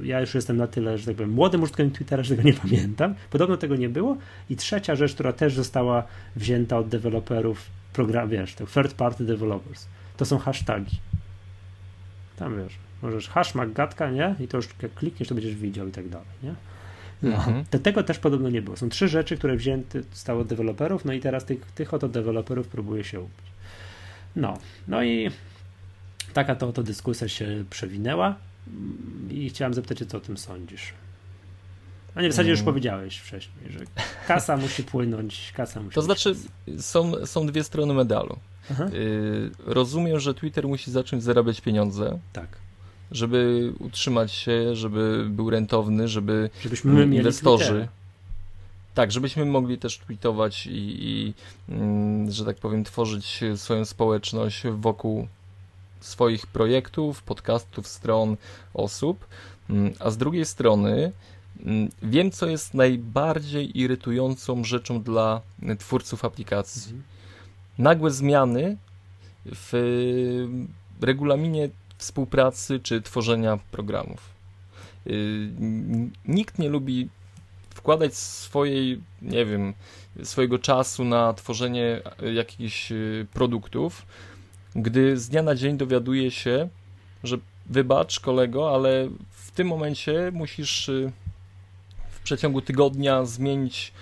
ja 0.04 0.22
już 0.22 0.36
jestem 0.36 0.58
na 0.58 0.68
tyle, 0.68 0.98
że 0.98 1.06
tak 1.06 1.16
powiem, 1.16 1.32
młodym 1.32 1.64
użytkownikiem 1.64 1.96
Twittera, 1.96 2.24
że 2.24 2.36
tego 2.36 2.48
nie 2.48 2.54
pamiętam. 2.54 3.16
Podobno 3.30 3.58
tego 3.58 3.76
nie 3.76 3.90
było. 3.90 4.18
I 4.50 4.56
trzecia 4.56 4.96
rzecz, 4.96 5.14
która 5.14 5.34
też 5.34 5.56
została 5.56 6.04
wzięta 6.36 6.78
od 6.78 6.88
deweloperów 6.88 7.70
program, 7.94 8.30
wiesz, 8.30 8.56
third 8.74 8.94
party 8.94 9.26
developers, 9.26 9.88
to 10.18 10.26
są 10.26 10.38
hasztagi. 10.38 11.00
Tam 12.36 12.58
wiesz, 12.58 12.74
możesz 13.02 13.30
hash 13.30 13.54
gatka, 13.74 14.12
nie? 14.12 14.36
I 14.40 14.48
to 14.48 14.58
już 14.58 14.70
jak 14.82 14.94
klikniesz, 14.94 15.30
to 15.30 15.36
będziesz 15.36 15.56
widział 15.56 15.88
i 15.88 15.92
tak 15.92 16.10
dalej, 16.10 16.28
nie? 16.44 16.56
No. 17.24 17.36
Mhm. 17.36 17.66
tego 17.66 18.04
też 18.04 18.20
podobno 18.20 18.50
nie 18.50 18.62
było. 18.62 18.78
Są 18.78 18.90
trzy 18.90 19.08
rzeczy, 19.08 19.38
które 19.38 19.56
wzięte 19.56 20.02
zostały 20.14 20.42
od 20.42 20.48
deweloperów, 20.48 21.06
no 21.06 21.14
i 21.14 21.20
teraz 21.20 21.46
tych, 21.46 21.66
tych 21.66 21.94
oto 21.94 22.08
deweloperów 22.08 22.68
próbuje 22.68 23.04
się 23.04 23.20
ubić. 23.20 23.48
No, 24.36 24.58
no 24.88 25.04
i 25.04 25.32
taka 26.34 26.56
to 26.56 26.68
oto 26.68 26.84
dyskusja 26.84 27.28
się 27.28 27.64
przewinęła 27.70 28.36
i 29.30 29.50
chciałem 29.50 29.74
zapytać 29.74 30.10
co 30.10 30.18
o 30.18 30.22
tym 30.22 30.38
sądzisz. 30.38 30.94
A 32.16 32.22
nie, 32.22 32.30
w 32.30 32.32
zasadzie 32.32 32.50
już 32.50 32.60
mm. 32.60 32.66
powiedziałeś 32.66 33.18
wcześniej, 33.18 33.72
że 33.72 33.80
kasa 34.28 34.58
musi 34.58 34.84
płynąć, 34.84 35.54
kasa 35.56 35.82
musi 35.82 35.96
To 35.96 36.02
znaczy, 36.02 36.36
są, 36.80 37.26
są 37.26 37.48
dwie 37.48 37.64
strony 37.64 37.94
medalu. 37.94 38.40
Y, 38.94 39.52
rozumiem, 39.66 40.20
że 40.20 40.34
Twitter 40.34 40.68
musi 40.68 40.92
zacząć 40.92 41.24
zarabiać 41.24 41.62
pieniądze. 41.62 42.20
Tak 42.34 42.48
żeby 43.12 43.74
utrzymać 43.80 44.32
się, 44.32 44.76
żeby 44.76 45.28
był 45.30 45.50
rentowny, 45.50 46.08
żeby 46.08 46.50
Żebyśmy 46.62 47.04
inwestorzy. 47.04 47.88
Tak, 48.94 49.12
żebyśmy 49.12 49.46
mogli 49.46 49.78
też 49.78 49.98
tweetować 49.98 50.66
i, 50.66 50.72
i 51.10 51.34
mm, 51.70 52.32
że 52.32 52.46
tak 52.46 52.58
powiem, 52.58 52.84
tworzyć 52.84 53.44
swoją 53.56 53.86
społeczność 53.86 54.64
wokół 54.72 55.28
swoich 56.00 56.48
projektów, 56.48 57.24
podcastów, 57.24 57.88
stron, 57.88 58.38
osób. 58.74 59.28
Mm, 59.70 59.94
a 60.00 60.12
z 60.12 60.18
drugiej 60.18 60.46
strony 60.46 61.12
mm, 61.66 61.90
wiem, 62.04 62.32
co 62.32 62.48
jest 62.48 62.74
najbardziej 62.74 63.80
irytującą 63.80 64.64
rzeczą 64.64 65.02
dla 65.02 65.42
twórców 65.80 66.26
aplikacji. 66.26 66.82
Mhm. 66.82 67.04
Nagłe 67.78 68.12
zmiany 68.12 68.78
w 69.46 69.72
regulaminie 71.02 71.70
współpracy 71.98 72.80
czy 72.80 73.02
tworzenia 73.02 73.60
programów. 73.72 74.30
Y, 75.08 75.50
nikt 76.26 76.60
nie 76.60 76.70
lubi 76.70 77.10
wkładać 77.70 78.16
swojej, 78.16 79.02
nie 79.22 79.46
wiem, 79.46 79.74
swojego 80.24 80.60
czasu 80.60 81.04
na 81.04 81.34
tworzenie 81.34 82.02
jakichś 82.34 82.92
y, 82.92 83.28
produktów, 83.34 84.06
gdy 84.76 85.18
z 85.18 85.30
dnia 85.30 85.44
na 85.44 85.56
dzień 85.56 85.78
dowiaduje 85.78 86.32
się, 86.32 86.70
że 87.24 87.38
wybacz 87.66 88.20
kolego, 88.20 88.76
ale 88.76 89.10
w 89.30 89.52
tym 89.52 89.68
momencie 89.68 90.32
musisz 90.34 90.90
y, 90.90 91.12
w 92.10 92.20
przeciągu 92.20 92.62
tygodnia 92.62 93.26
zmienić 93.26 93.94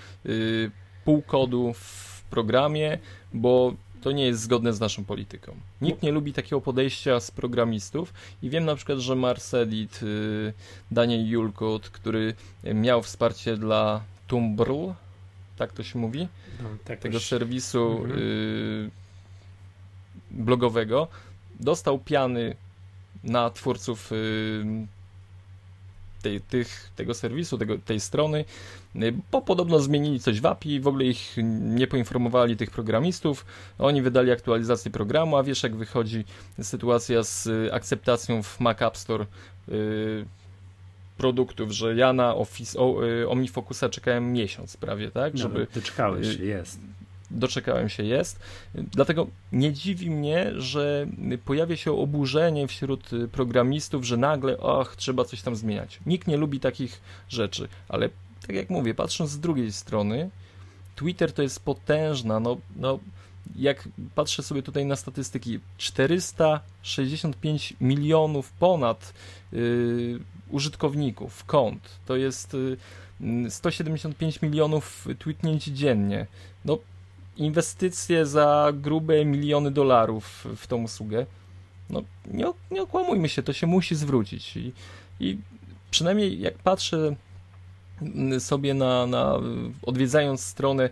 pół 1.05 1.21
kodu 1.21 1.73
w 1.73 2.23
programie, 2.29 2.99
bo 3.33 3.73
to 4.05 4.11
nie 4.11 4.25
jest 4.25 4.41
zgodne 4.41 4.73
z 4.73 4.79
naszą 4.79 5.05
polityką. 5.05 5.55
Nikt 5.81 6.03
nie 6.03 6.11
lubi 6.11 6.33
takiego 6.33 6.61
podejścia 6.61 7.19
z 7.19 7.31
programistów 7.31 8.13
i 8.43 8.49
wiem 8.49 8.65
na 8.65 8.75
przykład, 8.75 8.99
że 8.99 9.15
Marcelit, 9.15 10.03
y, 10.03 10.53
Daniel 10.91 11.27
Julkut, 11.29 11.89
który 11.89 12.33
miał 12.63 13.03
wsparcie 13.03 13.57
dla 13.57 14.01
Tumbrl, 14.27 14.91
tak 15.57 15.73
to 15.73 15.83
się 15.83 15.99
mówi, 15.99 16.27
no, 16.63 16.69
tak 16.85 16.99
tego 16.99 17.13
już. 17.13 17.25
serwisu 17.25 17.91
mhm. 17.91 18.19
y, 18.19 18.89
blogowego, 20.31 21.07
dostał 21.59 21.99
piany 21.99 22.55
na 23.23 23.49
twórców 23.49 24.11
y, 24.11 24.15
tej, 26.25 26.41
tych, 26.41 26.91
tego 26.95 27.13
serwisu, 27.13 27.57
tego, 27.57 27.77
tej 27.77 27.99
strony, 27.99 28.45
bo 29.31 29.41
podobno 29.41 29.79
zmienili 29.79 30.19
coś 30.19 30.41
w 30.41 30.45
API, 30.45 30.79
w 30.79 30.87
ogóle 30.87 31.05
ich 31.05 31.35
nie 31.61 31.87
poinformowali 31.87 32.57
tych 32.57 32.71
programistów, 32.71 33.45
oni 33.79 34.01
wydali 34.01 34.31
aktualizację 34.31 34.91
programu, 34.91 35.37
a 35.37 35.43
wiesz 35.43 35.63
jak 35.63 35.75
wychodzi 35.75 36.23
sytuacja 36.61 37.23
z 37.23 37.49
akceptacją 37.73 38.43
w 38.43 38.59
Mac 38.59 38.81
App 38.81 38.97
Store 38.97 39.25
yy, 39.67 40.25
produktów, 41.17 41.71
że 41.71 41.95
ja 41.95 42.13
na 42.13 42.35
Office, 42.35 42.79
o, 42.79 43.05
y, 43.05 43.29
OmniFocusa 43.29 43.89
czekałem 43.89 44.33
miesiąc 44.33 44.77
prawie, 44.77 45.11
tak? 45.11 45.33
No, 45.33 45.39
żeby 45.39 45.67
doczekałeś 45.75 46.37
się, 46.37 46.45
jest. 46.45 46.79
Doczekałem 47.31 47.89
się, 47.89 48.03
jest. 48.03 48.39
Dlatego 48.75 49.27
nie 49.51 49.73
dziwi 49.73 50.09
mnie, 50.09 50.51
że 50.57 51.07
pojawia 51.45 51.75
się 51.75 51.91
oburzenie 51.91 52.67
wśród 52.67 53.09
programistów, 53.31 54.05
że 54.05 54.17
nagle, 54.17 54.57
ach, 54.63 54.95
trzeba 54.95 55.25
coś 55.25 55.41
tam 55.41 55.55
zmieniać. 55.55 55.99
Nikt 56.05 56.27
nie 56.27 56.37
lubi 56.37 56.59
takich 56.59 57.01
rzeczy, 57.29 57.67
ale 57.89 58.09
tak 58.47 58.55
jak 58.55 58.69
mówię, 58.69 58.93
patrząc 58.93 59.31
z 59.31 59.39
drugiej 59.39 59.71
strony, 59.71 60.29
Twitter 60.95 61.33
to 61.33 61.41
jest 61.41 61.65
potężna, 61.65 62.39
no, 62.39 62.57
no 62.75 62.99
jak 63.55 63.89
patrzę 64.15 64.43
sobie 64.43 64.63
tutaj 64.63 64.85
na 64.85 64.95
statystyki, 64.95 65.59
465 65.77 67.73
milionów 67.81 68.51
ponad 68.51 69.13
yy, 69.51 70.19
użytkowników, 70.49 71.45
kont, 71.45 71.89
to 72.05 72.15
jest 72.15 72.53
yy, 72.53 72.77
175 73.49 74.41
milionów 74.41 75.07
tweetnięć 75.19 75.63
dziennie. 75.63 76.27
No, 76.65 76.77
inwestycje 77.37 78.25
za 78.25 78.71
grube 78.73 79.25
miliony 79.25 79.71
dolarów 79.71 80.47
w 80.55 80.67
tą 80.67 80.83
usługę. 80.83 81.25
No, 81.89 82.03
nie, 82.27 82.45
nie 82.71 82.81
okłamujmy 82.81 83.29
się, 83.29 83.43
to 83.43 83.53
się 83.53 83.67
musi 83.67 83.95
zwrócić. 83.95 84.57
I, 84.57 84.71
i 85.19 85.37
przynajmniej 85.91 86.39
jak 86.39 86.53
patrzę 86.57 87.15
sobie 88.39 88.73
na, 88.73 89.07
na 89.07 89.39
odwiedzając 89.81 90.41
stronę 90.41 90.89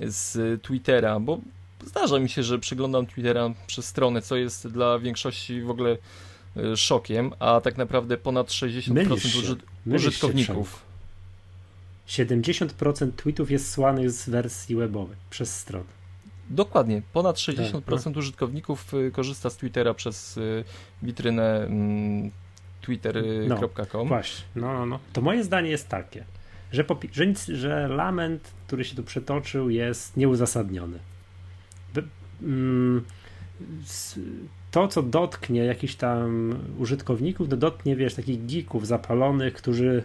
z 0.00 0.62
Twittera, 0.62 1.20
bo 1.20 1.38
zdarza 1.86 2.18
mi 2.18 2.28
się, 2.28 2.42
że 2.42 2.58
przeglądam 2.58 3.06
Twittera 3.06 3.50
przez 3.66 3.86
stronę, 3.86 4.22
co 4.22 4.36
jest 4.36 4.68
dla 4.68 4.98
większości 4.98 5.62
w 5.62 5.70
ogóle 5.70 5.96
e, 6.56 6.76
szokiem, 6.76 7.32
a 7.38 7.60
tak 7.60 7.78
naprawdę 7.78 8.16
ponad 8.16 8.48
60% 8.48 9.12
użyt 9.12 9.58
użytkowników. 9.86 10.91
70% 12.12 13.12
tweetów 13.12 13.50
jest 13.50 13.70
słanych 13.70 14.10
z 14.10 14.28
wersji 14.28 14.76
webowej 14.76 15.16
przez 15.30 15.56
stronę. 15.56 16.02
Dokładnie, 16.50 17.02
ponad 17.12 17.36
60% 17.36 17.82
tak, 17.82 18.14
no. 18.14 18.18
użytkowników 18.18 18.94
e, 18.94 19.10
korzysta 19.10 19.50
z 19.50 19.56
Twittera 19.56 19.94
przez 19.94 20.38
e, 20.38 20.40
witrynę 21.02 21.64
mm, 21.64 22.30
twitter.com. 22.80 24.00
No, 24.00 24.04
właśnie, 24.04 24.44
no, 24.56 24.72
no, 24.72 24.86
no. 24.86 24.98
To 25.12 25.20
moje 25.20 25.44
zdanie 25.44 25.70
jest 25.70 25.88
takie, 25.88 26.24
że, 26.72 26.84
że, 27.12 27.26
nic, 27.26 27.46
że 27.46 27.88
lament, 27.88 28.52
który 28.66 28.84
się 28.84 28.96
tu 28.96 29.02
przetoczył, 29.02 29.70
jest 29.70 30.16
nieuzasadniony. 30.16 30.98
Mm, 32.42 33.04
to, 34.70 34.88
co 34.88 35.02
dotknie 35.02 35.64
jakichś 35.64 35.94
tam 35.94 36.54
użytkowników, 36.78 37.48
to 37.48 37.56
dotknie, 37.56 37.96
wiesz, 37.96 38.14
takich 38.14 38.46
geeków 38.46 38.86
zapalonych, 38.86 39.54
którzy, 39.54 40.02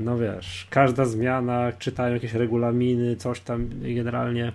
no 0.00 0.18
wiesz, 0.18 0.66
każda 0.70 1.04
zmiana, 1.04 1.72
czytają 1.78 2.14
jakieś 2.14 2.32
regulaminy, 2.32 3.16
coś 3.16 3.40
tam 3.40 3.68
generalnie, 3.82 4.52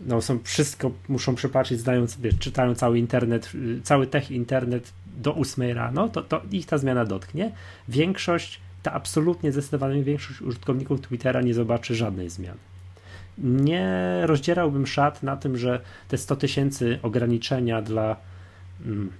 no 0.00 0.22
są 0.22 0.38
wszystko, 0.44 0.90
muszą 1.08 1.34
przypatrzeć, 1.34 1.78
zdają 1.80 2.06
sobie, 2.06 2.32
czytają 2.32 2.74
cały 2.74 2.98
internet, 2.98 3.52
cały 3.82 4.06
tech 4.06 4.30
internet 4.30 4.92
do 5.16 5.34
8 5.34 5.76
rano, 5.76 6.08
to, 6.08 6.22
to 6.22 6.42
ich 6.52 6.66
ta 6.66 6.78
zmiana 6.78 7.04
dotknie. 7.04 7.52
Większość, 7.88 8.60
ta 8.82 8.92
absolutnie 8.92 9.52
zdecydowana 9.52 9.94
większość 9.94 10.42
użytkowników 10.42 11.00
Twittera 11.00 11.40
nie 11.40 11.54
zobaczy 11.54 11.94
żadnej 11.94 12.30
zmiany 12.30 12.58
nie 13.42 14.20
rozdzierałbym 14.22 14.86
szat 14.86 15.22
na 15.22 15.36
tym, 15.36 15.56
że 15.56 15.80
te 16.08 16.18
100 16.18 16.36
tysięcy 16.36 16.98
ograniczenia 17.02 17.82
dla, 17.82 18.16
mm, 18.86 19.10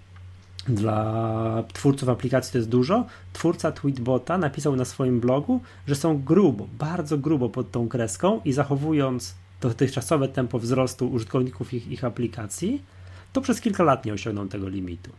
dla 0.69 1.65
twórców 1.73 2.09
aplikacji 2.09 2.53
to 2.53 2.59
jest 2.59 2.69
dużo. 2.69 3.07
Twórca 3.33 3.73
Tweetbota 3.73 4.39
napisał 4.39 4.77
na 4.77 4.85
swoim 4.85 5.21
blogu, 5.21 5.61
że 5.87 5.95
są 5.95 6.23
grubo, 6.23 6.69
bardzo 6.79 7.19
grubo 7.19 7.49
pod 7.49 7.71
tą 7.71 7.89
kreską 7.89 8.41
i 8.45 8.53
zachowując 8.53 9.35
dotychczasowe 9.61 10.29
tempo 10.29 10.59
wzrostu 10.59 11.09
użytkowników 11.09 11.75
ich, 11.75 11.89
ich 11.89 12.05
aplikacji, 12.05 12.83
to 13.33 13.41
przez 13.41 13.61
kilka 13.61 13.85
lat 13.85 14.05
nie 14.05 14.13
osiągną 14.13 14.49
tego 14.49 14.69
limitu. 14.69 15.11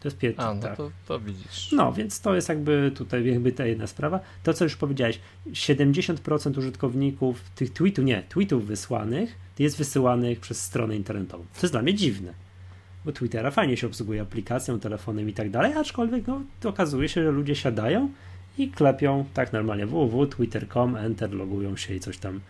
To 0.00 0.08
jest 0.08 0.18
pierwszy. 0.18 0.42
A, 0.42 0.54
no 0.54 0.62
tak. 0.62 0.76
to, 0.76 0.90
to 1.08 1.20
widzisz. 1.20 1.72
No, 1.72 1.92
więc 1.92 2.20
to 2.20 2.34
jest 2.34 2.48
jakby 2.48 2.92
tutaj 2.94 3.26
jakby 3.26 3.52
ta 3.52 3.66
jedna 3.66 3.86
sprawa. 3.86 4.20
To, 4.42 4.54
co 4.54 4.64
już 4.64 4.76
powiedziałeś, 4.76 5.20
70% 5.50 6.58
użytkowników 6.58 7.40
tych 7.54 7.72
tweetów, 7.72 8.04
nie, 8.04 8.22
tweetów 8.28 8.66
wysłanych 8.66 9.36
jest 9.58 9.78
wysyłanych 9.78 10.40
przez 10.40 10.62
stronę 10.62 10.96
internetową. 10.96 11.44
To 11.54 11.60
jest 11.62 11.74
dla 11.74 11.82
mnie 11.82 11.94
dziwne, 11.94 12.34
bo 13.04 13.12
Twittera 13.12 13.50
fajnie 13.50 13.76
się 13.76 13.86
obsługuje 13.86 14.22
aplikacją, 14.22 14.80
telefonem 14.80 15.28
i 15.28 15.32
tak 15.32 15.50
dalej, 15.50 15.72
aczkolwiek 15.72 16.26
no, 16.26 16.42
okazuje 16.64 17.08
się, 17.08 17.22
że 17.22 17.30
ludzie 17.30 17.56
siadają 17.56 18.10
i 18.58 18.68
klepią 18.68 19.24
tak 19.34 19.52
normalnie 19.52 19.86
www.twitter.com, 19.86 20.96
enter, 20.96 21.32
logują 21.32 21.76
się 21.76 21.94
i 21.94 22.00
coś 22.00 22.18
tam 22.18 22.40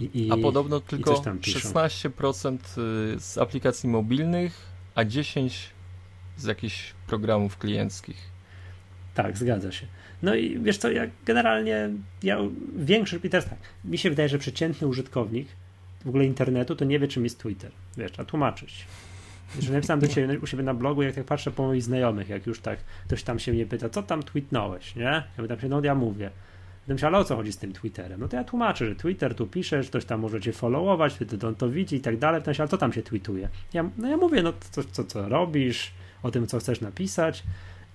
i, 0.00 0.10
i, 0.14 0.32
a 0.32 0.36
podobno 0.36 0.80
tylko 0.80 1.14
16% 1.14 2.58
y, 3.14 3.20
z 3.20 3.38
aplikacji 3.38 3.88
mobilnych, 3.88 4.60
a 4.94 5.04
10% 5.04 5.50
z 6.36 6.44
jakichś 6.44 6.94
programów 7.06 7.58
klienckich. 7.58 8.16
Tak, 9.14 9.38
zgadza 9.38 9.72
się. 9.72 9.86
No 10.22 10.34
i 10.34 10.58
wiesz 10.58 10.78
co, 10.78 10.90
ja 10.90 11.06
generalnie, 11.24 11.90
ja 12.22 12.38
większość, 12.76 13.24
i 13.24 13.30
teraz 13.30 13.48
tak, 13.48 13.58
mi 13.84 13.98
się 13.98 14.10
wydaje, 14.10 14.28
że 14.28 14.38
przeciętny 14.38 14.86
użytkownik 14.86 15.48
w 16.04 16.08
ogóle 16.08 16.24
internetu 16.24 16.76
to 16.76 16.84
nie 16.84 16.98
wie, 16.98 17.08
czym 17.08 17.24
jest 17.24 17.38
Twitter. 17.38 17.70
Wiesz, 17.96 18.12
a 18.18 18.24
tłumaczyć. 18.24 18.86
Że 19.60 19.72
napisałem 19.72 20.00
do 20.00 20.08
ciebie 20.08 20.38
u 20.40 20.46
siebie 20.46 20.62
na 20.62 20.74
blogu, 20.74 21.02
jak 21.02 21.14
tak 21.14 21.24
patrzę 21.24 21.50
po 21.50 21.62
moich 21.62 21.82
znajomych, 21.82 22.28
jak 22.28 22.46
już 22.46 22.60
tak 22.60 22.78
ktoś 23.06 23.22
tam 23.22 23.38
się 23.38 23.52
mnie 23.52 23.66
pyta, 23.66 23.88
co 23.88 24.02
tam 24.02 24.22
tweetnąłeś, 24.22 24.96
nie? 24.96 25.22
Ja 25.38 25.48
tam 25.48 25.60
się, 25.60 25.68
no 25.68 25.80
ja 25.84 25.94
mówię. 25.94 26.30
Będę 26.80 26.94
myślał, 26.94 27.08
ale 27.08 27.18
o 27.18 27.24
co 27.24 27.36
chodzi 27.36 27.52
z 27.52 27.56
tym 27.56 27.72
Twitterem? 27.72 28.20
No 28.20 28.28
to 28.28 28.36
ja 28.36 28.44
tłumaczę, 28.44 28.86
że 28.86 28.94
Twitter 28.94 29.34
tu 29.34 29.46
piszesz, 29.46 29.88
ktoś 29.88 30.04
tam 30.04 30.20
może 30.20 30.40
cię 30.40 30.52
followować, 30.52 31.14
wtedy 31.14 31.46
on 31.46 31.54
to 31.54 31.68
widzi 31.68 31.96
i 31.96 32.00
tak 32.00 32.18
dalej. 32.18 32.40
Pytam 32.40 32.54
się, 32.54 32.62
ale 32.62 32.68
co 32.68 32.78
tam 32.78 32.92
się 32.92 33.02
tweetuje? 33.02 33.48
Ja, 33.72 33.84
no 33.98 34.08
ja 34.08 34.16
mówię, 34.16 34.42
no 34.42 34.52
co, 34.70 34.84
co, 34.84 35.04
co 35.04 35.28
robisz, 35.28 35.90
o 36.22 36.30
tym, 36.30 36.46
co 36.46 36.58
chcesz 36.58 36.80
napisać 36.80 37.42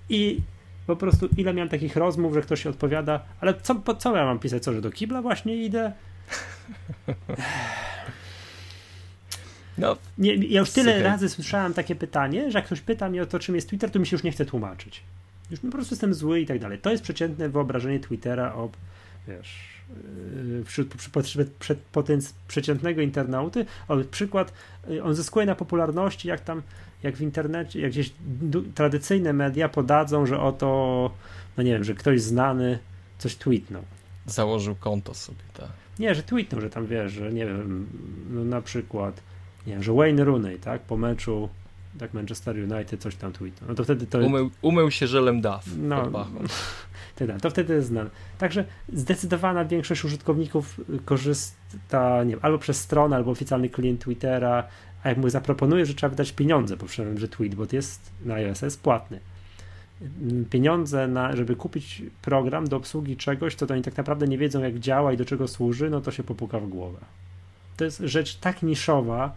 i 0.09 0.41
po 0.87 0.95
prostu 0.95 1.29
ile 1.37 1.53
miałem 1.53 1.69
takich 1.69 1.95
rozmów, 1.95 2.33
że 2.33 2.41
ktoś 2.41 2.63
się 2.63 2.69
odpowiada, 2.69 3.25
ale 3.41 3.53
co, 3.61 3.75
po, 3.75 3.95
co 3.95 4.15
ja 4.15 4.25
mam 4.25 4.39
pisać? 4.39 4.63
Co, 4.63 4.73
że 4.73 4.81
do 4.81 4.91
kibla 4.91 5.21
właśnie 5.21 5.55
idę? 5.55 5.91
No, 9.79 9.97
nie, 10.17 10.35
ja 10.35 10.59
już 10.59 10.71
tyle 10.71 11.03
razy 11.03 11.29
słyszałem 11.29 11.73
takie 11.73 11.95
pytanie, 11.95 12.51
że 12.51 12.57
jak 12.57 12.65
ktoś 12.65 12.81
pyta 12.81 13.09
mnie 13.09 13.23
o 13.23 13.25
to, 13.25 13.39
czym 13.39 13.55
jest 13.55 13.69
Twitter, 13.69 13.91
to 13.91 13.99
mi 13.99 14.07
się 14.07 14.15
już 14.15 14.23
nie 14.23 14.31
chce 14.31 14.45
tłumaczyć. 14.45 15.03
Już 15.51 15.59
po 15.59 15.67
prostu 15.67 15.93
jestem 15.93 16.13
zły 16.13 16.39
i 16.39 16.45
tak 16.45 16.59
dalej. 16.59 16.79
To 16.79 16.91
jest 16.91 17.03
przeciętne 17.03 17.49
wyobrażenie 17.49 17.99
Twittera 17.99 18.53
o, 18.53 18.69
wiesz, 19.27 19.57
yy, 20.45 20.63
wśród 20.65 20.93
przeciętnego 22.47 23.01
internauty. 23.01 23.65
O, 23.87 23.97
przykład, 23.97 24.53
yy, 24.87 25.03
on 25.03 25.15
zyskuje 25.15 25.45
na 25.45 25.55
popularności, 25.55 26.27
jak 26.27 26.39
tam 26.41 26.61
jak 27.03 27.15
w 27.15 27.21
internecie, 27.21 27.81
jak 27.81 27.91
gdzieś 27.91 28.13
tradycyjne 28.75 29.33
media 29.33 29.69
podadzą, 29.69 30.25
że 30.25 30.39
oto, 30.39 31.11
no 31.57 31.63
nie 31.63 31.71
wiem, 31.71 31.83
że 31.83 31.93
ktoś 31.93 32.21
znany 32.21 32.79
coś 33.17 33.35
tweetnął. 33.35 33.83
Założył 34.25 34.75
konto 34.75 35.13
sobie, 35.13 35.39
tak. 35.53 35.69
Nie, 35.99 36.15
że 36.15 36.23
tweetnął, 36.23 36.61
że 36.61 36.69
tam 36.69 36.87
wiesz, 36.87 37.11
że 37.11 37.33
nie 37.33 37.45
wiem, 37.45 37.87
no 38.29 38.43
na 38.43 38.61
przykład, 38.61 39.21
nie 39.69 39.75
wiem, 39.75 39.83
że 39.83 39.93
Wayne 39.93 40.23
Rooney, 40.23 40.59
tak, 40.59 40.81
po 40.81 40.97
meczu 40.97 41.49
tak 41.99 42.13
Manchester 42.13 42.55
United 42.55 43.01
coś 43.01 43.15
tam 43.15 43.33
tweetnął. 43.33 43.69
No 43.69 43.75
to 43.75 43.83
wtedy 43.83 44.05
to... 44.07 44.19
Umył, 44.19 44.49
umył 44.61 44.91
się 44.91 45.07
żelem 45.07 45.41
DAF 45.41 45.65
no, 45.77 46.11
tak, 47.15 47.41
to 47.41 47.49
wtedy 47.49 47.73
jest 47.73 47.87
znane. 47.87 48.09
Także 48.37 48.65
zdecydowana 48.93 49.65
większość 49.65 50.05
użytkowników 50.05 50.81
korzysta 51.05 52.23
nie 52.23 52.31
wiem, 52.31 52.39
albo 52.41 52.57
przez 52.57 52.79
stronę, 52.79 53.15
albo 53.15 53.31
oficjalny 53.31 53.69
klient 53.69 54.01
Twittera, 54.01 54.63
a 55.03 55.09
jak 55.09 55.17
mu 55.17 55.29
zaproponuję, 55.29 55.85
że 55.85 55.93
trzeba 55.93 56.09
wydać 56.09 56.31
pieniądze, 56.31 56.77
bo 56.77 56.85
przypomnę, 56.85 57.19
że 57.19 57.27
Tweetbot 57.27 57.73
jest 57.73 58.11
na 58.25 58.33
iOS 58.33 58.61
jest 58.61 58.81
płatny. 58.81 59.19
Pieniądze, 60.49 61.07
na, 61.07 61.35
żeby 61.35 61.55
kupić 61.55 62.03
program 62.21 62.67
do 62.67 62.77
obsługi 62.77 63.17
czegoś, 63.17 63.55
to 63.55 63.73
oni 63.73 63.81
tak 63.81 63.97
naprawdę 63.97 64.27
nie 64.27 64.37
wiedzą, 64.37 64.63
jak 64.63 64.79
działa 64.79 65.13
i 65.13 65.17
do 65.17 65.25
czego 65.25 65.47
służy, 65.47 65.89
no 65.89 66.01
to 66.01 66.11
się 66.11 66.23
popuka 66.23 66.59
w 66.59 66.67
głowę. 66.67 66.99
To 67.77 67.85
jest 67.85 67.99
rzecz 68.05 68.35
tak 68.35 68.63
niszowa, 68.63 69.33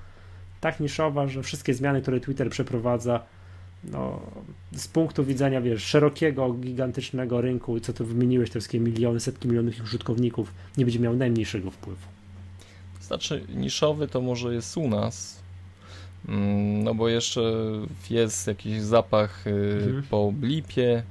tak 0.63 0.81
niszowa, 0.81 1.29
że 1.29 1.43
wszystkie 1.43 1.75
zmiany, 1.75 2.03
które 2.03 2.21
Twitter 2.21 2.51
przeprowadza, 2.51 3.21
no, 3.85 4.21
z 4.73 4.89
punktu 4.89 5.25
widzenia, 5.25 5.61
wiesz, 5.61 5.83
szerokiego, 5.85 6.53
gigantycznego 6.53 7.41
rynku, 7.41 7.81
co 7.81 7.93
tu 7.93 8.07
wymieniłeś, 8.07 8.51
te 8.51 8.53
wszystkie 8.53 8.81
miliony, 8.81 9.21
setki 9.21 9.49
milionów 9.49 9.81
użytkowników, 9.81 10.55
nie 10.77 10.85
będzie 10.85 11.01
miał 11.01 11.17
najmniejszego 11.17 11.71
wpływu. 11.71 12.07
Znaczy, 13.01 13.45
niszowy 13.55 14.09
to 14.09 14.21
może 14.21 14.55
jest 14.55 14.77
u 14.77 14.89
nas, 14.89 15.43
Mm, 16.29 16.85
no 16.85 16.95
bo 16.95 17.09
jeszcze 17.09 17.41
jest 18.11 18.47
jakiś 18.47 18.81
zapach 18.81 19.47
y, 19.47 19.51
mhm. 19.51 20.03
po 20.11 20.33
blipie, 20.33 21.03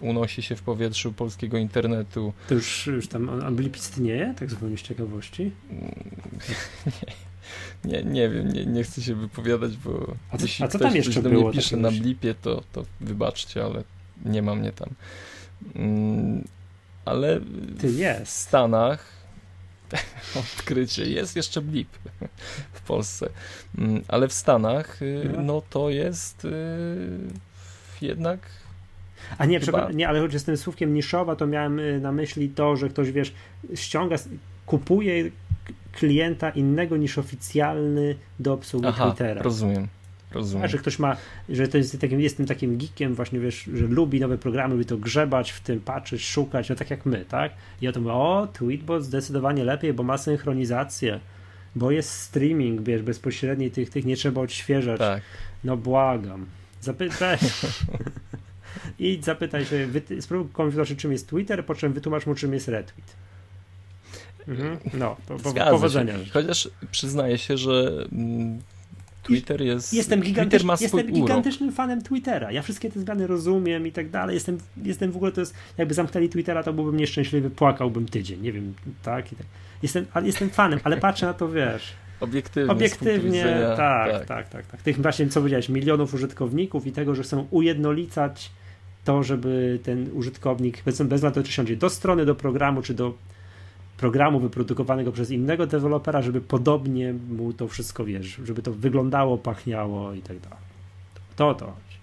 unosi 0.00 0.42
się 0.42 0.56
w 0.56 0.62
powietrzu 0.62 1.12
polskiego 1.12 1.58
internetu. 1.58 2.32
To 2.48 2.54
już, 2.54 2.86
już 2.86 3.08
tam 3.08 3.28
on 3.28 3.56
blip 3.56 3.76
istnieje, 3.76 4.34
tak 4.38 4.50
zupełnie 4.50 4.78
z 4.78 4.82
ciekawości? 4.82 5.50
Nie, 6.86 7.12
nie 7.84 8.28
wiem, 8.30 8.52
nie, 8.52 8.66
nie 8.66 8.82
chcę 8.84 9.02
się 9.02 9.14
wypowiadać, 9.14 9.76
bo 9.76 10.14
a 10.30 10.36
co, 10.36 10.42
jeśli 10.42 10.64
a 10.64 10.68
co 10.68 10.78
ktoś 10.78 10.88
tam 10.88 10.96
jeszcze 10.96 11.22
do 11.22 11.30
było 11.30 11.42
mnie 11.42 11.52
pisze 11.52 11.70
takiego? 11.70 11.90
na 11.90 11.98
blipie, 12.00 12.34
to, 12.34 12.62
to 12.72 12.84
wybaczcie, 13.00 13.64
ale 13.64 13.84
nie 14.24 14.42
ma 14.42 14.54
mnie 14.54 14.72
tam. 14.72 14.88
Mm, 15.74 16.44
ale 17.04 17.40
Ty 17.80 17.88
w 17.88 17.98
jest. 17.98 18.32
Stanach 18.36 19.12
odkrycie 20.36 21.04
jest 21.10 21.36
jeszcze 21.36 21.60
blip 21.62 21.88
w 22.72 22.80
Polsce, 22.80 23.28
Mm, 23.78 24.02
ale 24.08 24.28
w 24.28 24.32
Stanach 24.32 25.02
y, 25.02 25.30
No. 25.36 25.42
no 25.42 25.62
to 25.70 25.90
jest 25.90 26.44
y, 26.44 26.50
jednak 28.00 28.40
A 29.38 29.46
nie, 29.46 29.60
Chyba- 29.60 29.92
nie, 29.92 30.08
ale 30.08 30.20
choć 30.20 30.36
z 30.36 30.44
tym 30.44 30.56
słówkiem 30.56 30.94
niszowa, 30.94 31.36
to 31.36 31.46
miałem 31.46 31.78
y, 31.78 32.00
na 32.00 32.12
myśli 32.12 32.48
to, 32.48 32.76
że 32.76 32.88
ktoś, 32.88 33.12
wiesz, 33.12 33.32
ściąga, 33.74 34.16
kupuje 34.66 35.30
klienta 35.96 36.50
innego 36.50 36.96
niż 36.96 37.18
oficjalny 37.18 38.14
do 38.40 38.52
obsługi 38.52 38.86
aha, 38.86 39.06
Twittera. 39.06 39.42
rozumiem, 39.42 39.88
A, 40.30 40.34
rozumiem. 40.34 40.68
że 40.68 40.78
ktoś 40.78 40.98
ma, 40.98 41.16
że 41.48 41.68
to 41.68 41.78
jest 41.78 42.00
takim, 42.00 42.20
jestem 42.20 42.46
takim 42.46 42.78
geekiem 42.78 43.14
właśnie, 43.14 43.40
wiesz, 43.40 43.70
że 43.74 43.86
lubi 43.86 44.20
nowe 44.20 44.38
programy, 44.38 44.74
lubi 44.74 44.86
to 44.86 44.96
grzebać 44.96 45.50
w 45.50 45.60
tym, 45.60 45.80
patrzeć, 45.80 46.24
szukać, 46.24 46.68
no 46.68 46.76
tak 46.76 46.90
jak 46.90 47.06
my, 47.06 47.24
tak? 47.28 47.52
I 47.80 47.88
o 47.88 47.92
tym 47.92 48.06
o, 48.06 48.48
Tweetbot 48.52 49.04
zdecydowanie 49.04 49.64
lepiej, 49.64 49.92
bo 49.92 50.02
ma 50.02 50.18
synchronizację, 50.18 51.20
bo 51.76 51.90
jest 51.90 52.10
streaming, 52.10 52.82
wiesz, 52.82 53.02
bezpośredni 53.02 53.70
tych, 53.70 53.90
tych 53.90 54.04
nie 54.04 54.16
trzeba 54.16 54.40
odświeżać. 54.40 54.98
Tak, 54.98 55.22
No 55.64 55.76
błagam. 55.76 56.46
Zapytaj. 56.80 57.38
I 58.98 59.18
zapytaj 59.22 59.64
się, 59.64 59.88
spróbuj 60.20 60.52
komuś 60.52 60.74
czym 60.96 61.12
jest 61.12 61.28
Twitter, 61.28 61.66
po 61.66 61.74
czym 61.74 61.92
wytłumacz 61.92 62.26
mu, 62.26 62.34
czym 62.34 62.52
jest 62.52 62.68
retweet. 62.68 63.25
Mhm. 64.48 64.78
No, 64.94 65.16
zgadza 65.50 65.70
powodzenia. 65.70 66.24
się. 66.24 66.30
Chociaż 66.30 66.68
przyznaję 66.90 67.38
się, 67.38 67.56
że 67.56 68.06
mm, 68.12 68.58
Twitter 69.22 69.60
jest. 69.62 69.92
Jestem, 69.94 70.20
Twitter 70.20 70.34
gigantycz, 70.34 70.64
ma 70.64 70.76
swój 70.76 70.84
jestem 70.84 71.00
urok. 71.00 71.14
gigantycznym 71.14 71.72
fanem 71.72 72.02
Twittera. 72.02 72.52
Ja 72.52 72.62
wszystkie 72.62 72.90
te 72.90 73.00
zmiany 73.00 73.26
rozumiem 73.26 73.86
i 73.86 73.92
tak 73.92 74.10
dalej. 74.10 74.34
Jestem, 74.34 74.58
jestem 74.84 75.12
w 75.12 75.16
ogóle, 75.16 75.32
to 75.32 75.40
jest, 75.40 75.54
jakby 75.78 75.94
zamknęli 75.94 76.28
Twittera, 76.28 76.62
to 76.62 76.72
byłbym 76.72 76.96
nieszczęśliwy, 76.96 77.50
płakałbym 77.50 78.06
tydzień. 78.06 78.40
Nie 78.40 78.52
wiem, 78.52 78.74
tak 79.02 79.32
i 79.32 79.36
tak. 79.36 79.46
Jestem, 79.82 80.06
ale 80.12 80.26
jestem 80.26 80.50
fanem, 80.50 80.80
ale 80.84 80.96
patrzę 80.96 81.26
na 81.26 81.34
to, 81.34 81.48
wiesz, 81.48 81.92
Obiektywnie. 82.20 82.72
obiektywnie, 82.72 83.30
widzenia- 83.44 83.76
tak, 83.76 84.26
tak, 84.26 84.48
tak, 84.48 84.66
tak, 84.66 84.82
Tych 84.82 85.02
właśnie, 85.02 85.28
co 85.28 85.40
powiedziałeś, 85.40 85.68
milionów 85.68 86.14
użytkowników 86.14 86.86
i 86.86 86.92
tego, 86.92 87.14
że 87.14 87.22
chcą 87.22 87.46
ujednolicać 87.50 88.50
to, 89.04 89.22
żeby 89.22 89.78
ten 89.82 90.10
użytkownik, 90.12 90.82
bez, 90.84 91.02
bez 91.02 91.14
względu 91.20 91.42
czy 91.42 91.52
siądzie 91.52 91.76
do 91.76 91.90
strony, 91.90 92.24
do 92.24 92.34
programu, 92.34 92.82
czy 92.82 92.94
do 92.94 93.14
programu 93.96 94.40
wyprodukowanego 94.40 95.12
przez 95.12 95.30
innego 95.30 95.66
dewelopera, 95.66 96.22
żeby 96.22 96.40
podobnie 96.40 97.12
mu 97.12 97.52
to 97.52 97.68
wszystko, 97.68 98.04
wiesz, 98.04 98.40
żeby 98.44 98.62
to 98.62 98.72
wyglądało, 98.72 99.38
pachniało 99.38 100.12
i 100.12 100.22
tak 100.22 100.38
dalej. 100.40 100.58
To 101.36 101.48
o 101.48 101.54
to 101.54 101.64
chodzi. 101.66 101.96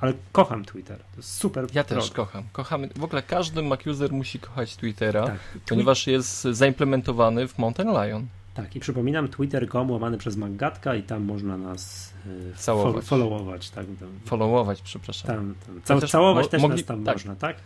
Ale 0.00 0.12
kocham 0.32 0.64
Twitter. 0.64 0.98
To 0.98 1.16
jest 1.16 1.34
super. 1.34 1.66
Ja 1.74 1.84
też 1.84 2.10
kocham. 2.10 2.44
Kochamy. 2.52 2.88
W 2.96 3.04
ogóle 3.04 3.22
każdy 3.22 3.62
Mac 3.62 3.86
user 3.86 4.12
musi 4.12 4.38
kochać 4.38 4.76
Twittera, 4.76 5.26
Tak. 5.26 5.38
ponieważ 5.68 6.06
jest 6.06 6.42
zaimplementowany 6.42 7.48
w 7.48 7.58
Mountain 7.58 7.88
Lion. 7.88 8.26
Tak, 8.54 8.76
i 8.76 8.80
przypominam, 8.80 9.28
twitter.com 9.28 9.90
łamany 9.90 10.18
przez 10.18 10.36
Maggatka 10.36 10.94
i 10.94 11.02
tam 11.02 11.22
można 11.24 11.56
nas 11.56 12.12
y, 12.26 12.52
Całować. 12.56 13.04
fol- 13.04 13.06
followować. 13.06 13.70
Tak, 13.70 13.86
Followować, 14.24 14.82
przepraszam. 14.82 15.26
tam, 15.26 15.54
tam. 15.86 15.96
Chociaż 15.96 16.10
całować 16.10 16.44
mo- 16.44 16.50
też 16.50 16.62
mogli- 16.62 16.76
nas 16.76 16.84
tam 16.84 17.04
tak. 17.04 17.14
można, 17.14 17.36
tak? 17.36 17.56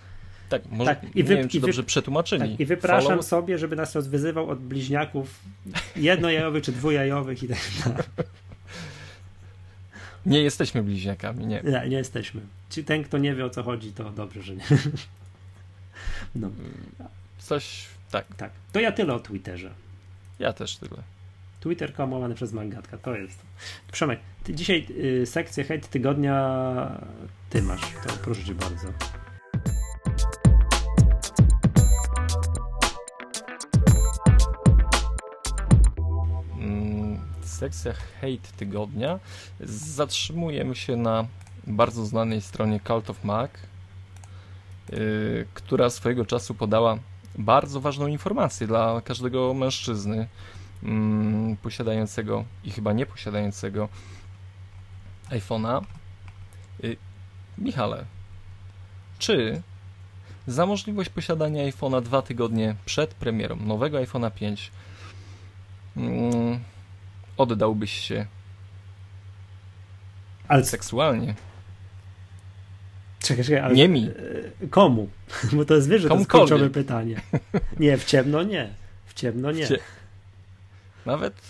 Tak, 0.53 0.63
może, 0.73 0.95
Tak, 0.97 1.05
i 1.05 1.19
nie 1.19 1.25
wy- 1.25 1.37
wiem, 1.37 1.49
czy 1.49 1.61
wy- 1.61 1.67
dobrze 1.67 1.83
przetłumaczyli. 1.83 2.51
tak? 2.51 2.61
I 2.61 2.67
wypraszam 2.67 3.19
Follow- 3.19 3.23
sobie, 3.27 3.59
żeby 3.59 3.77
nas 3.77 3.95
rozwyzywał 3.95 4.51
od 4.51 4.59
bliźniaków 4.61 5.41
jednojajowych 5.97 6.65
czy 6.65 6.73
dwujajowych 6.73 7.43
i 7.43 7.49
tak 7.49 7.59
dalej. 7.85 8.03
Nie 10.27 10.43
jesteśmy 10.43 10.83
bliźniakami, 10.83 11.47
nie. 11.47 11.63
Nie, 11.65 11.89
nie 11.89 11.97
jesteśmy. 11.97 12.41
Ci 12.71 12.85
ten, 12.85 13.05
kto 13.05 13.19
nie 13.19 13.35
wie 13.35 13.45
o 13.45 13.51
co 13.51 13.63
chodzi, 13.63 13.93
to 13.93 14.11
dobrze, 14.11 14.43
że 14.43 14.55
nie. 14.57 14.63
No, 16.35 16.51
Coś, 17.39 17.85
tak, 18.11 18.27
tak. 18.37 18.51
To 18.73 18.81
ja 18.81 18.93
tyle 18.93 19.15
o 19.15 19.21
Twitterze. 19.21 19.71
ja 20.39 20.53
też 20.53 20.77
tyle. 20.77 21.03
Twitter.com 21.61 22.13
łamany 22.13 22.35
przez 22.35 22.53
Maggatka, 22.53 22.99
to 22.99 23.15
jest. 23.17 23.39
Przemek, 23.93 24.21
ty 24.45 24.55
dzisiaj 24.55 24.87
y, 25.23 25.27
sekcję 25.27 25.65
hejt 25.65 25.89
tygodnia 25.89 27.01
ty 27.51 27.63
masz, 27.63 27.81
to 28.07 28.13
proszę 28.25 28.45
cię 28.45 28.55
bardzo. 28.55 28.89
Sekcja 37.63 37.93
hate 37.93 38.53
tygodnia. 38.57 39.19
Zatrzymujemy 39.61 40.75
się 40.75 40.97
na 40.97 41.27
bardzo 41.67 42.07
znanej 42.07 42.41
stronie 42.41 42.81
Cult 42.81 43.11
of 43.11 43.25
Mac, 43.25 43.51
yy, 44.91 45.47
która 45.55 45.91
swojego 45.91 46.27
czasu 46.27 46.55
podała 46.55 46.99
bardzo 47.39 47.81
ważną 47.81 48.07
informację 48.07 48.67
dla 48.67 49.01
każdego 49.05 49.55
mężczyzny 49.55 50.29
mm, 50.83 51.57
posiadającego 51.57 52.45
i 52.65 52.71
chyba 52.71 52.93
nie 52.93 53.07
posiadającego 53.07 53.89
iPhone'a. 55.31 55.83
Yy, 56.83 56.97
Michale, 57.59 58.05
czy 59.19 59.63
za 60.47 60.67
możliwość 60.67 61.11
posiadania 61.11 61.71
iPhone'a 61.71 62.03
dwa 62.03 62.23
tygodnie 62.23 62.75
przed 62.85 63.15
premierą 63.15 63.57
nowego 63.57 63.99
iPhone'a 63.99 64.31
5 64.31 64.71
mm, 65.97 66.61
oddałbyś 67.37 67.93
się 67.93 68.27
Ale 70.49 70.65
seksualnie? 70.65 71.35
czekaj, 73.23 73.45
czekaj, 73.45 73.61
ale 73.61 73.75
Nie 73.75 73.89
mi. 73.89 74.09
y, 74.63 74.69
komu? 74.71 75.09
Bo 75.53 75.65
to 75.65 75.75
jest 75.75 75.89
wiesz, 75.89 76.03
że 76.03 76.09
to 76.09 76.15
jest 76.19 76.31
kluczowe 76.31 76.71
pytanie. 76.71 77.21
Nie, 77.79 77.99
w 77.99 78.05
ciemno 78.05 78.43
nie. 78.43 78.75
W 79.07 79.15
ciemno 79.15 79.53
nie. 79.53 79.67
Cie- 79.67 79.79
Nawet 81.07 81.49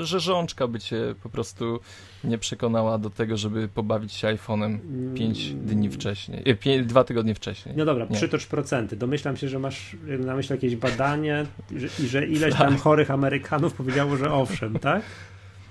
y, 0.00 0.06
rzeżączka 0.06 0.68
by 0.68 0.80
cię 0.80 1.14
po 1.22 1.28
prostu 1.28 1.80
nie 2.24 2.38
przekonała 2.38 2.98
do 2.98 3.10
tego, 3.10 3.36
żeby 3.36 3.68
pobawić 3.68 4.12
się 4.12 4.28
iPhone'em 4.28 4.78
5 5.14 5.46
Mm, 5.46 5.66
dni 5.66 5.90
wcześniej, 5.90 6.42
y, 6.66 6.84
dwa 6.84 7.04
tygodnie 7.04 7.34
wcześniej. 7.34 7.74
No 7.76 7.84
dobra, 7.84 8.06
Nie. 8.10 8.16
przytocz 8.16 8.46
procenty. 8.46 8.96
Domyślam 8.96 9.36
się, 9.36 9.48
że 9.48 9.58
masz 9.58 9.96
na 10.18 10.36
myśli 10.36 10.52
jakieś 10.54 10.76
badanie 10.76 11.46
że, 11.76 11.88
i 12.04 12.08
że 12.08 12.26
ileś 12.26 12.54
tam 12.54 12.76
chorych 12.76 13.10
Amerykanów 13.10 13.74
powiedziało, 13.74 14.16
że 14.16 14.32
owszem, 14.32 14.78
tak? 14.78 15.02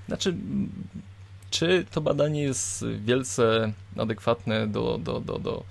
Znaczy, 0.07 0.35
czy 1.49 1.85
to 1.91 2.01
badanie 2.01 2.43
jest 2.43 2.85
wielce 3.05 3.73
adekwatne 3.97 4.67
do, 4.67 4.97
do, 4.97 5.19
do, 5.19 5.39
do 5.39 5.63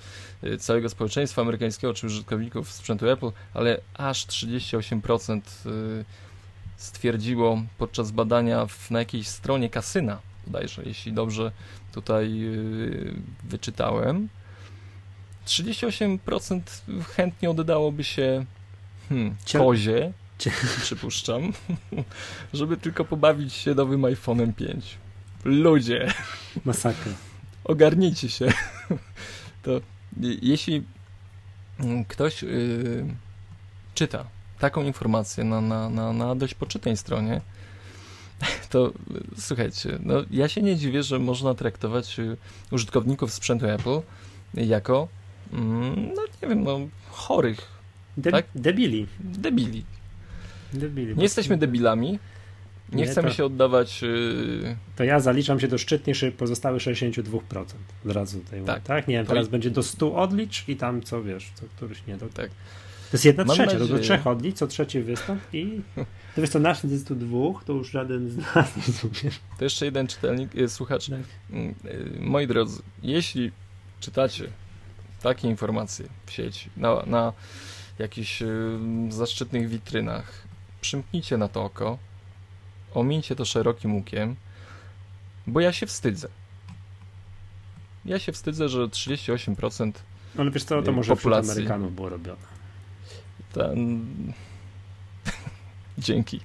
y, 0.45 0.59
całego 0.59 0.89
społeczeństwa 0.89 1.43
amerykańskiego, 1.43 1.95
czy 1.95 2.07
użytkowników 2.07 2.73
sprzętu 2.73 3.09
Apple, 3.09 3.31
ale 3.55 3.81
aż 3.95 4.27
38% 4.27 5.41
y, 5.67 6.05
stwierdziło 6.83 7.63
podczas 7.79 8.11
badania 8.11 8.67
w, 8.67 8.91
na 8.91 8.99
jakiejś 8.99 9.29
stronie 9.29 9.71
kasyna, 9.71 10.21
bodajże, 10.47 10.83
jeśli 10.87 11.13
dobrze 11.13 11.53
tutaj 11.93 12.43
y, 12.43 13.15
wyczytałem, 13.45 14.29
38% 15.47 16.61
chętnie 17.17 17.51
oddałoby 17.51 18.05
się 18.05 18.45
hmm, 19.09 19.37
kozie, 19.53 20.13
przypuszczam, 20.83 21.53
żeby 22.53 22.77
tylko 22.77 23.05
pobawić 23.05 23.55
się 23.55 23.75
nowym 23.75 24.03
iPhone'em 24.03 24.53
5. 24.55 24.99
Ludzie, 25.45 26.13
Masakra. 26.65 27.13
ogarnijcie 27.65 28.29
się. 28.29 28.53
To 29.63 29.77
y, 29.77 29.81
jeśli 30.43 30.83
mm, 31.81 32.05
ktoś 32.05 32.45
y, 32.45 33.07
czyta 33.95 34.25
taką 34.63 34.83
informację 34.83 35.45
na, 35.45 35.61
na, 35.61 35.91
na, 35.91 36.13
na 36.13 36.35
dość 36.35 36.55
poczytej 36.55 36.97
stronie, 36.97 37.41
to 38.71 38.93
słuchajcie, 39.39 39.99
no 40.03 40.15
ja 40.31 40.49
się 40.49 40.63
nie 40.63 40.77
dziwię, 40.77 41.03
że 41.03 41.19
można 41.19 41.55
traktować 41.55 42.19
y, 42.19 42.37
użytkowników 42.71 43.33
sprzętu 43.33 43.67
Apple 43.67 44.01
jako 44.55 45.09
mm, 45.53 46.15
no 46.15 46.23
nie 46.43 46.49
wiem, 46.49 46.63
no 46.65 46.81
chorych, 47.11 47.61
De- 48.17 48.31
Tak? 48.33 48.47
Debili. 48.55 49.07
debili. 49.21 49.85
debili. 50.73 51.17
Nie 51.17 51.23
jesteśmy 51.23 51.57
debilami, 51.59 52.19
nie, 52.93 52.99
Nie, 52.99 53.07
chcemy 53.07 53.29
to- 53.29 53.35
się 53.35 53.45
oddawać 53.45 54.03
y, 54.03 54.77
To 54.97 55.05
ja 55.05 55.21
zaliczam 55.21 55.61
się 55.61 55.69
do 55.69 55.79
szczytniejszych 55.79 56.35
pozostałych 56.37 56.83
62%. 56.83 57.65
Od 58.07 58.13
razu 58.13 58.41
tutaj 58.41 58.61
mówię, 58.61 58.73
Tak. 58.73 58.83
tak. 58.83 59.09
Nie 59.09 59.15
wiem, 59.17 59.27
teraz 59.27 59.49
będzie 59.49 59.71
do 59.71 59.83
100 59.83 60.15
odlicz 60.17 60.69
i 60.69 60.77
tam 60.77 61.03
co 61.03 61.23
wiesz, 61.23 61.51
co 61.55 61.67
któryś 61.77 62.07
nie. 62.07 62.17
To, 62.19 62.27
Tak. 62.29 62.51
To 63.13 63.17
jest 63.17 63.25
jedna 63.25 63.45
Mam 63.45 63.55
trzecia, 63.57 63.73
to 63.73 63.79
do 63.79 63.81
nadzieję. 63.85 64.01
trzech 64.03 64.27
odlicz, 64.27 64.57
co 64.57 64.67
trzeci 64.67 65.01
wystąp 65.03 65.43
i 65.53 65.81
to 66.35 66.41
wiesz, 66.41 66.51
to 66.51 66.59
nasz 66.59 66.85
jest 66.85 67.09
tu 67.09 67.15
dwóch, 67.15 67.65
to 67.65 67.73
już 67.73 67.91
żaden 67.91 68.31
z 68.31 68.37
nas 68.37 68.77
nie 68.77 68.83
rozumie. 68.87 69.31
To 69.59 69.65
jeszcze 69.65 69.85
jeden 69.85 70.07
czytelnik, 70.07 70.55
y, 70.57 70.69
słuchacz. 70.69 71.11
Tak. 71.11 71.19
Mm, 71.51 71.75
y, 71.85 72.21
Moi 72.21 72.47
drodzy, 72.47 72.83
jeśli 73.03 73.53
czytacie 74.01 74.49
takie 75.23 75.49
informacje 75.49 76.07
w 76.27 76.31
sieci, 76.33 76.71
na, 76.77 77.03
na 77.07 77.33
jakichś 77.99 78.43
y, 78.43 78.79
zaszczytnych 79.09 79.69
witrynach, 79.69 80.43
przymknijcie 80.81 81.37
na 81.37 81.49
to 81.49 81.65
oko, 81.65 81.99
omińcie 82.95 83.37
to 83.37 83.45
szerokim 83.45 83.95
łukiem, 83.95 84.37
bo 85.47 85.61
ja 85.61 85.73
się 85.73 85.87
wstydzę. 85.87 86.29
Ja 88.05 88.19
się 88.19 88.33
wstydzę, 88.33 88.69
że 88.69 88.79
38% 88.89 89.93
Ale 90.39 90.51
wiesz 90.51 90.65
co, 90.65 90.83
to 90.83 90.93
może 90.93 91.17
populacji. 91.17 91.51
wśród 91.51 91.59
Amerykanów 91.67 91.95
było 91.95 92.09
robione. 92.09 92.53
Ten... 93.53 94.07
Dzięki. 95.99 96.41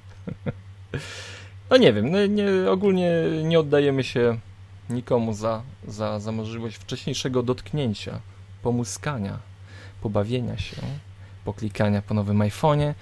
No 1.69 1.77
nie 1.77 1.93
wiem, 1.93 2.11
no 2.11 2.25
nie, 2.25 2.71
ogólnie 2.71 3.11
nie 3.43 3.59
oddajemy 3.59 4.03
się 4.03 4.37
nikomu 4.89 5.33
za, 5.33 5.61
za, 5.87 6.19
za 6.19 6.31
możliwość 6.31 6.77
wcześniejszego 6.77 7.43
dotknięcia, 7.43 8.19
pomuskania, 8.61 9.39
pobawienia 10.01 10.57
się, 10.57 10.77
poklikania 11.45 12.01
po 12.01 12.13
nowym 12.13 12.39
iPhone'ie. 12.39 12.93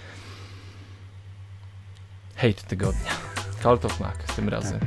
Hejt 2.35 2.63
tygodnia. 2.63 3.11
Cult 3.63 3.85
of 3.85 3.99
Mac 3.99 4.35
tym 4.35 4.49
razem. 4.49 4.79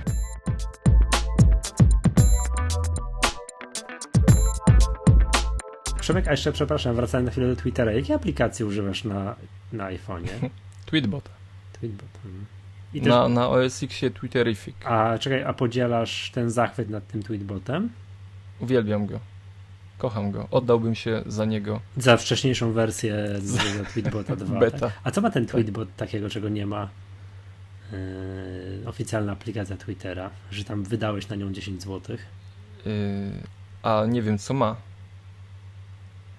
Przemek, 6.09 6.29
a 6.29 6.31
jeszcze 6.31 6.53
przepraszam, 6.53 6.97
wracając 6.97 7.27
na 7.27 7.33
chwilę 7.33 7.49
do 7.49 7.57
Twittera. 7.57 7.93
Jakie 7.93 8.15
aplikacje 8.15 8.67
używasz 8.67 9.05
na, 9.05 9.35
na 9.73 9.85
iPhone'ie? 9.91 10.49
Tweetbot. 10.87 11.29
Tweetbot. 11.73 12.09
mhm. 12.25 12.47
I 12.95 13.01
też, 13.01 13.09
Na, 13.09 13.29
na 13.29 13.49
OS 13.49 13.83
Xie 13.83 14.11
Twitterific. 14.11 14.77
A 14.85 15.19
czekaj, 15.19 15.45
a 15.45 15.53
podzielasz 15.53 16.31
ten 16.31 16.51
zachwyt 16.51 16.91
nad 16.91 17.07
tym 17.07 17.23
tweetbotem? 17.23 17.91
Uwielbiam 18.61 19.07
go. 19.07 19.21
Kocham 19.99 20.31
go. 20.31 20.49
Oddałbym 20.51 20.95
się 20.95 21.23
za 21.27 21.45
niego. 21.45 21.81
Za 21.97 22.17
wcześniejszą 22.17 22.73
wersję 22.73 23.27
z 23.39 23.59
Tweetbota 23.93 24.37
2. 24.37 24.61
Beta. 24.61 24.79
Tak? 24.79 24.93
A 25.05 25.11
co 25.11 25.21
ma 25.21 25.31
ten 25.31 25.47
Tweetbot 25.47 25.97
takiego, 25.97 26.31
czego 26.31 26.49
nie 26.49 26.67
ma 26.67 26.89
yy, 27.93 27.99
oficjalna 28.87 29.33
aplikacja 29.33 29.77
Twittera, 29.77 30.31
że 30.51 30.65
tam 30.65 30.85
wydałeś 30.85 31.29
na 31.29 31.37
nią 31.37 31.53
10 31.53 31.83
zł? 31.83 32.17
Yy, 32.87 32.93
a 33.83 34.05
nie 34.09 34.23
wiem, 34.23 34.39
co 34.39 34.55
ma. 34.55 34.88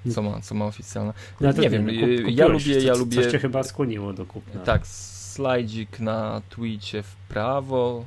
Co 0.10 0.22
ma, 0.22 0.42
co 0.42 0.56
ma 0.56 0.66
oficjalna. 0.66 1.14
To 1.40 1.62
Nie 1.62 1.70
wiem, 1.70 1.86
kup- 1.88 2.30
ja 2.30 2.48
lubię- 2.48 2.84
ja 2.84 2.94
lubię- 2.94 3.24
Coś 3.24 3.32
cię 3.32 3.40
chyba 3.40 3.64
skłoniło 3.64 4.14
do 4.14 4.26
kupna. 4.26 4.62
Tak, 4.62 4.88
slajdzik 4.88 6.00
na 6.00 6.42
Twitcie 6.50 7.04
w 7.04 7.16
prawo, 7.16 8.06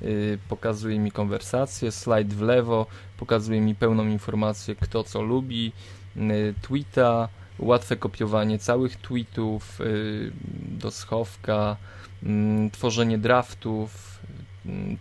yy, 0.00 0.38
pokazuje 0.48 0.98
mi 0.98 1.10
konwersację, 1.12 1.92
slajd 1.92 2.34
w 2.34 2.40
lewo, 2.42 2.86
pokazuje 3.18 3.60
mi 3.60 3.74
pełną 3.74 4.06
informację, 4.06 4.74
kto 4.74 5.04
co 5.04 5.22
lubi, 5.22 5.72
yy, 6.16 6.54
tweeta, 6.62 7.28
łatwe 7.58 7.96
kopiowanie 7.96 8.58
całych 8.58 8.96
tweetów 8.96 9.78
yy, 9.78 10.32
do 10.78 10.90
schowka, 10.90 11.76
yy, 12.22 12.30
tworzenie 12.72 13.18
draftów, 13.18 14.18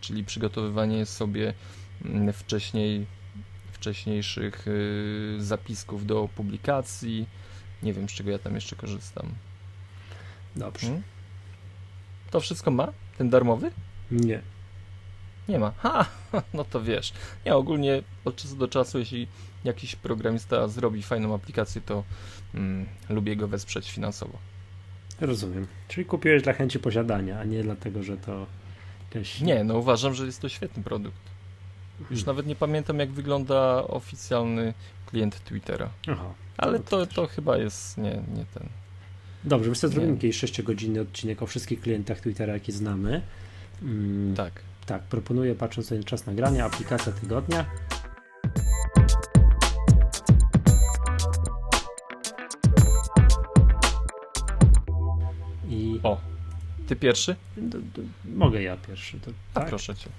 czyli 0.02 0.24
przygotowywanie 0.24 1.06
sobie 1.06 1.54
yy, 2.06 2.34
wcześniej 2.34 3.06
wcześniejszych 3.82 4.66
yy, 4.66 5.44
zapisków 5.44 6.06
do 6.06 6.30
publikacji. 6.36 7.28
Nie 7.84 7.94
wiem, 7.94 8.10
z 8.10 8.12
czego 8.12 8.32
ja 8.32 8.40
tam 8.40 8.56
jeszcze 8.56 8.76
korzystam. 8.76 9.30
Dobrze. 10.56 10.88
Hmm? 10.88 11.04
To 12.32 12.40
wszystko 12.40 12.72
ma? 12.72 12.94
Ten 13.18 13.30
darmowy? 13.30 13.72
Nie. 14.12 14.42
Nie 15.50 15.60
ma. 15.60 15.72
Ha! 15.78 16.06
No 16.54 16.64
to 16.64 16.82
wiesz. 16.82 17.14
Ja 17.46 17.56
ogólnie 17.56 18.04
od 18.26 18.36
czasu 18.36 18.56
do 18.56 18.68
czasu, 18.68 19.00
jeśli 19.00 19.28
jakiś 19.64 19.96
programista 19.96 20.68
zrobi 20.68 21.04
fajną 21.04 21.36
aplikację, 21.36 21.82
to 21.82 22.04
mm, 22.54 22.86
lubię 23.10 23.36
go 23.36 23.48
wesprzeć 23.48 23.92
finansowo. 23.92 24.38
Rozumiem. 25.22 25.68
Czyli 25.88 26.06
kupiłeś 26.06 26.44
dla 26.44 26.54
chęci 26.54 26.80
posiadania, 26.80 27.40
a 27.40 27.44
nie 27.44 27.64
dlatego, 27.64 28.04
że 28.04 28.18
to 28.18 28.48
jakaś... 29.14 29.42
Nie, 29.42 29.64
no 29.64 29.78
uważam, 29.78 30.14
że 30.14 30.26
jest 30.26 30.42
to 30.42 30.50
świetny 30.50 30.84
produkt. 30.84 31.41
Już 32.12 32.26
nawet 32.26 32.48
nie 32.48 32.56
pamiętam, 32.56 33.00
jak 33.00 33.12
wygląda 33.12 33.84
oficjalny 33.88 34.74
klient 35.06 35.44
Twittera. 35.44 35.90
Aha. 36.08 36.34
Ale 36.58 36.80
to, 36.80 37.06
to 37.06 37.28
chyba 37.28 37.58
jest 37.58 37.98
nie, 37.98 38.12
nie 38.36 38.46
ten. 38.54 38.64
Dobrze, 39.44 39.70
my 39.70 39.76
sobie 39.76 39.94
zrobimy 39.94 40.14
jakiś 40.14 40.44
6-godzinny 40.44 41.02
odcinek 41.02 41.42
o 41.42 41.46
wszystkich 41.48 41.82
klientach 41.82 42.20
Twittera, 42.20 42.54
jakie 42.54 42.72
znamy. 42.72 43.22
Mm, 43.82 44.36
Tak. 44.36 44.52
tak, 44.86 45.02
proponuję, 45.04 45.56
patrząc 45.56 45.92
na 45.92 46.04
czas 46.04 46.26
nagrania, 46.26 46.66
aplikacja 46.66 47.12
tygodnia. 47.12 47.66
I 55.70 56.00
O, 56.04 56.18
ty 56.88 56.96
pierwszy? 56.96 57.36
d- 57.58 57.78
mogę 58.36 58.62
ja 58.64 58.78
pierwszy. 58.78 59.20
To, 59.20 59.32
A 59.54 59.60
tak, 59.60 59.70
proszę 59.70 59.96
cię. 59.96 60.10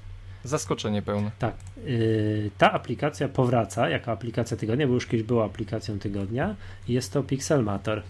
Zaskoczenie 0.44 1.02
pełne. 1.02 1.30
tak. 1.38 1.54
Yy, 1.84 2.50
ta 2.58 2.72
aplikacja 2.72 3.28
powraca 3.28 3.88
jako 3.88 4.12
aplikacja 4.12 4.56
tygodnia, 4.56 4.86
bo 4.86 4.94
już 4.94 5.06
kiedyś 5.06 5.26
była 5.26 5.44
aplikacją 5.44 5.98
tygodnia. 5.98 6.56
Jest 6.88 7.12
to 7.12 7.22
Pixelmator. 7.22 8.02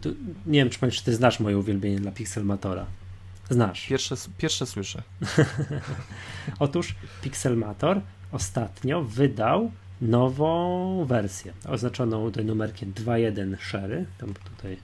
To, 0.00 0.08
nie 0.46 0.58
wiem, 0.58 0.70
czy, 0.70 0.90
czy 0.90 1.04
ty 1.04 1.14
znasz 1.14 1.40
moje 1.40 1.58
uwielbienie 1.58 2.00
dla 2.00 2.12
Pixelmatora. 2.12 2.86
Znasz. 3.50 3.86
Pierwsze, 3.86 4.14
pierwsze 4.38 4.66
słyszę. 4.66 5.02
Otóż 6.58 6.94
Pixelmator 7.22 8.00
ostatnio 8.32 9.02
wydał 9.02 9.70
nową 10.00 11.04
wersję, 11.04 11.52
oznaczoną 11.68 12.24
tutaj 12.24 12.44
numerkiem 12.44 12.92
2.1 12.92 13.56
Sherry, 13.60 14.06
tam 14.18 14.34
tutaj, 14.34 14.76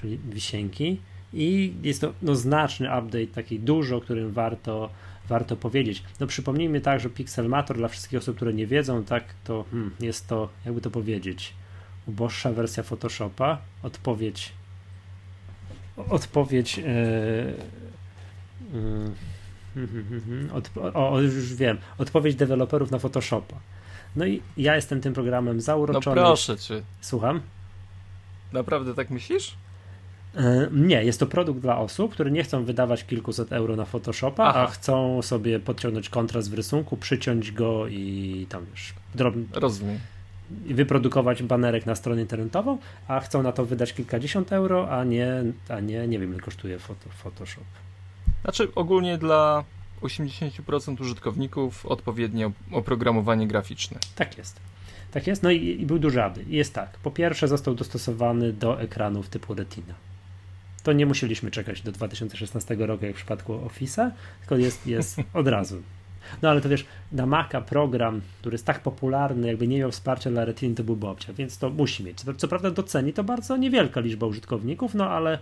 czyli 0.00 0.18
wisienki 0.18 1.00
i 1.32 1.74
jest 1.82 2.00
to 2.00 2.12
no, 2.22 2.34
znaczny 2.34 2.98
update, 2.98 3.26
taki 3.26 3.60
dużo, 3.60 4.00
którym 4.00 4.32
warto, 4.32 4.90
warto 5.28 5.56
powiedzieć. 5.56 6.02
No 6.20 6.26
przypomnijmy 6.26 6.80
tak, 6.80 7.00
że 7.00 7.10
Pixelmator 7.10 7.76
dla 7.76 7.88
wszystkich 7.88 8.18
osób, 8.18 8.36
które 8.36 8.52
nie 8.52 8.66
wiedzą, 8.66 9.04
tak 9.04 9.24
to 9.44 9.64
hmm, 9.70 9.90
jest 10.00 10.28
to, 10.28 10.48
jakby 10.64 10.80
to 10.80 10.90
powiedzieć, 10.90 11.54
uboższa 12.06 12.52
wersja 12.52 12.82
Photoshopa, 12.82 13.58
odpowiedź 13.82 14.52
odpowiedź 15.96 16.78
yy, 16.78 16.84
yy, 18.74 19.10
Odp- 20.52 20.90
o, 20.94 21.12
o, 21.12 21.20
już 21.20 21.54
wiem. 21.54 21.78
Odpowiedź 21.98 22.36
deweloperów 22.36 22.90
na 22.90 22.98
Photoshopa. 22.98 23.56
No 24.16 24.26
i 24.26 24.42
ja 24.56 24.76
jestem 24.76 25.00
tym 25.00 25.14
programem 25.14 25.56
No 25.56 25.62
zauroczony. 25.62 26.16
proszę 26.16 26.58
cię. 26.58 26.82
Słucham? 27.00 27.40
Naprawdę 28.52 28.94
tak 28.94 29.10
myślisz? 29.10 29.54
E, 30.36 30.68
Nie, 30.72 31.04
jest 31.04 31.20
to 31.20 31.26
produkt 31.26 31.60
dla 31.60 31.78
osób, 31.78 32.12
które 32.12 32.30
nie 32.30 32.42
chcą 32.44 32.64
wydawać 32.64 33.04
kilkuset 33.04 33.52
euro 33.52 33.76
na 33.76 33.84
Photoshopa, 33.84 34.44
Aha. 34.44 34.60
a 34.62 34.66
chcą 34.66 35.22
sobie 35.22 35.60
podciągnąć 35.60 36.08
kontrast 36.08 36.50
w 36.50 36.54
rysunku, 36.54 36.96
przyciąć 36.96 37.52
go 37.52 37.86
i 37.88 38.46
tam 38.48 38.66
już 38.70 38.94
drobny, 39.14 39.44
Rozumiem. 39.52 39.98
i 40.66 40.74
wyprodukować 40.74 41.42
banerek 41.42 41.86
na 41.86 41.94
stronę 41.94 42.20
internetową, 42.20 42.78
a 43.08 43.20
chcą 43.20 43.42
na 43.42 43.52
to 43.52 43.64
wydać 43.66 43.92
kilkadziesiąt 43.92 44.52
euro, 44.52 44.90
a 44.90 45.04
nie, 45.04 45.44
a 45.68 45.80
nie, 45.80 46.06
nie 46.08 46.18
wiem 46.18 46.30
ile 46.32 46.40
kosztuje 46.40 46.78
foto, 46.78 47.08
Photoshop. 47.10 47.64
Znaczy 48.42 48.68
ogólnie 48.74 49.18
dla 49.18 49.64
80% 50.02 51.00
użytkowników 51.00 51.86
odpowiednie 51.86 52.46
op- 52.48 52.52
oprogramowanie 52.72 53.46
graficzne. 53.48 53.98
Tak 54.16 54.38
jest. 54.38 54.60
Tak 55.12 55.26
jest. 55.26 55.42
No 55.42 55.50
i, 55.50 55.66
i 55.80 55.86
był 55.86 55.98
duży 55.98 56.18
update. 56.18 56.42
Jest 56.48 56.74
tak. 56.74 56.90
Po 57.02 57.10
pierwsze 57.10 57.48
został 57.48 57.74
dostosowany 57.74 58.52
do 58.52 58.80
ekranów 58.80 59.28
typu 59.28 59.54
Retina. 59.54 59.94
To 60.82 60.92
nie 60.92 61.06
musieliśmy 61.06 61.50
czekać 61.50 61.82
do 61.82 61.92
2016 61.92 62.76
roku, 62.78 63.04
jak 63.04 63.14
w 63.14 63.16
przypadku 63.16 63.52
Office'a, 63.52 64.10
tylko 64.40 64.56
jest, 64.56 64.86
jest 64.86 65.20
od 65.34 65.48
razu. 65.48 65.82
No 66.42 66.50
ale 66.50 66.60
to 66.60 66.68
wiesz, 66.68 66.86
na 67.12 67.26
Maca 67.26 67.60
program, 67.60 68.20
który 68.40 68.54
jest 68.54 68.66
tak 68.66 68.80
popularny, 68.80 69.48
jakby 69.48 69.68
nie 69.68 69.78
miał 69.78 69.90
wsparcia 69.90 70.30
dla 70.30 70.44
Retiny, 70.44 70.74
to 70.74 70.84
byłby 70.84 71.06
obciach, 71.06 71.34
więc 71.34 71.58
to 71.58 71.70
musi 71.70 72.04
mieć. 72.04 72.20
Co, 72.20 72.34
co 72.34 72.48
prawda 72.48 72.70
doceni 72.70 73.12
to 73.12 73.24
bardzo 73.24 73.56
niewielka 73.56 74.00
liczba 74.00 74.26
użytkowników, 74.26 74.94
no 74.94 75.10
ale 75.10 75.38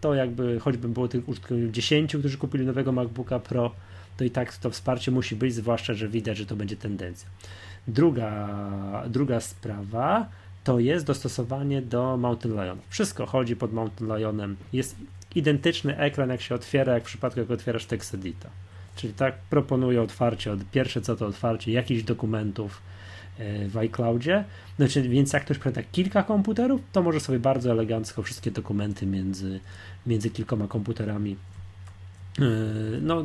to 0.00 0.14
jakby 0.14 0.60
choćby 0.60 0.88
było 0.88 1.08
tych 1.08 1.28
użytkowników 1.28 1.72
10, 1.72 2.16
którzy 2.16 2.38
kupili 2.38 2.66
nowego 2.66 2.92
MacBooka 2.92 3.38
Pro, 3.38 3.74
to 4.16 4.24
i 4.24 4.30
tak 4.30 4.56
to 4.56 4.70
wsparcie 4.70 5.10
musi 5.10 5.36
być, 5.36 5.54
zwłaszcza, 5.54 5.94
że 5.94 6.08
widać, 6.08 6.38
że 6.38 6.46
to 6.46 6.56
będzie 6.56 6.76
tendencja. 6.76 7.28
Druga, 7.88 8.48
druga 9.08 9.40
sprawa 9.40 10.28
to 10.64 10.78
jest 10.78 11.06
dostosowanie 11.06 11.82
do 11.82 12.16
Mountain 12.16 12.54
Lion. 12.54 12.78
Wszystko 12.88 13.26
chodzi 13.26 13.56
pod 13.56 13.72
Mountain 13.72 14.16
Lionem. 14.18 14.56
Jest 14.72 14.96
identyczny 15.34 15.98
ekran, 15.98 16.30
jak 16.30 16.40
się 16.40 16.54
otwiera, 16.54 16.94
jak 16.94 17.02
w 17.02 17.06
przypadku, 17.06 17.40
jak 17.40 17.50
otwierasz 17.50 17.86
TextEdita. 17.86 18.50
Czyli 18.96 19.14
tak 19.14 19.34
proponuję 19.50 20.02
otwarcie, 20.02 20.52
od, 20.52 20.64
pierwsze 20.70 21.00
co 21.00 21.16
to 21.16 21.26
otwarcie 21.26 21.72
jakichś 21.72 22.02
dokumentów 22.02 22.82
e, 23.38 23.68
w 23.68 23.76
iCloudzie. 23.76 24.44
Znaczy, 24.76 25.02
więc 25.02 25.32
jak 25.32 25.44
ktoś 25.44 25.58
posiada 25.58 25.82
kilka 25.92 26.22
komputerów, 26.22 26.80
to 26.92 27.02
może 27.02 27.20
sobie 27.20 27.38
bardzo 27.38 27.70
elegancko 27.70 28.22
wszystkie 28.22 28.50
dokumenty 28.50 29.06
między, 29.06 29.60
między 30.06 30.30
kilkoma 30.30 30.68
komputerami 30.68 31.36
e, 32.38 32.42
no 33.00 33.24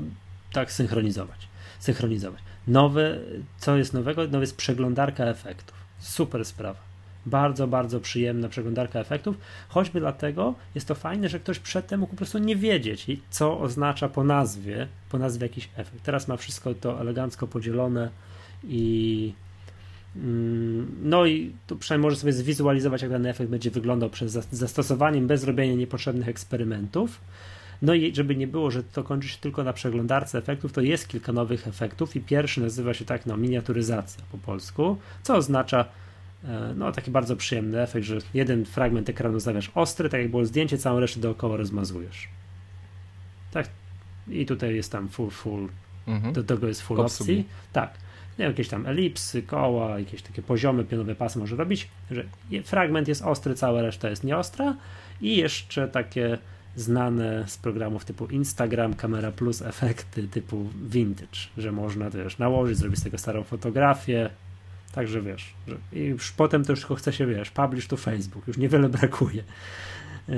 tak 0.54 0.72
synchronizować. 0.72 1.48
Synchronizować. 1.80 2.42
Nowe, 2.68 3.20
co 3.58 3.78
jest 3.78 3.94
nowego? 3.94 4.28
Nowy 4.28 4.44
jest 4.44 4.58
przeglądarka 4.58 5.26
efektów. 5.26 5.78
super 6.00 6.46
sprawa. 6.46 6.93
Bardzo, 7.26 7.68
bardzo 7.68 8.00
przyjemna 8.00 8.50
przeglądarka 8.50 9.00
efektów, 9.00 9.38
choćby 9.70 10.00
dlatego 10.00 10.56
jest 10.76 10.88
to 10.88 10.96
fajne, 10.96 11.30
że 11.30 11.40
ktoś 11.40 11.60
przedtem 11.60 12.00
mógł 12.00 12.12
po 12.12 12.18
prostu 12.18 12.38
nie 12.38 12.56
wiedzieć, 12.56 13.08
co 13.30 13.60
oznacza 13.60 14.10
po 14.10 14.24
nazwie, 14.24 14.88
po 15.10 15.18
nazwie 15.18 15.46
jakiś 15.46 15.70
efekt. 15.76 16.04
Teraz 16.04 16.28
ma 16.28 16.38
wszystko 16.38 16.74
to 16.74 17.02
elegancko 17.02 17.48
podzielone 17.48 18.10
i 18.64 19.34
mm, 20.16 20.96
no 21.04 21.26
i 21.26 21.52
tu 21.68 21.78
przynajmniej 21.78 22.04
może 22.04 22.16
sobie 22.16 22.34
zwizualizować, 22.34 23.02
jak 23.02 23.12
dany 23.12 23.30
efekt 23.30 23.50
będzie 23.50 23.72
wyglądał 23.72 24.10
przez 24.10 24.32
zastosowaniem 24.52 25.28
bez 25.28 25.44
robienia 25.44 25.76
niepotrzebnych 25.76 26.28
eksperymentów. 26.28 27.22
No 27.82 27.94
i 27.94 28.16
żeby 28.16 28.36
nie 28.36 28.48
było, 28.48 28.72
że 28.72 28.84
to 28.84 29.04
kończy 29.04 29.28
się 29.28 29.38
tylko 29.38 29.64
na 29.64 29.74
przeglądarce 29.74 30.38
efektów, 30.38 30.74
to 30.74 30.82
jest 30.82 31.08
kilka 31.08 31.34
nowych 31.34 31.68
efektów 31.68 32.16
i 32.16 32.22
pierwszy 32.22 32.62
nazywa 32.62 32.94
się 32.94 33.06
tak, 33.06 33.26
no 33.26 33.38
miniaturyzacja 33.38 34.24
po 34.32 34.38
polsku, 34.38 34.98
co 35.24 35.36
oznacza 35.36 35.86
no 36.76 36.92
taki 36.92 37.12
bardzo 37.12 37.36
przyjemny 37.36 37.82
efekt, 37.82 38.06
że 38.06 38.18
jeden 38.34 38.66
fragment 38.66 39.10
ekranu 39.10 39.40
stawiasz 39.40 39.72
ostry, 39.76 40.10
tak 40.10 40.22
jak 40.22 40.30
było 40.32 40.46
zdjęcie, 40.46 40.78
całą 40.78 41.00
resztę 41.00 41.20
dookoła 41.20 41.58
rozmazujesz. 41.58 42.28
Tak. 43.52 43.70
I 44.28 44.46
tutaj 44.46 44.76
jest 44.76 44.92
tam 44.92 45.10
full, 45.10 45.30
full, 45.30 45.70
mhm. 46.08 46.34
do 46.34 46.44
tego 46.44 46.68
jest 46.68 46.82
full 46.82 47.00
Obsługi. 47.00 47.32
opcji. 47.32 47.50
Tak. 47.74 47.94
Nie, 48.40 48.46
jakieś 48.46 48.68
tam 48.70 48.86
elipsy, 48.86 49.44
koła, 49.44 50.00
jakieś 50.00 50.22
takie 50.22 50.42
poziomy, 50.42 50.84
pionowe 50.84 51.16
pasy 51.16 51.40
może 51.40 51.56
robić, 51.56 51.90
że 52.12 52.24
fragment 52.64 53.08
jest 53.08 53.22
ostry, 53.22 53.56
cała 53.56 53.82
reszta 53.82 54.10
jest 54.10 54.24
nieostra 54.24 54.76
i 55.22 55.38
jeszcze 55.38 55.88
takie 55.88 56.38
znane 56.76 57.44
z 57.48 57.58
programów 57.58 58.06
typu 58.06 58.26
Instagram, 58.26 58.94
Camera 58.94 59.32
Plus 59.32 59.62
efekty 59.62 60.28
typu 60.28 60.70
vintage, 60.90 61.40
że 61.58 61.72
można 61.72 62.10
też 62.12 62.38
nałożyć, 62.38 62.78
zrobić 62.78 63.00
z 63.00 63.04
tego 63.04 63.18
starą 63.18 63.44
fotografię, 63.44 64.30
także 64.94 65.22
wiesz, 65.22 65.54
i 65.94 66.00
już 66.00 66.32
potem 66.32 66.66
to 66.66 66.72
już 66.72 66.80
tylko 66.80 66.96
chce 66.96 67.14
się, 67.14 67.26
wiesz, 67.26 67.52
publish 67.52 67.88
to 67.88 67.98
Facebook, 67.98 68.48
już 68.48 68.58
niewiele 68.58 68.90
brakuje. 69.00 69.44
E, 70.30 70.34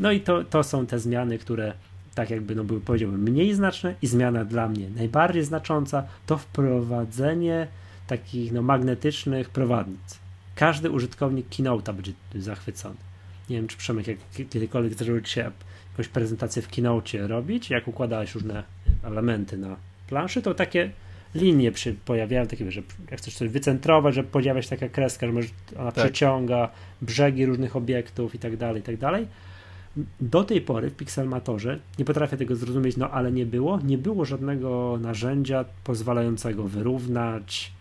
no 0.00 0.12
i 0.12 0.20
to, 0.20 0.44
to 0.44 0.62
są 0.62 0.86
te 0.86 0.98
zmiany, 0.98 1.38
które 1.38 1.72
tak 2.14 2.30
jakby 2.30 2.54
no 2.54 2.64
były 2.64 2.80
powiedziałbym 2.80 3.22
mniej 3.22 3.54
znaczne 3.54 3.94
i 4.02 4.06
zmiana 4.06 4.44
dla 4.44 4.68
mnie 4.68 4.90
najbardziej 4.90 5.44
znacząca 5.44 6.06
to 6.26 6.38
wprowadzenie 6.38 7.66
takich 8.06 8.52
no 8.52 8.62
magnetycznych 8.62 9.50
prowadnic. 9.50 10.18
Każdy 10.54 10.90
użytkownik 10.90 11.48
Keynote'a 11.48 11.94
będzie 11.94 12.12
zachwycony. 12.34 12.96
Nie 13.50 13.56
wiem, 13.56 13.68
czy 13.68 13.76
Przemek 13.76 14.06
jak 14.06 14.18
kiedykolwiek 14.50 14.94
zdarzyło 14.94 15.20
ci 15.20 15.32
się 15.32 15.50
jakąś 15.92 16.08
prezentację 16.08 16.62
w 16.62 16.68
Keynote 16.68 17.26
robić, 17.26 17.70
jak 17.70 17.88
układałeś 17.88 18.34
różne 18.34 18.62
elementy 19.02 19.58
na 19.58 19.76
planszy, 20.08 20.42
to 20.42 20.54
takie 20.54 20.90
linie 21.36 21.72
przy, 21.72 21.94
pojawiają, 22.04 22.46
takie, 22.46 22.70
że 22.70 22.82
jak 23.10 23.20
chcesz 23.20 23.34
coś 23.34 23.48
wycentrować, 23.48 24.14
że 24.14 24.24
pojawia 24.24 24.62
się 24.62 24.68
taka 24.68 24.88
kreska, 24.88 25.26
że 25.26 25.32
może 25.32 25.48
ona 25.78 25.92
tak. 25.92 26.04
przeciąga 26.04 26.68
brzegi 27.02 27.46
różnych 27.46 27.76
obiektów 27.76 28.34
i 28.34 28.38
tak 28.38 28.56
dalej, 28.56 28.80
i 28.80 28.84
tak 28.84 28.96
dalej. 28.96 29.26
Do 30.20 30.44
tej 30.44 30.60
pory 30.60 30.90
w 30.90 30.96
Pixelmatorze, 30.96 31.78
nie 31.98 32.04
potrafię 32.04 32.36
tego 32.36 32.56
zrozumieć, 32.56 32.96
no 32.96 33.10
ale 33.10 33.32
nie 33.32 33.46
było, 33.46 33.80
nie 33.80 33.98
było 33.98 34.24
żadnego 34.24 34.98
narzędzia 35.00 35.64
pozwalającego 35.84 36.62
wyrównać, 36.62 37.72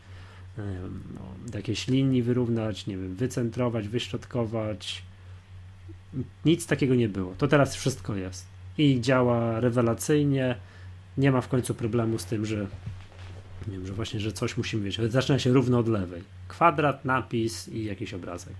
no, 0.57 1.55
jakieś 1.55 1.87
linii 1.87 2.21
wyrównać, 2.21 2.87
nie 2.87 2.97
wiem, 2.97 3.15
wycentrować, 3.15 3.87
wyśrodkować, 3.87 5.03
nic 6.45 6.67
takiego 6.67 6.95
nie 6.95 7.09
było. 7.09 7.33
To 7.37 7.47
teraz 7.47 7.75
wszystko 7.75 8.15
jest. 8.15 8.45
I 8.77 9.01
działa 9.01 9.59
rewelacyjnie. 9.59 10.55
Nie 11.17 11.31
ma 11.31 11.41
w 11.41 11.47
końcu 11.47 11.75
problemu 11.75 12.19
z 12.19 12.25
tym, 12.25 12.45
że 12.45 12.67
wiem, 13.67 13.87
że 13.87 13.93
właśnie, 13.93 14.19
że 14.19 14.31
coś 14.31 14.57
musimy 14.57 14.83
wiedzieć. 14.83 15.11
Zaczyna 15.11 15.39
się 15.39 15.53
równo 15.53 15.79
od 15.79 15.87
lewej. 15.87 16.23
Kwadrat, 16.47 17.05
napis 17.05 17.67
i 17.67 17.85
jakiś 17.85 18.13
obrazek. 18.13 18.55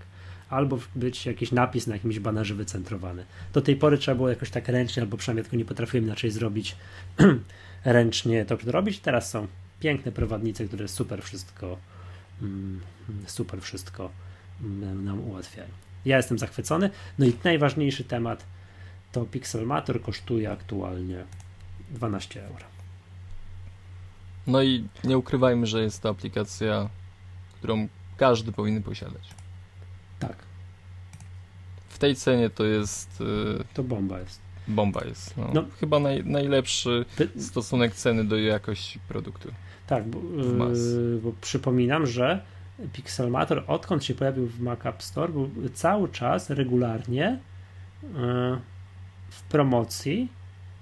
Albo 0.50 0.78
być 0.94 1.26
jakiś 1.26 1.52
napis 1.52 1.86
na 1.86 1.94
jakimś 1.94 2.18
banerze 2.18 2.54
wycentrowany. 2.54 3.24
Do 3.52 3.60
tej 3.60 3.76
pory 3.76 3.98
trzeba 3.98 4.14
było 4.14 4.28
jakoś 4.28 4.50
tak 4.50 4.68
ręcznie, 4.68 5.02
albo 5.02 5.16
przynajmniej 5.16 5.44
tylko 5.44 5.56
nie 5.56 5.64
potrafiłem 5.64 6.04
inaczej 6.04 6.30
zrobić 6.30 6.76
ręcznie 7.84 8.44
to 8.44 8.58
robić. 8.66 8.98
Teraz 8.98 9.30
są 9.30 9.46
piękne 9.80 10.12
prowadnice, 10.12 10.64
które 10.64 10.88
super 10.88 11.22
wszystko 11.22 11.78
mm, 12.42 12.80
super 13.26 13.60
wszystko 13.60 14.10
mm, 14.60 15.04
nam 15.04 15.20
ułatwiają. 15.20 15.68
Ja 16.04 16.16
jestem 16.16 16.38
zachwycony. 16.38 16.90
No 17.18 17.26
i 17.26 17.32
najważniejszy 17.44 18.04
temat 18.04 18.44
to 19.12 19.24
Pixelmator 19.24 20.02
kosztuje 20.02 20.50
aktualnie 20.50 21.24
12 21.90 22.44
euro. 22.46 22.75
No 24.46 24.62
i 24.62 24.88
nie 25.04 25.18
ukrywajmy, 25.18 25.66
że 25.66 25.82
jest 25.82 26.02
to 26.02 26.08
aplikacja, 26.08 26.88
którą 27.58 27.88
każdy 28.16 28.52
powinien 28.52 28.82
posiadać. 28.82 29.28
Tak. 30.18 30.36
W 31.88 31.98
tej 31.98 32.16
cenie 32.16 32.50
to 32.50 32.64
jest. 32.64 33.20
Y, 33.20 33.64
to 33.74 33.82
bomba 33.82 34.20
jest. 34.20 34.40
Bomba 34.68 35.04
jest. 35.04 35.36
No, 35.36 35.50
no. 35.54 35.64
Chyba 35.80 35.98
naj, 35.98 36.24
najlepszy 36.24 37.04
stosunek 37.38 37.94
ceny 37.94 38.24
do 38.24 38.36
jakości 38.36 38.98
produktu. 39.08 39.48
Tak, 39.86 40.08
bo, 40.08 40.18
yy, 40.18 41.20
bo 41.22 41.32
przypominam, 41.40 42.06
że 42.06 42.42
Pixelmator, 42.92 43.64
odkąd 43.66 44.04
się 44.04 44.14
pojawił 44.14 44.46
w 44.46 44.60
Mac 44.60 44.86
App 44.86 45.02
Store, 45.02 45.32
był 45.32 45.50
cały 45.74 46.08
czas 46.08 46.50
regularnie 46.50 47.26
e, 47.28 47.38
w 49.30 49.42
promocji, 49.42 50.28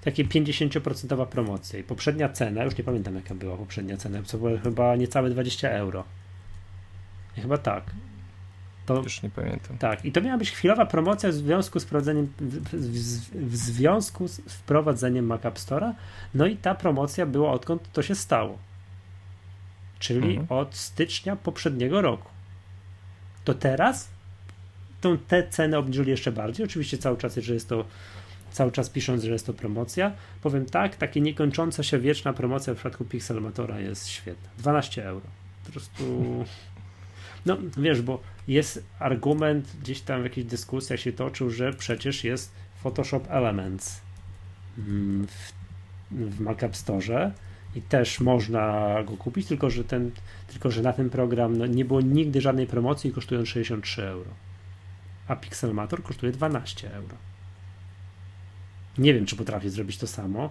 takie 0.05 0.25
50% 0.25 1.27
promocja. 1.27 1.79
I 1.79 1.83
poprzednia 1.83 2.29
cena, 2.29 2.65
już 2.65 2.79
nie 2.79 2.85
pamiętam 2.85 3.15
jaka 3.15 3.35
była 3.35 3.57
poprzednia 3.57 3.97
cena, 3.97 4.23
to 4.23 4.39
było 4.39 4.59
chyba 4.59 4.97
niecałe 4.97 5.31
20 5.31 5.71
euro. 5.71 6.05
I 7.37 7.41
chyba 7.41 7.59
tak. 7.59 7.85
To, 8.87 9.03
już 9.03 9.23
nie 9.23 9.31
pamiętam. 9.31 9.79
Tak, 9.79 10.05
i 10.05 10.13
to 10.13 10.21
miała 10.21 10.39
być 10.39 10.51
chwilowa 10.51 10.87
promocja 10.87 11.29
w 11.29 11.33
związku 11.33 11.81
z 11.81 11.85
wprowadzeniem, 11.85 12.33
w, 12.39 12.59
w, 12.71 13.51
w 13.51 13.57
związku 13.57 14.29
z 14.29 14.41
wprowadzeniem 14.41 15.27
Mac 15.27 15.45
App 15.47 15.59
Store'a. 15.59 15.93
No 16.35 16.47
i 16.47 16.57
ta 16.57 16.75
promocja 16.75 17.27
była 17.27 17.53
odkąd 17.53 17.93
to 17.93 18.03
się 18.03 18.15
stało 18.15 18.59
czyli 20.05 20.37
mhm. 20.37 20.47
od 20.61 20.75
stycznia 20.77 21.37
poprzedniego 21.37 22.03
roku. 22.03 22.29
To 23.45 23.55
teraz 23.55 24.09
tą, 25.01 25.19
te 25.19 25.49
ceny 25.49 25.79
obniżyli 25.79 26.11
jeszcze 26.11 26.33
bardziej. 26.33 26.67
Oczywiście 26.67 26.99
cały 26.99 27.17
czas, 27.17 27.37
że 27.37 27.55
jest 27.55 27.69
to 27.69 27.85
cały 28.55 28.73
czas 28.73 28.91
pisząc, 28.91 29.23
że 29.23 29.33
jest 29.33 29.47
to 29.47 29.55
promocja. 29.55 30.13
Powiem 30.43 30.67
tak, 30.67 30.97
takie 30.97 31.21
niekończąca 31.21 31.83
się 31.83 31.99
wieczna 31.99 32.33
promocja 32.33 32.75
w 32.75 32.77
przypadku 32.77 33.05
Pixelmatora 33.05 33.81
jest 33.81 34.09
świetna. 34.09 34.51
12 34.59 35.07
euro. 35.07 35.27
Po 35.67 35.73
prostu. 35.73 36.05
No 37.47 37.57
wiesz, 37.77 38.03
bo 38.03 38.21
jest 38.49 38.85
argument, 38.99 39.77
gdzieś 39.83 40.01
tam 40.01 40.21
w 40.21 40.25
jakichś 40.25 40.47
dyskusjach 40.47 41.01
się 41.01 41.13
toczył, 41.13 41.51
że 41.51 41.73
przecież 41.73 42.25
jest 42.25 42.53
Photoshop 42.83 43.23
Elements 43.29 44.01
w, 44.79 45.53
w 46.11 46.41
Mac 46.41 46.63
App 46.63 46.77
Store 46.77 47.33
i 47.75 47.83
też 47.83 48.21
można 48.21 48.95
go 49.07 49.17
kupić, 49.17 49.47
tylko 49.47 49.71
że, 49.71 49.85
ten, 49.85 50.11
tylko, 50.49 50.71
że 50.71 50.83
na 50.83 50.93
ten 50.93 51.11
program 51.11 51.57
no, 51.57 51.67
nie 51.67 51.85
było 51.85 52.01
nigdy 52.01 52.41
żadnej 52.41 52.67
promocji 52.67 53.11
i 53.11 53.13
kosztują 53.13 53.45
63 53.45 54.03
euro. 54.03 54.31
A 55.29 55.37
Pixelmator 55.37 56.03
kosztuje 56.03 56.33
12 56.33 56.95
euro. 56.95 57.17
Nie 58.99 59.15
wiem, 59.15 59.27
czy 59.27 59.37
potrafię 59.37 59.71
zrobić 59.71 59.99
to 59.99 60.07
samo. 60.07 60.51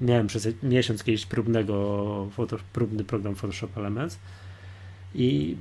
Miałem 0.00 0.26
przez 0.26 0.48
miesiąc 0.62 1.04
kiedyś 1.04 1.26
próbnego, 1.26 2.28
próbny 2.72 3.04
program 3.04 3.34
Photoshop 3.34 3.68
Elements 3.76 4.18
i 5.14 5.56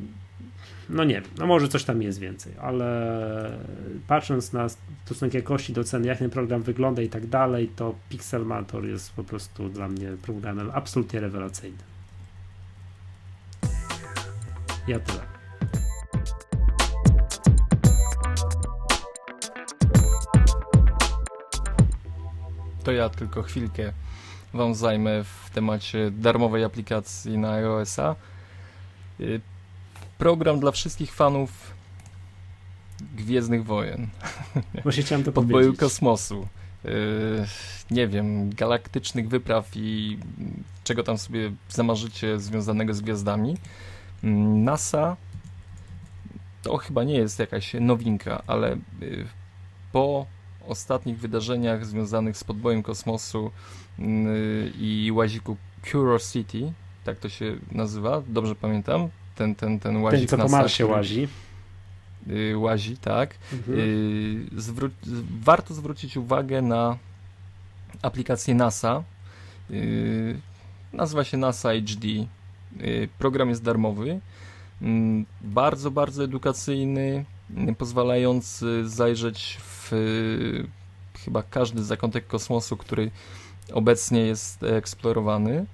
no 0.89 1.03
nie 1.03 1.13
wiem, 1.13 1.23
no 1.37 1.47
może 1.47 1.67
coś 1.67 1.83
tam 1.83 2.01
jest 2.01 2.19
więcej, 2.19 2.53
ale 2.61 3.57
patrząc 4.07 4.53
na 4.53 4.67
stosunek 5.05 5.33
jakości 5.33 5.73
do 5.73 5.83
ceny, 5.83 6.07
jak 6.07 6.17
ten 6.17 6.29
program 6.29 6.63
wygląda 6.63 7.01
i 7.01 7.09
tak 7.09 7.27
dalej, 7.27 7.71
to 7.75 7.95
Pixelmator 8.09 8.85
jest 8.85 9.13
po 9.13 9.23
prostu 9.23 9.69
dla 9.69 9.87
mnie 9.87 10.07
programem 10.21 10.71
absolutnie 10.73 11.19
rewelacyjnym. 11.19 11.91
Ja 14.87 14.99
tyle. 14.99 15.40
To 22.83 22.91
ja 22.91 23.09
tylko 23.09 23.43
chwilkę 23.43 23.93
Wam 24.53 24.75
zajmę 24.75 25.23
w 25.23 25.49
temacie 25.49 26.11
darmowej 26.11 26.63
aplikacji 26.63 27.37
na 27.37 27.51
iOS-a. 27.51 28.15
Y, 29.19 29.41
program 30.17 30.59
dla 30.59 30.71
wszystkich 30.71 31.13
fanów 31.13 31.73
Gwiezdnych 33.15 33.65
Wojen. 33.65 34.07
Właśnie 34.83 35.03
chciałem 35.03 35.23
to 35.23 35.31
Podboju 35.31 35.65
powiedzieć. 35.65 35.79
kosmosu. 35.79 36.47
Yy, 36.83 36.91
nie 37.91 38.07
wiem, 38.07 38.49
galaktycznych 38.49 39.29
wypraw 39.29 39.69
i 39.75 40.17
czego 40.83 41.03
tam 41.03 41.17
sobie 41.17 41.51
zamarzycie 41.69 42.39
związanego 42.39 42.93
z 42.93 43.01
gwiazdami. 43.01 43.57
Mm, 44.23 44.63
NASA 44.63 45.17
to 46.63 46.77
chyba 46.77 47.03
nie 47.03 47.15
jest 47.15 47.39
jakaś 47.39 47.73
nowinka, 47.79 48.43
ale 48.47 48.77
yy, 49.01 49.27
po 49.91 50.25
ostatnich 50.71 51.19
wydarzeniach 51.19 51.85
związanych 51.85 52.37
z 52.37 52.43
podbojem 52.43 52.83
kosmosu 52.83 53.51
yy, 53.99 54.05
i 54.79 55.11
łaziku 55.13 55.57
Curiosity, 55.91 56.73
tak 57.03 57.19
to 57.19 57.29
się 57.29 57.55
nazywa, 57.71 58.21
dobrze 58.27 58.55
pamiętam, 58.55 59.09
ten, 59.35 59.55
ten, 59.55 59.79
ten 59.79 59.97
łazik 59.97 60.19
ten, 60.19 60.27
co 60.27 60.37
NASA, 60.37 60.49
po 60.49 60.61
Marsie 60.61 60.83
który, 60.83 60.97
łazi. 60.97 61.27
y, 62.29 62.57
łazi, 62.57 62.97
tak. 62.97 63.35
Mhm. 63.53 63.79
Y, 63.79 64.45
zwró- 64.55 64.89
warto 65.41 65.73
zwrócić 65.73 66.17
uwagę 66.17 66.61
na 66.61 66.97
aplikację 68.01 68.55
NASA. 68.55 69.03
Y, 69.71 70.39
nazywa 70.93 71.23
się 71.23 71.37
NASA 71.37 71.69
HD. 71.69 72.07
Y, 72.81 73.09
program 73.19 73.49
jest 73.49 73.63
darmowy. 73.63 74.19
Mm, 74.81 75.25
Bardzo, 75.41 75.91
bardzo 75.91 76.23
edukacyjny, 76.23 77.25
y, 77.69 77.75
pozwalający 77.75 78.89
zajrzeć 78.89 79.57
w 79.61 79.70
y, 79.93 80.67
chyba 81.25 81.43
każdy 81.43 81.83
zakątek 81.83 82.27
kosmosu, 82.27 82.77
który 82.77 83.11
obecnie 83.73 84.19
jest 84.21 84.63
eksplorowany. 84.63 85.65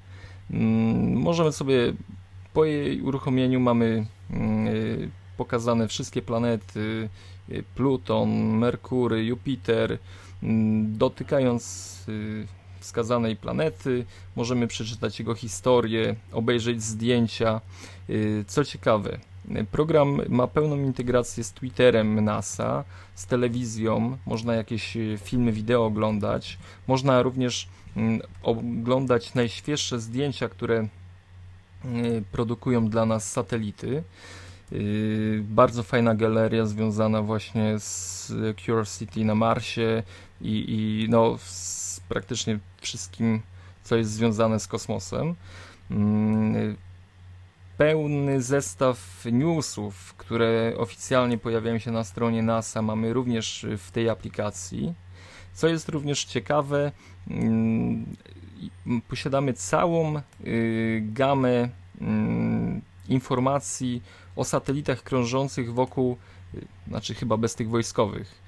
Mm, 0.52 1.14
Możemy 1.22 1.52
sobie 1.52 1.94
po 2.54 2.66
jej 2.66 3.02
uruchomieniu 3.02 3.60
mamy 3.60 4.06
mm, 4.32 4.68
y, 4.68 5.10
pokazane 5.38 5.88
wszystkie 5.88 6.22
planety, 6.22 7.10
y, 7.50 7.64
Pluton, 7.76 8.30
Merkury, 8.58 9.26
Jupiter. 9.26 9.98
Mm, 10.44 10.98
Dotykając 10.98 11.98
wskazanej 12.80 13.36
planety, 13.36 14.06
możemy 14.36 14.68
przeczytać 14.68 15.20
jego 15.20 15.36
historię, 15.36 16.16
obejrzeć 16.32 16.84
zdjęcia. 16.84 17.62
Co 18.48 18.66
ciekawe, 18.66 19.20
program 19.72 20.22
ma 20.30 20.48
pełną 20.48 20.76
integrację 20.76 21.44
z 21.44 21.52
Twitterem 21.54 22.24
NASA, 22.24 22.84
z 23.16 23.26
telewizją, 23.26 24.18
można 24.26 24.56
jakieś 24.56 24.98
y, 24.98 25.18
filmy, 25.24 25.52
wideo 25.52 25.86
oglądać. 25.86 26.58
Można 26.88 27.22
również 27.22 27.68
mm, 27.98 28.22
oglądać 28.44 29.34
najświeższe 29.34 30.00
zdjęcia, 30.00 30.50
które 30.50 30.88
y, 31.86 32.24
produkują 32.32 32.90
dla 32.90 33.06
nas 33.06 33.32
satelity. 33.32 34.04
Y, 34.72 35.44
Bardzo 35.44 35.84
fajna 35.84 36.16
galeria 36.16 36.66
związana 36.66 37.22
właśnie 37.22 37.80
z 37.80 38.32
Curiosity 38.66 39.26
na 39.26 39.36
Marsie 39.36 40.04
i, 40.42 40.66
i 40.68 41.08
no, 41.10 41.38
z 41.40 42.00
praktycznie 42.10 42.60
wszystkim, 42.82 43.42
co 43.84 43.96
jest 43.96 44.12
związane 44.12 44.60
z 44.60 44.68
kosmosem. 44.68 45.36
Pełny 47.78 48.42
zestaw 48.42 49.26
newsów, 49.32 50.14
które 50.14 50.74
oficjalnie 50.78 51.38
pojawiają 51.38 51.80
się 51.80 51.92
na 51.92 52.04
stronie 52.04 52.44
NASA, 52.44 52.82
mamy 52.82 53.14
również 53.14 53.66
w 53.78 53.92
tej 53.92 54.10
aplikacji. 54.10 54.94
Co 55.54 55.68
jest 55.68 55.90
również 55.90 56.26
ciekawe, 56.26 56.92
mm, 57.30 58.06
posiadamy 59.08 59.54
całą 59.54 60.22
y, 60.46 61.04
gamę 61.06 61.70
mm, 62.02 62.82
informacji 63.10 64.02
o 64.36 64.44
satelitach 64.44 65.04
krążących 65.04 65.74
wokół, 65.74 66.18
y, 66.56 66.68
znaczy 66.88 67.16
chyba 67.16 67.38
bez 67.38 67.56
tych 67.56 67.70
wojskowych, 67.70 68.42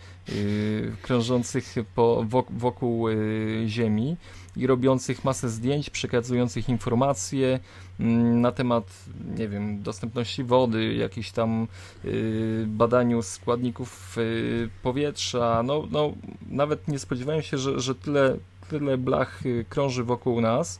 krążących 1.02 1.76
po, 1.96 2.26
wok- 2.30 2.52
wokół 2.58 3.10
y, 3.10 3.64
Ziemi 3.68 4.18
i 4.58 4.68
robiących 4.68 5.24
masę 5.24 5.50
zdjęć, 5.50 5.90
przekazujących 5.90 6.70
informacje 6.70 7.60
mm, 8.00 8.42
na 8.42 8.52
temat, 8.52 9.06
nie 9.38 9.48
wiem, 9.48 9.82
dostępności 9.84 10.44
wody, 10.44 10.94
jakichś 10.94 11.32
tam 11.32 11.68
y, 12.06 12.66
badaniu 12.68 13.22
składników 13.22 14.18
y, 14.18 14.70
powietrza. 14.84 15.64
No, 15.64 15.84
no, 15.92 16.14
nawet 16.50 16.88
nie 16.88 17.00
spodziewałem 17.00 17.42
się, 17.42 17.58
że, 17.58 17.80
że 17.80 17.96
tyle, 17.96 18.38
tyle 18.70 18.98
blach 18.98 19.46
y, 19.46 19.66
krąży 19.70 20.04
wokół 20.04 20.42
nas. 20.42 20.80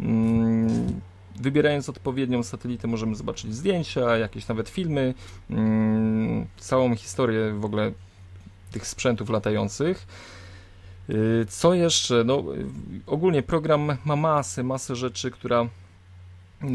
Mm, 0.00 1.00
Wybierając 1.40 1.88
odpowiednią 1.88 2.42
satelitę 2.42 2.88
możemy 2.88 3.14
zobaczyć 3.14 3.54
zdjęcia, 3.54 4.16
jakieś 4.16 4.48
nawet 4.48 4.68
filmy, 4.68 5.14
mm, 5.50 6.46
całą 6.56 6.96
historię 6.96 7.52
w 7.52 7.64
ogóle 7.64 7.92
tych 8.74 8.86
sprzętów 8.86 9.30
latających. 9.30 10.06
Y, 11.10 11.46
Co 11.48 11.74
jeszcze? 11.74 12.24
No, 12.24 12.44
ogólnie 13.06 13.42
program 13.42 13.98
ma 14.04 14.16
masę, 14.16 14.62
masę 14.62 14.96
rzeczy, 14.96 15.30
która 15.30 15.68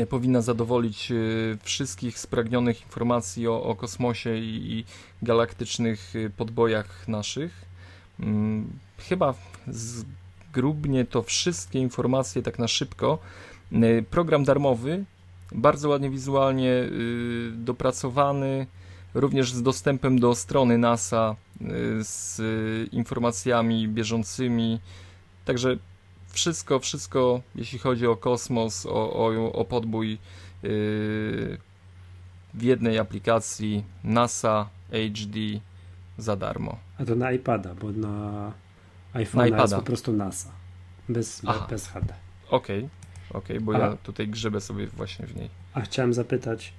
y, 0.02 0.06
powinna 0.06 0.41
zadowolić 0.41 1.12
y, 1.12 1.58
wszystkich 1.64 2.20
spragnionych 2.20 2.82
informacji 2.82 3.47
o, 3.47 3.64
o 3.64 3.76
kosmosie 3.76 4.38
i, 4.38 4.74
i 4.74 4.86
galaktycznych 5.22 6.14
podbojach 6.38 7.08
naszych. 7.08 7.66
Mm, 8.20 8.80
Chyba 9.10 9.34
zgrubnie 9.68 11.06
to 11.06 11.24
wszystkie 11.24 11.80
informacje 11.80 12.41
tak 12.41 12.60
na 12.60 12.68
szybko. 12.68 13.20
Program 14.10 14.43
darmowy, 14.43 15.06
bardzo 15.52 15.89
ładnie 15.89 16.10
wizualnie 16.10 16.72
dopracowany, 17.52 18.68
również 19.14 19.54
z 19.54 19.62
dostępem 19.62 20.20
do 20.20 20.36
strony 20.36 20.78
NASA, 20.78 21.36
z 22.01 22.39
y, 22.39 22.89
informacjami 22.91 23.88
bieżącymi. 23.88 24.80
Także 25.45 25.78
wszystko, 26.30 26.80
wszystko, 26.80 27.41
jeśli 27.55 27.80
chodzi 27.80 28.07
o 28.07 28.16
kosmos, 28.16 28.86
o, 28.86 29.14
o, 29.14 29.51
o 29.53 29.66
podbój 29.66 30.14
y, 30.64 31.57
w 32.53 32.62
jednej 32.62 32.99
aplikacji 32.99 33.84
NASA 34.03 34.70
HD 34.91 35.39
za 36.18 36.36
darmo. 36.36 36.78
A 36.97 37.05
to 37.05 37.16
na 37.16 37.32
iPada, 37.32 37.76
bo 37.76 37.91
na 37.91 38.51
iPhone'a 39.14 39.51
Na 39.51 39.62
jest 39.62 39.76
po 39.76 39.82
prostu 39.82 40.14
NASA. 40.14 40.51
Bez, 41.10 41.41
Aha. 41.45 41.68
bez 41.70 41.88
HD. 41.88 42.14
Okej, 42.49 42.89
okej, 43.34 43.60
bo 43.60 43.76
A- 43.76 43.80
ja 43.80 43.97
tutaj 44.03 44.28
grzebę 44.28 44.62
sobie 44.62 44.88
właśnie 44.88 45.26
w 45.28 45.36
niej. 45.36 45.49
A 45.74 45.82
chciałem 45.82 46.14
zapytać, 46.14 46.74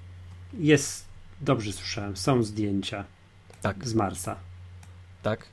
jest, 0.58 1.04
dobrze 1.40 1.72
słyszałem, 1.72 2.16
są 2.16 2.42
zdjęcia 2.42 3.04
Tak. 3.62 3.88
z 3.88 3.94
Marsa. 3.94 4.36
Tak, 5.22 5.46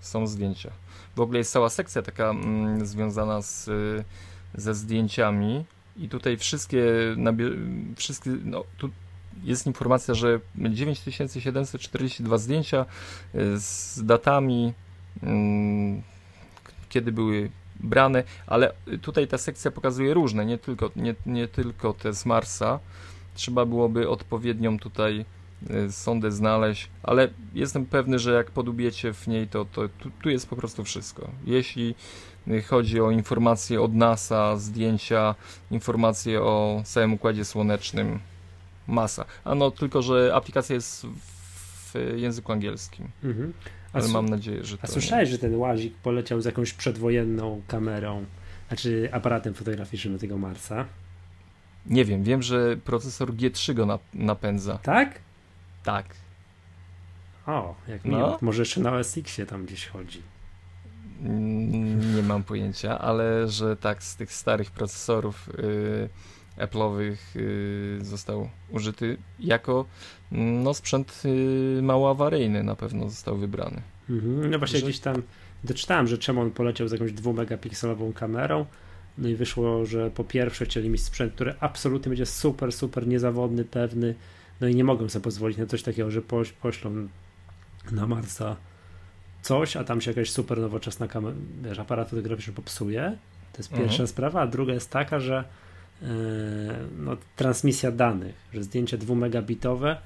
są 0.00 0.26
zdjęcia. 0.26 0.70
W 1.16 1.20
ogóle 1.20 1.38
jest 1.38 1.52
cała 1.52 1.70
sekcja 1.70 2.02
taka 2.02 2.30
mm, 2.30 2.86
związana 2.86 3.42
z, 3.42 3.68
y, 3.68 4.04
ze 4.54 4.74
zdjęciami 4.74 5.64
i 5.96 6.08
tutaj 6.08 6.36
wszystkie, 6.36 6.84
wszystkie 7.96 8.30
no, 8.44 8.64
tu 8.78 8.90
jest 9.42 9.66
informacja, 9.66 10.14
że 10.14 10.40
9742 10.56 12.38
zdjęcia 12.38 12.86
y, 13.34 13.60
z 13.60 14.00
datami, 14.04 14.72
mm, 15.22 16.02
kiedy 16.88 17.12
były 17.12 17.50
brane, 17.80 18.24
ale 18.46 18.72
tutaj 19.02 19.28
ta 19.28 19.38
sekcja 19.38 19.70
pokazuje 19.70 20.14
różne, 20.14 20.46
nie 20.46 20.58
tylko, 20.58 20.90
nie, 20.96 21.14
nie 21.26 21.48
tylko 21.48 21.92
te 21.92 22.14
z 22.14 22.26
Marsa. 22.26 22.80
Trzeba 23.34 23.66
byłoby 23.66 24.08
odpowiednią 24.08 24.78
tutaj 24.78 25.24
y, 25.70 25.92
sondę 25.92 26.32
znaleźć, 26.32 26.88
ale 27.02 27.28
jestem 27.54 27.86
pewny, 27.86 28.18
że 28.18 28.32
jak 28.32 28.50
podubiecie 28.50 29.12
w 29.12 29.26
niej, 29.26 29.48
to, 29.48 29.64
to 29.64 29.88
tu, 29.88 30.10
tu 30.22 30.30
jest 30.30 30.48
po 30.48 30.56
prostu 30.56 30.84
wszystko. 30.84 31.30
Jeśli 31.46 31.94
y, 32.48 32.62
chodzi 32.62 33.00
o 33.00 33.10
informacje 33.10 33.82
od 33.82 33.94
NASA, 33.94 34.56
zdjęcia, 34.56 35.34
informacje 35.70 36.42
o 36.42 36.82
całym 36.84 37.12
Układzie 37.14 37.44
Słonecznym, 37.44 38.18
masa. 38.86 39.24
A 39.44 39.54
no, 39.54 39.70
tylko, 39.70 40.02
że 40.02 40.32
aplikacja 40.34 40.74
jest 40.74 41.06
w 41.06 41.94
języku 42.16 42.52
angielskim, 42.52 43.08
Mhm. 43.24 43.52
Ale 43.92 44.08
mam 44.08 44.28
nadzieję, 44.28 44.64
że 44.64 44.76
to 44.78 44.82
a 44.84 44.86
nie- 44.86 44.92
słyszałeś, 44.92 45.28
że 45.28 45.38
ten 45.38 45.54
łazik 45.56 45.94
poleciał 45.94 46.40
z 46.40 46.44
jakąś 46.44 46.72
przedwojenną 46.72 47.62
kamerą, 47.68 48.24
znaczy 48.68 49.08
aparatem 49.12 49.54
fotograficznym 49.54 50.14
do 50.14 50.20
tego 50.20 50.38
Marsa? 50.38 50.84
Nie 51.86 52.04
wiem, 52.04 52.22
wiem, 52.22 52.42
że 52.42 52.76
procesor 52.76 53.32
G3 53.34 53.74
go 53.74 53.86
nap- 53.86 53.98
napędza. 54.14 54.78
Tak? 54.78 55.18
Tak. 55.84 56.06
O, 57.46 57.74
jak 57.88 58.04
No. 58.04 58.16
miło. 58.16 58.38
Może 58.40 58.62
jeszcze 58.62 58.80
na 58.80 58.92
OSX-ie 58.92 59.46
tam 59.46 59.66
gdzieś 59.66 59.86
chodzi. 59.86 60.22
Nie 62.16 62.22
mam 62.22 62.42
pojęcia, 62.44 62.98
ale 62.98 63.48
że 63.48 63.76
tak 63.76 64.02
z 64.02 64.16
tych 64.16 64.32
starych 64.32 64.70
procesorów 64.70 65.48
y, 65.48 66.08
Apple'owych 66.58 67.16
y, 67.36 67.98
został 68.02 68.48
użyty 68.70 69.16
jako 69.40 69.86
no, 70.32 70.74
sprzęt 70.74 71.22
y, 71.24 71.80
mało 71.82 72.10
awaryjny 72.10 72.62
na 72.62 72.76
pewno 72.76 73.08
został 73.10 73.36
wybrany. 73.36 73.82
Mhm. 74.10 74.50
No 74.50 74.58
właśnie 74.58 74.78
Że- 74.78 74.84
gdzieś 74.86 74.98
tam 75.00 75.22
doczytałem, 75.64 76.06
że 76.06 76.18
czemu 76.18 76.40
on 76.40 76.50
poleciał 76.50 76.88
z 76.88 76.92
jakąś 76.92 77.12
dwumegapikselową 77.12 78.12
kamerą. 78.12 78.66
No 79.18 79.28
i 79.28 79.34
wyszło, 79.34 79.86
że 79.86 80.10
po 80.10 80.24
pierwsze 80.24 80.64
chcieli 80.64 80.90
mieć 80.90 81.02
sprzęt, 81.02 81.32
który 81.34 81.54
absolutnie 81.60 82.08
będzie 82.10 82.26
super, 82.26 82.72
super 82.72 83.06
niezawodny, 83.06 83.64
pewny. 83.64 84.14
No 84.64 84.68
i 84.70 84.74
nie 84.74 84.84
mogą 84.84 85.08
sobie 85.08 85.22
pozwolić 85.22 85.58
na 85.58 85.66
coś 85.66 85.82
takiego, 85.82 86.10
że 86.10 86.22
poś, 86.22 86.52
poślą 86.52 87.08
na 87.92 88.06
Marsa 88.06 88.56
coś, 89.42 89.76
a 89.76 89.84
tam 89.84 90.00
się 90.00 90.10
jakaś 90.10 90.30
super 90.30 90.58
nowoczesna 90.58 91.08
kamera, 91.08 91.36
wiesz, 91.62 91.78
aparat 91.78 92.10
fotograficzny 92.10 92.52
popsuje. 92.52 93.16
To 93.52 93.58
jest 93.58 93.70
pierwsza 93.70 93.84
Mhm. 93.84 94.06
sprawa, 94.08 94.40
a 94.40 94.46
druga 94.46 94.74
jest 94.74 94.90
taka, 94.90 95.20
że 95.20 95.44
yy, 96.02 96.08
no, 96.98 97.16
transmisja 97.36 97.92
danych, 97.92 98.34
że 98.52 98.62
zdjęcie 98.62 98.98
dwumegabitowe 98.98 99.96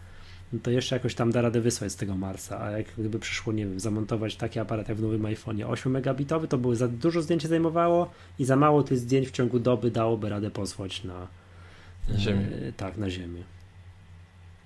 no 0.52 0.58
to 0.62 0.70
jeszcze 0.70 0.96
jakoś 0.96 1.14
tam 1.14 1.32
da 1.32 1.40
radę 1.40 1.60
wysłać 1.60 1.92
z 1.92 1.96
tego 1.96 2.16
Marsa, 2.16 2.60
a 2.60 2.70
jak 2.70 2.86
gdyby 2.98 3.18
przyszło, 3.18 3.52
nie 3.52 3.66
wiem, 3.66 3.80
zamontować 3.80 4.36
taki 4.36 4.58
aparat 4.58 4.88
jak 4.88 4.98
w 4.98 5.02
nowym 5.02 5.22
iPhone'ie 5.22 5.70
8 5.70 5.92
megabitowy, 5.92 6.48
to 6.48 6.58
były 6.58 6.76
za 6.76 6.88
dużo 6.88 7.22
zdjęcie 7.22 7.48
zajmowało 7.48 8.10
i 8.38 8.44
za 8.44 8.56
mało 8.56 8.82
tych 8.82 8.98
zdjęć 8.98 9.28
w 9.28 9.30
ciągu 9.30 9.58
doby 9.58 9.90
dałoby 9.90 10.28
radę 10.28 10.50
posłać 10.50 11.04
na 11.04 11.26
Ziemię. 12.18 12.46
e, 12.68 12.72
tak, 12.72 12.96
na 12.96 13.10
Ziemię. 13.10 13.42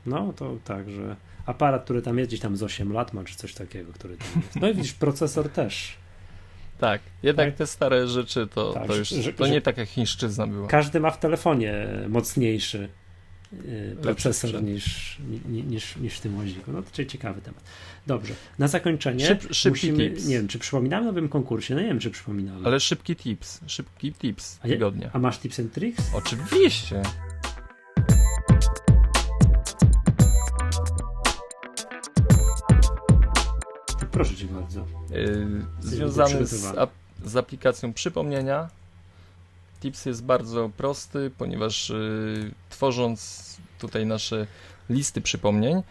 No 0.06 0.32
to 0.32 0.56
tak, 0.64 0.90
że 0.90 1.16
aparat, 1.46 1.84
który 1.84 2.02
tam 2.02 2.18
jest 2.18 2.30
gdzieś 2.30 2.40
tam 2.40 2.56
z 2.56 2.62
8 2.62 2.92
lat 2.92 3.12
ma, 3.12 3.24
czy 3.24 3.36
coś 3.36 3.54
takiego, 3.54 3.92
który 3.92 4.16
tam 4.16 4.28
jest. 4.42 4.56
No 4.60 4.68
i 4.68 4.74
widzisz, 4.74 4.92
procesor 4.92 5.48
też. 5.48 5.92
Tak, 6.78 7.00
jednak 7.22 7.46
Tak. 7.48 7.56
te 7.56 7.66
stare 7.66 8.08
rzeczy 8.08 8.46
to, 8.54 8.72
Tak, 8.72 8.86
to 8.86 8.96
już 8.96 9.08
że- 9.08 9.32
to 9.32 9.44
że- 9.46 9.50
nie 9.52 9.60
taka 9.60 9.86
chińszczyzna 9.86 10.46
była. 10.46 10.68
Każdy 10.68 11.00
ma 11.00 11.10
w 11.10 11.18
telefonie 11.20 11.74
mocniejszy 12.08 12.88
yy, 13.52 13.96
procesor 14.02 14.62
niż, 14.62 15.16
ni- 15.48 15.62
niż, 15.62 15.96
niż 15.96 16.14
w 16.14 16.20
tym 16.20 16.36
łaziku. 16.38 16.72
No 16.72 16.82
to 16.82 17.04
ciekawy 17.04 17.40
temat. 17.40 17.60
Dobrze, 18.06 18.34
na 18.58 18.68
zakończenie 18.68 19.24
Szyb- 19.26 19.54
szybki 19.54 19.92
musimy, 19.92 20.10
tips. 20.10 20.26
nie 20.28 20.36
wiem, 20.36 20.48
czy 20.48 20.58
przypominamy 20.58 21.02
o 21.02 21.06
nowym 21.06 21.28
konkursie? 21.28 21.74
No 21.74 21.80
nie 21.80 21.86
wiem, 21.86 21.98
czy 21.98 22.10
przypominamy. 22.10 22.66
Ale 22.66 22.80
szybki 22.80 23.16
tips, 23.16 23.60
szybki 23.66 24.12
tips 24.12 24.58
A 24.62 24.66
je- 24.68 24.72
tygodnia. 24.74 25.10
A 25.12 25.18
masz 25.18 25.38
tips 25.38 25.60
and 25.60 25.72
tricks? 25.72 26.10
Oczywiście. 26.14 27.02
Proszę 34.12 34.36
cię 34.36 34.46
bardzo. 34.46 34.86
Yy, 35.10 35.62
związany 35.80 36.46
z, 36.46 36.64
ap- 36.78 36.90
z 37.24 37.36
aplikacją 37.36 37.92
przypomnienia. 37.92 38.68
Tips 39.80 40.06
jest 40.06 40.24
bardzo 40.24 40.70
prosty, 40.76 41.30
ponieważ 41.38 41.88
yy, 41.88 42.50
tworząc 42.70 43.42
tutaj 43.78 44.06
nasze 44.06 44.46
listy 44.90 45.20
przypomnień, 45.20 45.82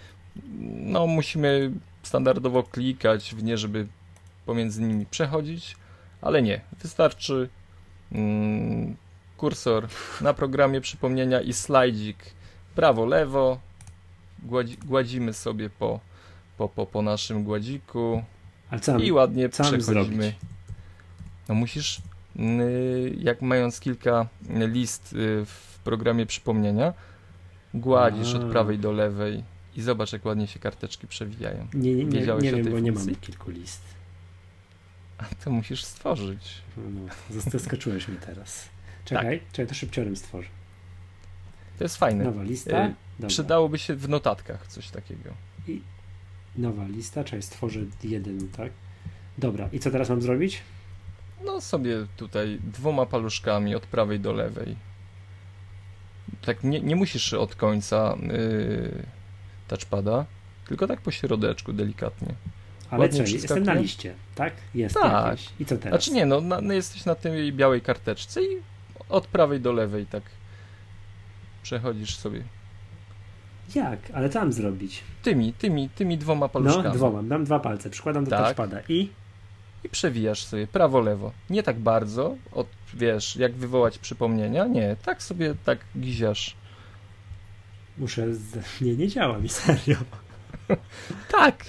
no 0.72 1.07
musimy 1.07 1.72
standardowo 2.03 2.63
klikać 2.63 3.36
w 3.36 3.43
nie, 3.43 3.57
żeby 3.57 3.88
pomiędzy 4.45 4.82
nimi 4.82 5.05
przechodzić, 5.05 5.78
ale 6.22 6.41
nie. 6.41 6.61
Wystarczy 6.82 7.49
mm, 8.11 8.95
kursor 9.38 9.88
na 10.22 10.34
programie 10.34 10.82
przypomnienia 10.82 11.41
i 11.41 11.53
slajdzik 11.53 12.17
prawo, 12.76 13.05
lewo. 13.05 13.59
Gładzi, 14.43 14.78
gładzimy 14.78 15.34
sobie 15.34 15.69
po, 15.69 15.99
po, 16.62 16.70
po, 16.70 16.86
po 16.86 17.01
naszym 17.01 17.43
gładziku. 17.43 18.24
Co 18.82 18.97
I 18.99 19.12
ładnie 19.12 19.49
co 19.49 19.64
przechodzimy. 19.64 20.34
No 21.49 21.55
musisz, 21.55 22.01
y, 22.36 23.16
jak 23.20 23.41
mając 23.41 23.80
kilka 23.80 24.28
list 24.49 25.14
y, 25.14 25.45
w 25.45 25.80
programie 25.84 26.26
przypomnienia, 26.26 26.93
gładzisz 27.74 28.36
A. 28.36 28.38
od 28.38 28.51
prawej 28.51 28.80
do 28.80 28.91
lewej 28.91 29.43
i 29.76 29.82
zobacz, 29.82 30.14
jak 30.14 30.26
ładnie 30.26 30.47
się 30.47 30.59
karteczki 30.59 31.07
przewijają. 31.07 31.68
Nie, 31.74 31.95
nie, 31.95 32.05
nie, 32.05 32.20
Wiedziałeś 32.20 32.43
nie 32.43 32.51
wiem, 32.51 32.72
bo 32.72 32.80
nie 32.80 32.91
funkcji? 32.91 33.12
mam 33.12 33.22
kilku 33.22 33.51
list. 33.51 33.82
A 35.18 35.24
to 35.43 35.51
musisz 35.51 35.84
stworzyć. 35.84 36.62
No, 36.78 37.14
zaskoczyłeś 37.51 38.07
mnie 38.07 38.18
teraz. 38.18 38.70
Czekaj, 39.05 39.41
czekaj, 39.51 39.68
to 39.68 39.74
szybciorem 39.74 40.16
stworzę. 40.16 40.49
To 41.78 41.84
jest 41.84 41.97
fajne. 41.97 42.24
Nowa 42.24 42.43
lista. 42.43 42.88
Y, 42.88 42.93
Dobra. 43.20 43.28
Przydałoby 43.30 43.80
się 43.80 43.95
w 43.95 44.09
notatkach 44.09 44.68
coś 44.68 44.89
takiego. 44.89 45.30
Nowa 46.56 46.88
lista, 46.88 47.24
czekaj, 47.24 47.41
stworzę 47.41 47.80
jeden, 48.04 48.47
tak? 48.49 48.72
Dobra, 49.38 49.70
i 49.74 49.80
co 49.80 49.91
teraz 49.91 50.10
mam 50.10 50.22
zrobić? 50.22 50.62
No 51.45 51.62
sobie 51.62 51.95
tutaj 52.18 52.60
dwoma 52.64 53.06
paluszkami 53.06 53.76
od 53.76 53.86
prawej 53.86 54.20
do 54.20 54.34
lewej. 54.34 54.76
Tak 56.45 56.64
nie, 56.64 56.82
nie 56.82 56.95
musisz 56.95 57.34
od 57.34 57.56
końca 57.56 58.18
yy, 58.22 59.04
touchpada, 59.68 60.26
tylko 60.68 60.88
tak 60.88 61.02
po 61.02 61.12
środeczku 61.12 61.74
delikatnie. 61.74 62.36
Ale 62.89 63.02
Ładnie 63.02 63.24
co, 63.24 63.34
jestem 63.34 63.64
na 63.64 63.74
liście, 63.74 64.14
tak? 64.36 64.54
Jest 64.76 64.95
Tak. 64.95 65.26
jakieś. 65.26 65.49
I 65.60 65.66
co 65.66 65.78
teraz? 65.78 66.04
Znaczy 66.04 66.18
nie, 66.18 66.26
no, 66.26 66.41
na, 66.41 66.62
no 66.62 66.74
jesteś 66.74 67.06
na 67.06 67.16
tej 67.16 67.54
białej 67.54 67.82
karteczce 67.82 68.43
i 68.43 68.47
od 69.10 69.28
prawej 69.28 69.62
do 69.62 69.72
lewej 69.72 70.06
tak 70.06 70.24
przechodzisz 71.64 72.16
sobie. 72.16 72.43
Jak? 73.76 73.99
Ale 74.13 74.30
co 74.30 74.39
mam 74.39 74.53
zrobić? 74.53 75.01
Tymi, 75.24 75.53
tymi, 75.53 75.89
tymi 75.89 76.17
dwoma 76.17 76.49
paluszkami. 76.49 76.84
No, 76.84 76.91
dwoma, 76.91 77.24
dam 77.24 77.43
dwa 77.45 77.59
palce, 77.59 77.89
przykładam 77.89 78.24
do 78.24 78.30
Tak. 78.30 78.39
touchpada 78.45 78.80
i 78.89 79.09
I 79.84 79.89
przewijasz 79.89 80.43
sobie 80.45 80.67
prawo-lewo. 80.67 81.32
Nie 81.49 81.63
tak 81.63 81.80
bardzo, 81.80 82.36
od, 82.51 82.67
wiesz, 82.93 83.36
jak 83.36 83.53
wywołać 83.53 83.97
przypomnienia. 83.97 84.65
Nie, 84.67 84.95
tak 85.05 85.24
sobie 85.24 85.55
tak 85.65 85.80
giziasz. 85.99 86.55
muszę... 87.97 88.34
Z... 88.36 88.57
Nie, 88.82 88.95
nie 88.95 89.07
działa 89.07 89.38
mi, 89.39 89.49
serio. 89.49 89.97
Tak! 91.32 91.65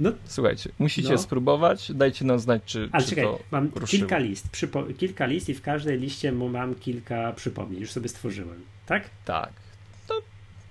No. 0.00 0.12
Słuchajcie, 0.24 0.70
musicie 0.78 1.12
No. 1.12 1.18
spróbować, 1.18 1.92
dajcie 1.94 2.24
nam 2.24 2.38
znać, 2.38 2.62
czy, 2.66 2.88
Ale 2.92 3.02
czy 3.02 3.08
czekaj, 3.10 3.24
to 3.24 3.38
mam 3.50 3.64
ruszyło. 3.66 3.86
kilka 3.86 4.18
list, 4.18 4.48
przypo... 4.48 4.82
kilka 4.98 5.26
list 5.26 5.48
i 5.48 5.54
w 5.54 5.62
każdej 5.62 5.98
liście 5.98 6.32
mam 6.32 6.74
kilka 6.74 7.32
przypomnień, 7.32 7.80
już 7.80 7.90
sobie 7.92 8.08
stworzyłem, 8.08 8.64
tak? 8.86 9.10
Tak. 9.24 9.52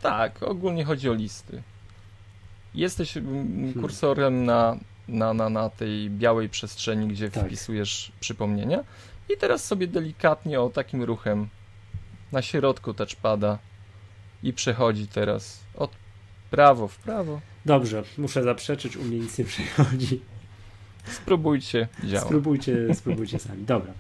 Tak, 0.02 0.43
ogólnie 0.43 0.84
chodzi 0.86 1.10
o 1.10 1.14
listy. 1.14 1.64
Jesteś 2.76 3.18
mm, 3.18 3.48
Hmm. 3.48 3.74
kursorem 3.74 4.45
na, 4.45 4.78
na, 5.08 5.34
na, 5.34 5.50
na 5.50 5.70
tej 5.70 6.10
białej 6.10 6.50
przestrzeni, 6.50 7.08
gdzie 7.08 7.32
Tak. 7.32 7.45
wpisujesz 7.45 8.12
przypomnienia 8.20 8.84
i 9.30 9.38
teraz 9.38 9.66
sobie 9.66 9.88
delikatnie 9.88 10.62
o 10.62 10.70
takim 10.70 11.04
ruchem 11.04 11.50
na 12.32 12.41
środku 12.41 12.93
touchpada 12.93 13.58
i 14.43 14.54
przechodzi 14.54 15.08
teraz 15.08 15.60
od 15.76 15.91
prawo 16.52 16.88
w 16.88 16.98
prawo. 16.98 17.41
Dobrze, 17.66 18.04
muszę 18.18 18.43
zaprzeczyć, 18.43 18.98
u 18.98 19.04
mnie 19.04 19.20
nic 19.20 19.38
nie 19.38 19.45
przechodzi. 19.45 20.22
Spróbujcie, 21.06 21.88
działa. 22.04 22.26
Spróbujcie, 22.26 22.76
spróbujcie 22.95 23.39
sami. 23.39 23.64
Dobra. 23.64 23.93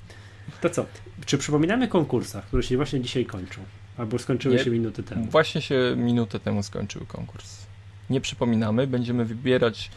To 0.61 0.69
co? 0.69 0.85
Czy 1.25 1.37
przypominamy 1.37 1.87
konkursach, 1.87 2.45
które 2.45 2.63
się 2.63 2.77
właśnie 2.77 3.01
dzisiaj 3.01 3.25
kończą? 3.25 3.61
Albo 3.97 4.19
skończyły 4.19 4.55
Nie. 4.55 4.63
się 4.63 4.69
minuty 4.69 5.03
temu? 5.03 5.25
Właśnie 5.25 5.61
się 5.61 5.75
minutę 5.97 6.39
temu 6.39 6.63
skończył 6.63 7.05
konkurs. 7.05 7.65
Nie 8.09 8.21
przypominamy, 8.21 8.87
będziemy 8.87 9.25
wybierać 9.25 9.91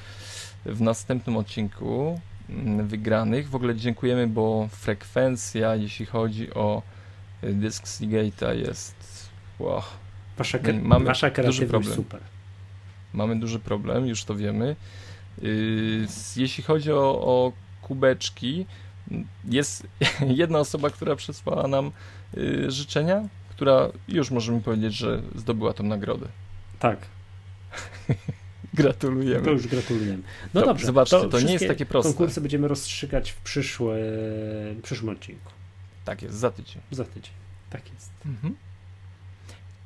w 0.67 0.81
następnym 0.81 1.37
odcinku 1.37 2.21
mm, 2.51 2.89
wygranych. 2.89 3.49
W 3.51 3.55
ogóle 3.55 3.77
dziękujemy, 3.77 4.27
bo 4.27 4.69
frekwencja, 4.73 5.75
jeśli 5.75 6.07
chodzi 6.07 6.55
o 6.55 6.83
y, 7.45 7.53
dysk 7.55 7.85
Seagate'a 7.87 8.57
jest... 8.57 8.95
Wow, 9.59 9.83
Wasza, 10.39 10.59
kre... 10.59 10.73
mamy 10.73 11.05
wasza 11.07 11.31
duży 11.31 11.67
problem. 11.67 11.95
super. 11.97 12.21
mamy 13.13 13.41
duży 13.41 13.59
problem, 13.59 14.07
już 14.07 14.25
to 14.25 14.35
wiemy. 14.35 14.77
S- 16.05 16.37
Jeśli 16.37 16.65
chodzi 16.65 16.93
o, 16.93 16.99
o 17.21 17.53
kubeczki, 17.83 18.67
m, 19.11 19.27
jest 19.45 19.87
jedna 20.43 20.59
osoba, 20.59 20.91
która 20.91 21.17
przesłała 21.17 21.69
nam 21.69 21.93
y, 22.37 22.71
życzenia, 22.71 23.29
która 23.61 23.89
już 24.09 24.31
możemy 24.31 24.61
powiedzieć, 24.61 24.95
że 24.95 25.23
zdobyła 25.35 25.73
tą 25.73 25.85
nagrodę. 25.85 26.27
Tak, 26.79 26.99
Gratulujemy. 28.75 29.45
to 29.45 29.51
już 29.51 29.67
gratulujemy. 29.67 30.23
No 30.55 30.61
To- 30.61 30.67
dobrze. 30.67 30.87
zobaczcie, 30.87 31.29
to 31.29 31.41
nie 31.41 31.53
jest 31.53 31.67
takie 31.69 31.87
proste. 31.87 32.09
Konkursy 32.13 32.41
będziemy 32.41 32.69
rozstrzygać 32.69 33.31
w 33.31 33.37
przyszłym 33.41 35.09
odcinku. 35.13 35.53
Tak 36.05 36.23
jest, 36.23 36.37
za 36.37 36.51
tydzień. 36.51 36.83
Za 36.91 37.05
tydzień. 37.05 37.33
Tak 37.71 37.93
jest. 37.95 38.11
Mhm. 38.27 38.57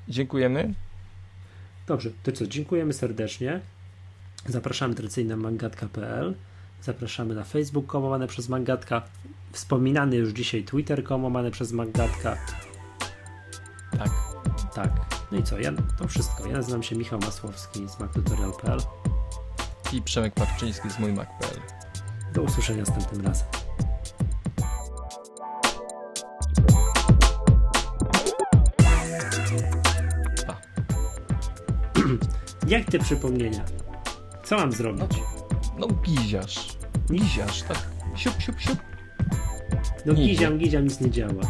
Dziękujemy. 0.09 0.75
Dobrze, 1.87 2.11
to 2.23 2.33
co? 2.33 2.47
Dziękujemy 2.47 2.93
serdecznie. 2.93 3.61
Zapraszamy 4.47 4.95
tradycyjnie 4.95 5.31
na 5.31 5.37
mangatka.pl. 5.37 6.35
Zapraszamy 6.83 7.35
na 7.35 7.45
Facebook 7.45 7.87
komowany 7.87 8.27
przez 8.27 8.49
Mangatka. 8.49 9.03
Wspominany 9.53 10.17
już 10.17 10.33
dzisiaj 10.33 10.65
Twitter 10.65 11.05
komowany 11.05 11.51
przez 11.51 11.73
Mangatka. 11.73 12.37
Tak. 13.99 14.11
Tak. 14.75 14.91
No 15.33 15.39
i 15.39 15.43
co? 15.43 15.59
Ja, 15.59 15.71
to 15.99 16.09
wszystko. 16.09 16.47
Ja 16.47 16.53
nazywam 16.53 16.83
się 16.83 16.97
Michał 16.97 17.19
Masłowski 17.19 17.89
z 17.89 18.01
MacTutorial.pl. 18.01 18.79
I 19.93 20.03
Przemek 20.03 20.37
Marczyński 20.37 20.91
z 20.91 20.99
mójmac.pl. 20.99 21.61
Do 22.35 22.43
usłyszenia 22.43 22.79
następnym 22.79 23.27
razem. 23.27 23.47
Pa. 30.47 30.57
Jak 32.69 32.85
te 32.85 32.99
przypomnienia? 32.99 33.65
Co 34.45 34.57
mam 34.57 34.73
zrobić? 34.73 35.12
No 35.79 35.87
giziarz. 35.87 36.69
Giziarz, 37.12 37.62
tak. 37.62 37.89
Siup, 38.16 38.35
siup, 38.41 38.61
siup. 38.61 38.79
No 40.07 40.15
giziam, 40.15 40.59
giziam, 40.59 40.85
nic 40.85 41.01
nie 41.01 41.11
działa. 41.11 41.43